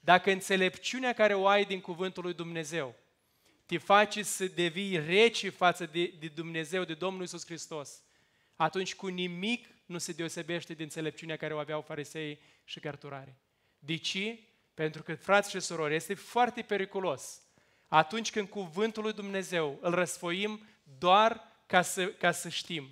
Dacă 0.00 0.30
înțelepciunea 0.30 1.12
care 1.12 1.34
o 1.34 1.46
ai 1.46 1.64
din 1.64 1.80
Cuvântul 1.80 2.22
lui 2.22 2.34
Dumnezeu 2.34 2.94
te 3.66 3.78
face 3.78 4.22
să 4.22 4.44
devii 4.44 4.98
rece 4.98 5.48
față 5.48 5.86
de, 5.86 6.14
de 6.18 6.28
Dumnezeu, 6.28 6.84
de 6.84 6.94
Domnul 6.94 7.22
Isus 7.22 7.44
Hristos, 7.44 8.02
atunci 8.56 8.94
cu 8.94 9.06
nimic 9.06 9.66
nu 9.86 9.98
se 9.98 10.12
deosebește 10.12 10.74
de 10.74 10.82
înțelepciunea 10.82 11.36
care 11.36 11.54
o 11.54 11.58
aveau 11.58 11.80
farisei 11.80 12.40
și 12.64 12.80
cărturare. 12.80 13.36
De 13.78 13.96
ce? 13.96 14.38
Pentru 14.74 15.02
că, 15.02 15.14
frați 15.14 15.50
și 15.50 15.60
surori, 15.60 15.94
este 15.94 16.14
foarte 16.14 16.62
periculos 16.62 17.42
atunci 17.88 18.30
când 18.30 18.48
cuvântul 18.48 19.02
lui 19.02 19.12
Dumnezeu 19.12 19.78
îl 19.80 19.94
răsfoim 19.94 20.60
doar 20.98 21.40
ca 21.66 21.82
să, 21.82 22.06
ca 22.06 22.32
să 22.32 22.48
știm, 22.48 22.88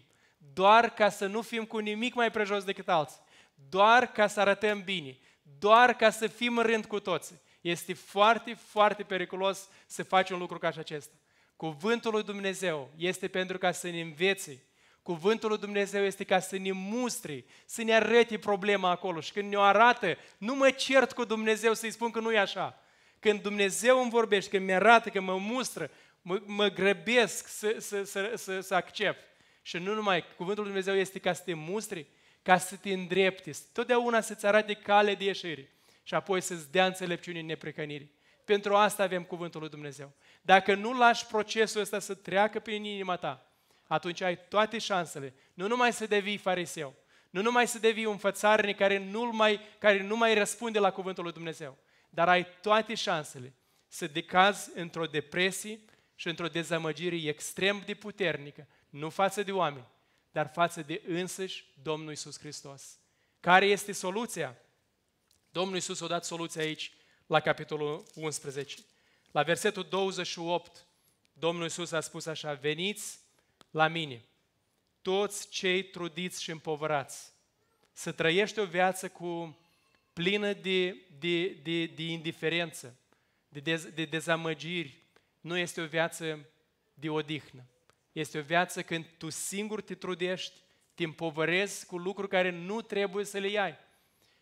doar 0.52 0.90
ca 0.90 1.08
să 1.08 1.26
nu 1.26 1.42
fim 1.42 1.64
cu 1.64 1.78
nimic 1.78 2.14
mai 2.14 2.30
prejos 2.30 2.64
decât 2.64 2.88
alții, 2.88 3.20
doar 3.68 4.12
ca 4.12 4.26
să 4.26 4.40
arătăm 4.40 4.82
bine, 4.82 5.18
doar 5.58 5.96
ca 5.96 6.10
să 6.10 6.26
fim 6.26 6.58
în 6.58 6.64
rând 6.64 6.86
cu 6.86 7.00
toți. 7.00 7.34
Este 7.60 7.92
foarte, 7.92 8.54
foarte 8.54 9.02
periculos 9.02 9.68
să 9.86 10.02
faci 10.02 10.30
un 10.30 10.38
lucru 10.38 10.58
ca 10.58 10.70
și 10.70 10.78
acesta. 10.78 11.14
Cuvântul 11.56 12.12
lui 12.12 12.22
Dumnezeu 12.22 12.90
este 12.96 13.28
pentru 13.28 13.58
ca 13.58 13.72
să 13.72 13.88
ne 13.88 14.00
învețe. 14.00 14.62
Cuvântul 15.02 15.48
lui 15.48 15.58
Dumnezeu 15.58 16.04
este 16.04 16.24
ca 16.24 16.38
să 16.38 16.58
ne 16.58 16.72
mustre, 16.72 17.44
să 17.66 17.82
ne 17.82 17.94
arate 17.94 18.38
problema 18.38 18.90
acolo. 18.90 19.20
Și 19.20 19.32
când 19.32 19.50
ne-o 19.50 19.60
arată, 19.60 20.16
nu 20.38 20.54
mă 20.54 20.70
cert 20.70 21.12
cu 21.12 21.24
Dumnezeu 21.24 21.74
să-i 21.74 21.90
spun 21.90 22.10
că 22.10 22.20
nu 22.20 22.32
e 22.32 22.38
așa. 22.38 22.82
Când 23.18 23.42
Dumnezeu 23.42 24.00
îmi 24.00 24.10
vorbește, 24.10 24.50
când 24.50 24.64
mi-arată, 24.64 25.08
când 25.08 25.26
mă 25.26 25.36
mustră, 25.36 25.90
mă, 26.22 26.42
mă 26.44 26.68
grăbesc 26.68 27.46
să, 27.46 27.76
să, 27.78 28.02
să, 28.02 28.32
să, 28.36 28.60
să 28.60 28.74
accept. 28.74 29.24
Și 29.62 29.76
nu 29.76 29.94
numai, 29.94 30.24
cuvântul 30.36 30.64
lui 30.64 30.72
Dumnezeu 30.72 31.00
este 31.00 31.18
ca 31.18 31.32
să 31.32 31.42
te 31.44 31.54
mustri, 31.54 32.06
ca 32.48 32.58
să 32.58 32.76
te 32.76 32.92
îndrepti, 32.92 33.50
totdeauna 33.72 34.20
să-ți 34.20 34.46
arate 34.46 34.74
cale 34.74 35.14
de 35.14 35.24
ieșire 35.24 35.70
și 36.02 36.14
apoi 36.14 36.40
să-ți 36.40 36.70
dea 36.70 36.86
înțelepciune 36.86 37.38
în 37.38 37.46
neprecănire. 37.46 38.10
Pentru 38.44 38.74
asta 38.74 39.02
avem 39.02 39.24
cuvântul 39.24 39.60
lui 39.60 39.68
Dumnezeu. 39.68 40.12
Dacă 40.42 40.74
nu 40.74 40.92
lași 40.98 41.26
procesul 41.26 41.80
ăsta 41.80 41.98
să 41.98 42.14
treacă 42.14 42.60
prin 42.60 42.84
inima 42.84 43.16
ta, 43.16 43.50
atunci 43.86 44.20
ai 44.20 44.38
toate 44.48 44.78
șansele, 44.78 45.34
nu 45.54 45.66
numai 45.66 45.92
să 45.92 46.06
devii 46.06 46.36
fariseu, 46.36 46.94
nu 47.30 47.42
numai 47.42 47.66
să 47.66 47.78
devii 47.78 48.04
un 48.04 48.16
fățarnic 48.16 48.76
care 48.76 48.98
nu 48.98 49.30
mai, 49.32 49.60
care 49.78 50.02
nu 50.02 50.16
mai 50.16 50.34
răspunde 50.34 50.78
la 50.78 50.90
cuvântul 50.90 51.24
lui 51.24 51.32
Dumnezeu, 51.32 51.76
dar 52.10 52.28
ai 52.28 52.46
toate 52.60 52.94
șansele 52.94 53.54
să 53.88 54.06
decazi 54.06 54.70
într-o 54.74 55.06
depresie 55.06 55.80
și 56.14 56.28
într-o 56.28 56.48
dezamăgire 56.48 57.16
extrem 57.16 57.82
de 57.86 57.94
puternică, 57.94 58.66
nu 58.90 59.10
față 59.10 59.42
de 59.42 59.52
oameni, 59.52 59.86
dar 60.32 60.50
față 60.52 60.82
de 60.82 61.02
însăși 61.06 61.64
Domnul 61.82 62.12
Isus 62.12 62.38
Hristos. 62.38 62.98
Care 63.40 63.66
este 63.66 63.92
soluția? 63.92 64.56
Domnul 65.50 65.76
Isus 65.76 66.00
a 66.00 66.06
dat 66.06 66.24
soluția 66.24 66.62
aici 66.62 66.92
la 67.26 67.40
capitolul 67.40 68.04
11. 68.14 68.76
La 69.30 69.42
versetul 69.42 69.86
28, 69.88 70.86
Domnul 71.32 71.66
Isus 71.66 71.92
a 71.92 72.00
spus 72.00 72.26
așa, 72.26 72.52
veniți 72.52 73.18
la 73.70 73.88
mine, 73.88 74.24
toți 75.02 75.48
cei 75.48 75.82
trudiți 75.84 76.42
și 76.42 76.50
împovărați, 76.50 77.32
să 77.92 78.12
trăiești 78.12 78.58
o 78.58 78.64
viață 78.64 79.08
cu 79.08 79.58
plină 80.12 80.52
de, 80.52 80.96
de, 81.18 81.48
de, 81.48 81.86
de 81.86 82.02
indiferență, 82.02 82.96
de, 83.48 83.60
dez, 83.60 83.84
de 83.84 84.04
dezamăgiri. 84.04 85.02
Nu 85.40 85.56
este 85.56 85.80
o 85.80 85.86
viață 85.86 86.48
de 86.94 87.08
odihnă. 87.08 87.64
Este 88.12 88.38
o 88.38 88.42
viață 88.42 88.82
când 88.82 89.06
tu 89.18 89.30
singur 89.30 89.82
te 89.82 89.94
trudești, 89.94 90.60
te 90.94 91.04
împovărezi 91.04 91.86
cu 91.86 91.98
lucruri 91.98 92.28
care 92.28 92.50
nu 92.50 92.82
trebuie 92.82 93.24
să 93.24 93.38
le 93.38 93.48
iai. 93.48 93.76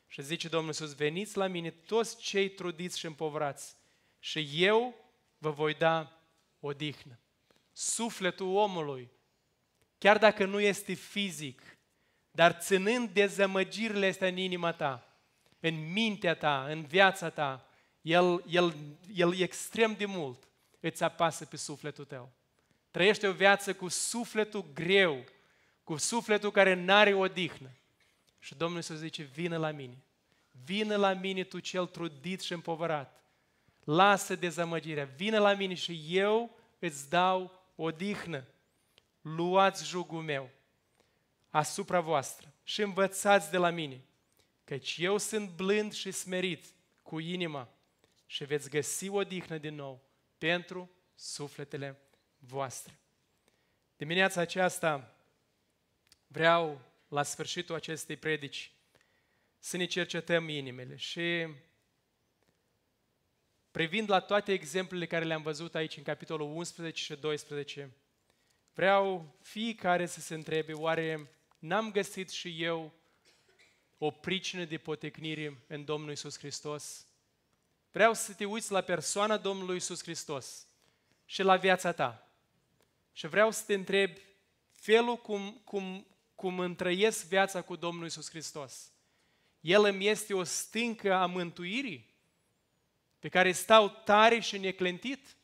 Și 0.06 0.22
zice 0.22 0.48
Domnul 0.48 0.68
Iisus, 0.68 0.94
veniți 0.94 1.36
la 1.36 1.46
mine 1.46 1.70
toți 1.70 2.16
cei 2.16 2.48
trudiți 2.48 2.98
și 2.98 3.06
împovărați 3.06 3.76
și 4.18 4.48
eu 4.52 4.94
vă 5.38 5.50
voi 5.50 5.74
da 5.74 6.20
odihnă. 6.60 7.18
Sufletul 7.72 8.56
omului, 8.56 9.10
chiar 9.98 10.18
dacă 10.18 10.44
nu 10.44 10.60
este 10.60 10.92
fizic, 10.92 11.62
dar 12.30 12.52
ținând 12.52 13.10
dezamăgirile 13.10 14.06
astea 14.06 14.28
în 14.28 14.36
inima 14.36 14.72
ta, 14.72 15.16
în 15.60 15.92
mintea 15.92 16.34
ta, 16.34 16.66
în 16.68 16.82
viața 16.82 17.30
ta, 17.30 17.68
el, 18.00 18.44
el, 18.48 18.74
el 19.14 19.38
extrem 19.40 19.94
de 19.94 20.04
mult 20.04 20.48
îți 20.80 21.02
apasă 21.02 21.44
pe 21.44 21.56
sufletul 21.56 22.04
tău. 22.04 22.35
Trăiește 22.96 23.26
o 23.26 23.32
viață 23.32 23.74
cu 23.74 23.88
sufletul 23.88 24.64
greu, 24.74 25.24
cu 25.84 25.96
sufletul 25.96 26.50
care 26.50 26.74
n-are 26.74 27.14
odihnă. 27.14 27.70
Și 28.38 28.54
Domnul 28.54 28.82
să 28.82 28.94
zice, 28.94 29.22
vină 29.22 29.56
la 29.56 29.70
mine. 29.70 30.02
Vină 30.64 30.96
la 30.96 31.12
mine 31.12 31.44
tu 31.44 31.58
cel 31.58 31.86
trudit 31.86 32.40
și 32.40 32.52
împovărat. 32.52 33.24
Lasă 33.84 34.34
dezamăgirea. 34.34 35.04
Vină 35.04 35.38
la 35.38 35.54
mine 35.54 35.74
și 35.74 36.04
eu 36.08 36.58
îți 36.78 37.08
dau 37.08 37.62
odihnă. 37.74 38.44
Luați 39.20 39.86
jugul 39.86 40.22
meu 40.22 40.50
asupra 41.50 42.00
voastră 42.00 42.52
și 42.62 42.82
învățați 42.82 43.50
de 43.50 43.56
la 43.56 43.70
mine, 43.70 44.04
căci 44.64 44.96
eu 44.98 45.18
sunt 45.18 45.50
blând 45.50 45.92
și 45.92 46.10
smerit 46.10 46.64
cu 47.02 47.18
inima 47.18 47.68
și 48.26 48.44
veți 48.44 48.70
găsi 48.70 49.08
odihnă 49.08 49.58
din 49.58 49.74
nou 49.74 50.02
pentru 50.38 50.90
sufletele 51.14 52.00
voastre. 52.46 52.98
Dimineața 53.96 54.40
aceasta 54.40 55.16
vreau, 56.26 56.80
la 57.08 57.22
sfârșitul 57.22 57.74
acestei 57.74 58.16
predici, 58.16 58.72
să 59.58 59.76
ne 59.76 59.84
cercetăm 59.84 60.48
inimile 60.48 60.96
și 60.96 61.46
privind 63.70 64.10
la 64.10 64.20
toate 64.20 64.52
exemplele 64.52 65.06
care 65.06 65.24
le-am 65.24 65.42
văzut 65.42 65.74
aici 65.74 65.96
în 65.96 66.02
capitolul 66.02 66.56
11 66.56 67.02
și 67.02 67.14
12, 67.14 67.90
vreau 68.74 69.36
fiecare 69.42 70.06
să 70.06 70.20
se 70.20 70.34
întrebe, 70.34 70.72
oare 70.72 71.30
n-am 71.58 71.90
găsit 71.90 72.30
și 72.30 72.62
eu 72.62 72.92
o 73.98 74.10
pricină 74.10 74.64
de 74.64 74.78
potecnire 74.78 75.58
în 75.66 75.84
Domnul 75.84 76.10
Isus 76.10 76.38
Hristos? 76.38 77.06
Vreau 77.90 78.14
să 78.14 78.34
te 78.34 78.44
uiți 78.44 78.72
la 78.72 78.80
persoana 78.80 79.36
Domnului 79.36 79.76
Isus 79.76 80.02
Hristos 80.02 80.66
și 81.24 81.42
la 81.42 81.56
viața 81.56 81.92
ta. 81.92 82.25
Și 83.16 83.26
vreau 83.26 83.50
să 83.50 83.62
te 83.66 83.74
întreb 83.74 84.10
felul 84.72 85.16
cum, 85.16 85.60
cum, 85.64 86.06
cum 86.34 86.60
întrăiesc 86.60 87.26
viața 87.26 87.62
cu 87.62 87.76
Domnul 87.76 88.06
Isus 88.06 88.28
Hristos. 88.28 88.92
El 89.60 89.84
îmi 89.84 90.06
este 90.06 90.34
o 90.34 90.42
stâncă 90.42 91.14
a 91.14 91.26
mântuirii 91.26 92.14
pe 93.18 93.28
care 93.28 93.52
stau 93.52 93.88
tare 93.88 94.38
și 94.40 94.58
neclentit? 94.58 95.36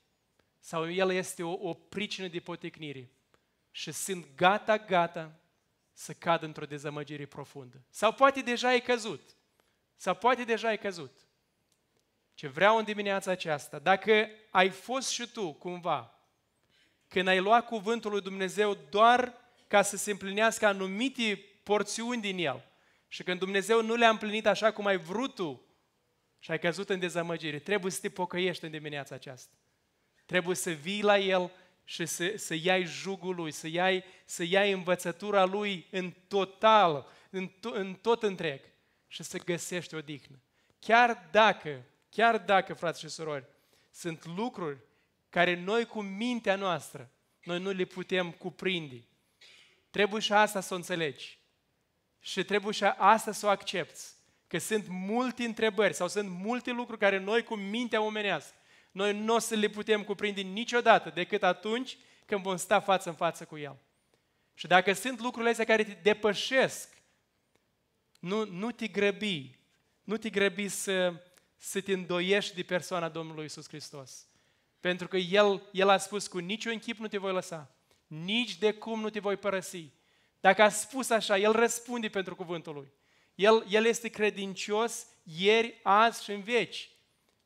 Sau 0.59 0.91
El 0.91 1.11
este 1.11 1.43
o, 1.43 1.69
o 1.69 1.75
pricină 1.75 2.29
de 2.29 2.41
potecnire 2.41 3.11
și 3.71 3.93
sunt 3.93 4.27
gata, 4.37 4.79
gata 4.79 5.41
să 5.93 6.13
cad 6.13 6.43
într-o 6.43 6.67
dezamăgire 6.67 7.27
profundă? 7.27 7.83
Sau 7.91 8.13
poate 8.13 8.41
deja 8.41 8.69
ai 8.69 8.81
căzut. 8.81 9.37
Sau 9.97 10.15
poate 10.15 10.45
deja 10.45 10.69
ai 10.69 10.79
căzut. 10.79 11.27
Ce 12.35 12.49
vreau 12.49 12.77
în 12.77 12.85
dimineața 12.85 13.31
aceasta, 13.31 13.79
dacă 13.79 14.29
ai 14.51 14.71
fost 14.71 15.09
și 15.09 15.29
tu 15.29 15.53
cumva 15.53 16.17
când 17.13 17.29
ai 17.29 17.41
luat 17.41 17.67
cuvântul 17.67 18.11
lui 18.11 18.21
Dumnezeu 18.21 18.79
doar 18.91 19.35
ca 19.69 19.83
să 19.83 19.97
se 19.97 20.11
împlinească 20.11 20.67
anumite 20.67 21.45
porțiuni 21.63 22.21
din 22.21 22.39
el. 22.39 22.65
Și 23.09 23.23
când 23.23 23.39
Dumnezeu 23.39 23.83
nu 23.83 23.95
le-a 23.95 24.09
împlinit 24.09 24.47
așa 24.47 24.73
cum 24.73 24.87
ai 24.87 24.97
vrut 24.97 25.35
tu 25.35 25.63
și 26.39 26.51
ai 26.51 26.59
căzut 26.59 26.91
în 26.91 26.99
dezamăgire, 26.99 27.59
trebuie 27.59 27.93
să 27.93 28.01
te 28.01 28.09
pocăiești 28.09 28.65
în 28.65 28.71
dimineața 28.71 29.15
aceasta. 29.15 29.55
Trebuie 30.27 30.57
să 30.57 30.71
vii 30.71 31.03
la 31.03 31.19
El 31.19 31.51
și 31.85 32.07
să, 32.07 32.33
să 32.37 32.55
iai 32.55 32.85
jugul 32.85 33.35
Lui, 33.35 33.51
să 33.51 33.69
iai, 33.69 34.05
să 34.25 34.45
iai 34.45 34.73
învățătura 34.73 35.45
Lui 35.45 35.87
în 35.91 36.15
total, 36.29 37.07
în, 37.31 37.47
to, 37.47 37.71
în 37.73 37.95
tot 37.95 38.23
întreg 38.23 38.61
și 39.07 39.23
să 39.23 39.39
găsești 39.39 39.95
o 39.95 40.01
dihnă. 40.01 40.43
Chiar 40.79 41.29
dacă, 41.31 41.83
chiar 42.11 42.39
dacă, 42.39 42.75
frați 42.75 43.01
și 43.01 43.09
surori, 43.09 43.45
sunt 43.91 44.27
lucruri 44.37 44.79
care 45.33 45.55
noi 45.55 45.85
cu 45.85 46.03
mintea 46.03 46.57
noastră, 46.57 47.11
noi 47.43 47.61
nu 47.61 47.71
le 47.71 47.85
putem 47.85 48.31
cuprinde. 48.31 49.05
Trebuie 49.91 50.21
și 50.21 50.33
asta 50.33 50.61
să 50.61 50.75
o 50.75 50.77
înțelegi. 50.77 51.39
Și 52.21 52.45
trebuie 52.45 52.73
și 52.73 52.85
asta 52.85 53.33
să 53.33 53.47
o 53.47 53.49
accepti. 53.49 54.01
Că 54.47 54.59
sunt 54.59 54.87
multe 54.89 55.45
întrebări 55.45 55.95
sau 55.95 56.09
sunt 56.09 56.29
multe 56.29 56.71
lucruri 56.71 57.01
care 57.01 57.19
noi 57.19 57.43
cu 57.43 57.55
mintea 57.55 58.03
omenească, 58.03 58.55
noi 58.91 59.19
nu 59.19 59.35
o 59.35 59.39
să 59.39 59.55
le 59.55 59.69
putem 59.69 60.05
cuprinde 60.05 60.41
niciodată 60.41 61.11
decât 61.11 61.43
atunci 61.43 61.97
când 62.25 62.43
vom 62.43 62.57
sta 62.57 62.81
față 62.81 63.09
în 63.09 63.15
față 63.15 63.45
cu 63.45 63.59
El. 63.59 63.77
Și 64.55 64.67
dacă 64.67 64.93
sunt 64.93 65.21
lucrurile 65.21 65.51
astea 65.51 65.65
care 65.65 65.85
te 65.85 65.99
depășesc, 66.03 67.03
nu, 68.19 68.45
nu 68.45 68.71
te 68.71 68.87
grăbi, 68.87 69.59
nu 70.03 70.17
te 70.17 70.31
grăbi 70.31 70.69
să, 70.69 71.15
să 71.57 71.81
te 71.81 71.93
îndoiești 71.93 72.55
de 72.55 72.63
persoana 72.63 73.09
Domnului 73.09 73.45
Isus 73.45 73.69
Hristos. 73.69 74.27
Pentru 74.83 75.09
că 75.09 75.17
El, 75.17 75.63
El 75.73 75.89
a 75.89 75.97
spus 75.97 76.27
cu 76.27 76.39
niciun 76.39 76.79
chip 76.79 76.99
nu 76.99 77.09
te 77.09 77.19
voi 77.19 77.33
lăsa, 77.33 77.75
nici 78.07 78.59
de 78.59 78.73
cum 78.73 79.01
nu 79.01 79.11
te 79.11 79.21
voi 79.21 79.37
părăsi. 79.37 79.91
Dacă 80.41 80.63
a 80.63 80.69
spus 80.69 81.11
așa, 81.11 81.39
El 81.39 81.53
răspunde 81.53 82.09
pentru 82.09 82.37
cuvântul 82.37 82.75
Lui. 82.75 82.93
El, 83.35 83.67
el 83.69 83.85
este 83.85 84.09
credincios 84.09 85.07
ieri, 85.23 85.81
azi 85.83 86.25
și 86.25 86.31
în 86.31 86.43
veci. 86.43 86.91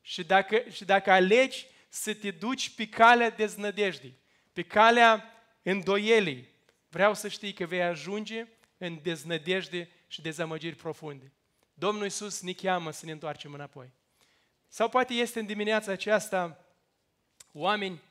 Și 0.00 0.24
dacă, 0.24 0.64
și 0.70 0.84
dacă 0.84 1.10
alegi 1.10 1.66
să 1.88 2.14
te 2.14 2.30
duci 2.30 2.70
pe 2.70 2.88
calea 2.88 3.30
deznădejdii, 3.30 4.18
pe 4.52 4.62
calea 4.62 5.24
îndoielii, 5.62 6.48
vreau 6.88 7.14
să 7.14 7.28
știi 7.28 7.52
că 7.52 7.66
vei 7.66 7.82
ajunge 7.82 8.46
în 8.78 8.98
deznădejde 9.02 9.90
și 10.06 10.22
dezamăgiri 10.22 10.76
profunde. 10.76 11.32
Domnul 11.74 12.04
Iisus 12.04 12.40
ne 12.40 12.52
cheamă 12.52 12.90
să 12.90 13.06
ne 13.06 13.12
întoarcem 13.12 13.52
înapoi. 13.52 13.92
Sau 14.68 14.88
poate 14.88 15.14
este 15.14 15.40
în 15.40 15.46
dimineața 15.46 15.92
aceasta 15.92 16.65
oameni 17.58 18.02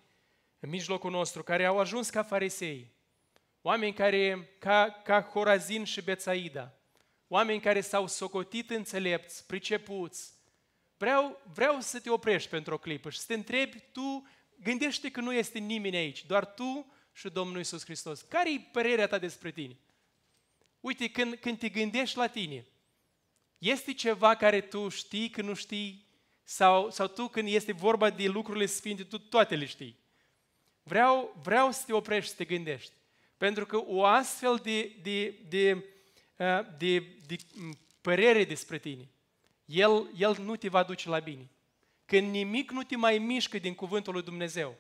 în 0.60 0.70
mijlocul 0.70 1.12
nostru 1.12 1.44
care 1.44 1.66
au 1.66 1.80
ajuns 1.80 2.10
ca 2.10 2.24
farisei, 2.24 2.88
oameni 3.62 3.94
care, 3.94 4.50
ca, 4.60 5.02
ca 5.04 5.22
Horazin 5.22 5.84
și 5.84 6.02
Bețaida, 6.02 6.74
oameni 7.28 7.60
care 7.60 7.82
s-au 7.82 8.08
socotit 8.08 8.70
înțelepți, 8.70 9.46
pricepuți. 9.46 10.34
Vreau, 10.98 11.42
vreau 11.54 11.80
să 11.80 12.00
te 12.00 12.10
oprești 12.10 12.50
pentru 12.50 12.74
o 12.74 12.78
clipă 12.78 13.10
și 13.10 13.20
să 13.20 13.26
te 13.28 13.34
întrebi, 13.34 13.84
tu 13.92 14.28
gândește 14.64 15.12
că 15.12 15.22
nu 15.22 15.34
este 15.34 15.60
nimeni 15.60 15.96
aici, 15.96 16.26
doar 16.26 16.46
tu 16.46 16.94
și 17.14 17.30
Domnul 17.30 17.60
Isus 17.60 17.84
Hristos. 17.84 18.22
Care 18.22 18.54
e 18.54 18.70
părerea 18.72 19.08
ta 19.08 19.18
despre 19.18 19.52
tine? 19.52 19.78
Uite, 20.80 21.10
când, 21.10 21.36
când 21.36 21.60
te 21.60 21.70
gândești 21.70 22.18
la 22.18 22.28
tine, 22.28 22.66
este 23.58 23.94
ceva 23.94 24.36
care 24.36 24.62
tu 24.62 24.90
știi 24.90 25.30
că 25.30 25.42
nu 25.42 25.54
știi? 25.54 26.05
Sau, 26.48 26.90
sau 26.90 27.08
tu 27.08 27.28
când 27.28 27.48
este 27.48 27.72
vorba 27.72 28.10
de 28.10 28.28
lucrurile 28.28 28.66
sfinte, 28.66 29.04
tu 29.04 29.18
toate 29.18 29.56
le 29.56 29.66
știi? 29.66 30.00
Vreau, 30.84 31.36
vreau 31.42 31.72
să 31.72 31.84
te 31.86 31.94
oprești 31.94 32.30
să 32.30 32.36
te 32.36 32.46
gândești. 32.46 32.94
Pentru 33.38 33.66
că 33.66 33.82
o 33.86 34.04
astfel 34.04 34.60
de, 34.64 34.96
de, 35.02 35.30
de 35.50 35.86
Uh, 36.38 36.60
de, 36.78 37.00
de 37.26 37.36
părere 38.02 38.44
despre 38.44 38.78
tine, 38.78 39.10
el, 39.66 40.10
el 40.18 40.38
nu 40.40 40.56
te 40.56 40.68
va 40.68 40.84
duce 40.84 41.10
la 41.10 41.20
bine. 41.20 41.50
Când 42.06 42.30
nimic 42.30 42.72
nu 42.72 42.84
te 42.84 42.96
mai 42.96 43.18
mișcă 43.18 43.58
din 43.58 43.76
cuvântul 43.76 44.14
lui 44.14 44.24
Dumnezeu, 44.24 44.76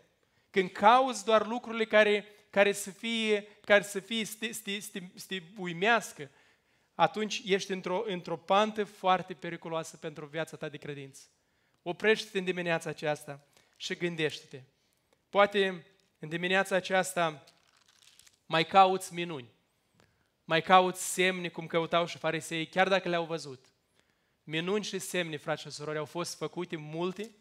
când 0.49 0.69
cauți 0.69 1.25
doar 1.25 1.47
lucrurile 1.47 1.85
care, 1.85 2.25
care 2.49 2.71
să 2.71 2.89
fie, 2.89 3.47
care 3.61 3.83
să 3.83 3.99
fie, 3.99 4.25
să 4.25 4.35
te, 4.39 4.51
să 4.51 4.61
te, 4.61 4.79
să 4.79 4.89
te, 4.91 4.99
să 5.15 5.25
te 5.27 5.41
uimească, 5.57 6.29
atunci 6.95 7.41
ești 7.45 7.71
într-o, 7.71 8.03
într-o 8.05 8.37
pantă 8.37 8.83
foarte 8.83 9.33
periculoasă 9.33 9.97
pentru 9.97 10.25
viața 10.25 10.57
ta 10.57 10.69
de 10.69 10.77
credință. 10.77 11.21
Oprește-te 11.87 12.37
în 12.37 12.43
dimineața 12.43 12.89
aceasta 12.89 13.47
și 13.75 13.95
gândește-te. 13.95 14.61
Poate 15.29 15.85
în 16.19 16.29
dimineața 16.29 16.75
aceasta 16.75 17.43
mai 18.45 18.65
cauți 18.65 19.13
minuni 19.13 19.53
mai 20.45 20.61
cauți 20.61 21.13
semne 21.13 21.49
cum 21.49 21.67
căutau 21.67 22.05
și 22.05 22.17
farisei, 22.17 22.67
chiar 22.67 22.87
dacă 22.87 23.09
le-au 23.09 23.25
văzut. 23.25 23.65
Minuni 24.43 24.83
și 24.83 24.99
semne, 24.99 25.37
frați 25.37 25.61
și 25.61 25.69
surori, 25.69 25.97
au 25.97 26.05
fost 26.05 26.37
făcute 26.37 26.75
multe. 26.75 27.31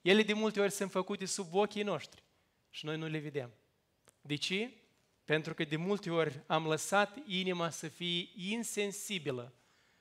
Ele 0.00 0.22
de 0.22 0.32
multe 0.32 0.60
ori 0.60 0.70
sunt 0.70 0.90
făcute 0.90 1.24
sub 1.24 1.54
ochii 1.54 1.82
noștri 1.82 2.22
și 2.70 2.84
noi 2.84 2.96
nu 2.96 3.06
le 3.06 3.18
vedem. 3.18 3.50
De 4.20 4.34
ce? 4.34 4.70
Pentru 5.24 5.54
că 5.54 5.64
de 5.64 5.76
multe 5.76 6.10
ori 6.10 6.40
am 6.46 6.66
lăsat 6.66 7.18
inima 7.26 7.70
să 7.70 7.88
fie 7.88 8.28
insensibilă 8.34 9.52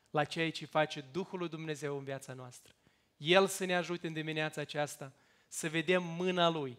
la 0.10 0.24
ceea 0.24 0.52
ce 0.52 0.66
face 0.66 1.06
Duhul 1.12 1.40
lui 1.40 1.50
Dumnezeu 1.50 1.98
în 1.98 2.04
viața 2.04 2.34
noastră. 2.34 2.76
El 3.18 3.48
să 3.48 3.66
ne 3.66 3.76
ajute 3.76 4.08
în 4.08 4.14
dimineața 4.14 4.62
aceasta 4.62 5.14
să 5.48 5.70
vedem 5.70 6.04
mâna 6.04 6.50
Lui, 6.50 6.78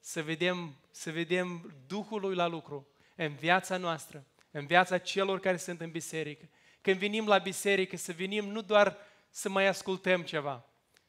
să 0.00 0.22
vedem, 0.22 0.76
să 0.90 1.10
vedem 1.10 1.74
Duhul 1.86 2.20
Lui 2.20 2.34
la 2.34 2.46
lucru 2.46 2.88
în 3.16 3.34
viața 3.34 3.76
noastră, 3.76 4.26
în 4.50 4.66
viața 4.66 4.98
celor 4.98 5.40
care 5.40 5.56
sunt 5.56 5.80
în 5.80 5.90
biserică. 5.90 6.48
Când 6.80 6.98
venim 6.98 7.26
la 7.26 7.38
biserică, 7.38 7.96
să 7.96 8.12
venim 8.12 8.48
nu 8.48 8.62
doar 8.62 8.96
să 9.30 9.48
mai 9.48 9.66
ascultăm 9.66 10.22
ceva, 10.22 10.64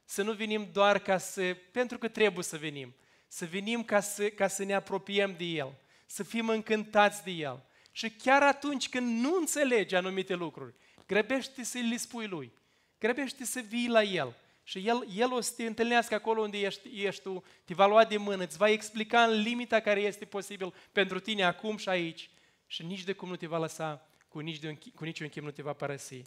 să 0.05 0.23
nu 0.23 0.33
venim 0.33 0.69
doar 0.71 0.99
ca 0.99 1.17
să, 1.17 1.57
pentru 1.71 1.97
că 1.97 2.07
trebuie 2.07 2.43
să 2.43 2.57
venim, 2.57 2.95
să 3.27 3.45
venim 3.45 3.83
ca 3.83 3.99
să, 3.99 4.29
ca 4.29 4.47
să 4.47 4.63
ne 4.63 4.73
apropiem 4.73 5.35
de 5.37 5.43
El, 5.43 5.77
să 6.05 6.23
fim 6.23 6.49
încântați 6.49 7.23
de 7.23 7.31
El. 7.31 7.63
Și 7.91 8.09
chiar 8.09 8.43
atunci 8.43 8.89
când 8.89 9.19
nu 9.19 9.35
înțelegi 9.35 9.95
anumite 9.95 10.33
lucruri, 10.33 10.73
grăbește 11.07 11.63
să 11.63 11.77
le 11.89 11.97
spui 11.97 12.27
Lui, 12.27 12.53
grăbește 12.99 13.45
să 13.45 13.59
vii 13.59 13.89
la 13.89 14.03
El. 14.03 14.35
Și 14.67 14.87
el, 14.87 15.07
el 15.15 15.31
o 15.31 15.41
să 15.41 15.53
te 15.55 15.65
întâlnească 15.65 16.13
acolo 16.13 16.41
unde 16.41 16.59
ești, 16.59 17.05
ești 17.05 17.21
tu, 17.21 17.43
te 17.65 17.73
va 17.73 17.87
lua 17.87 18.05
de 18.05 18.17
mână, 18.17 18.43
îți 18.43 18.57
va 18.57 18.69
explica 18.69 19.23
în 19.23 19.41
limita 19.41 19.79
care 19.79 19.99
este 19.99 20.25
posibil 20.25 20.73
pentru 20.91 21.19
tine 21.19 21.43
acum 21.43 21.77
și 21.77 21.89
aici 21.89 22.29
și 22.67 22.83
nici 22.83 23.03
de 23.03 23.13
cum 23.13 23.29
nu 23.29 23.35
te 23.35 23.47
va 23.47 23.57
lăsa, 23.57 24.07
cu, 24.27 24.39
nici 24.39 24.59
de, 24.59 24.77
cu 24.95 25.03
niciun 25.03 25.29
chip 25.29 25.43
nu 25.43 25.51
te 25.51 25.61
va 25.61 25.73
părăsi. 25.73 26.21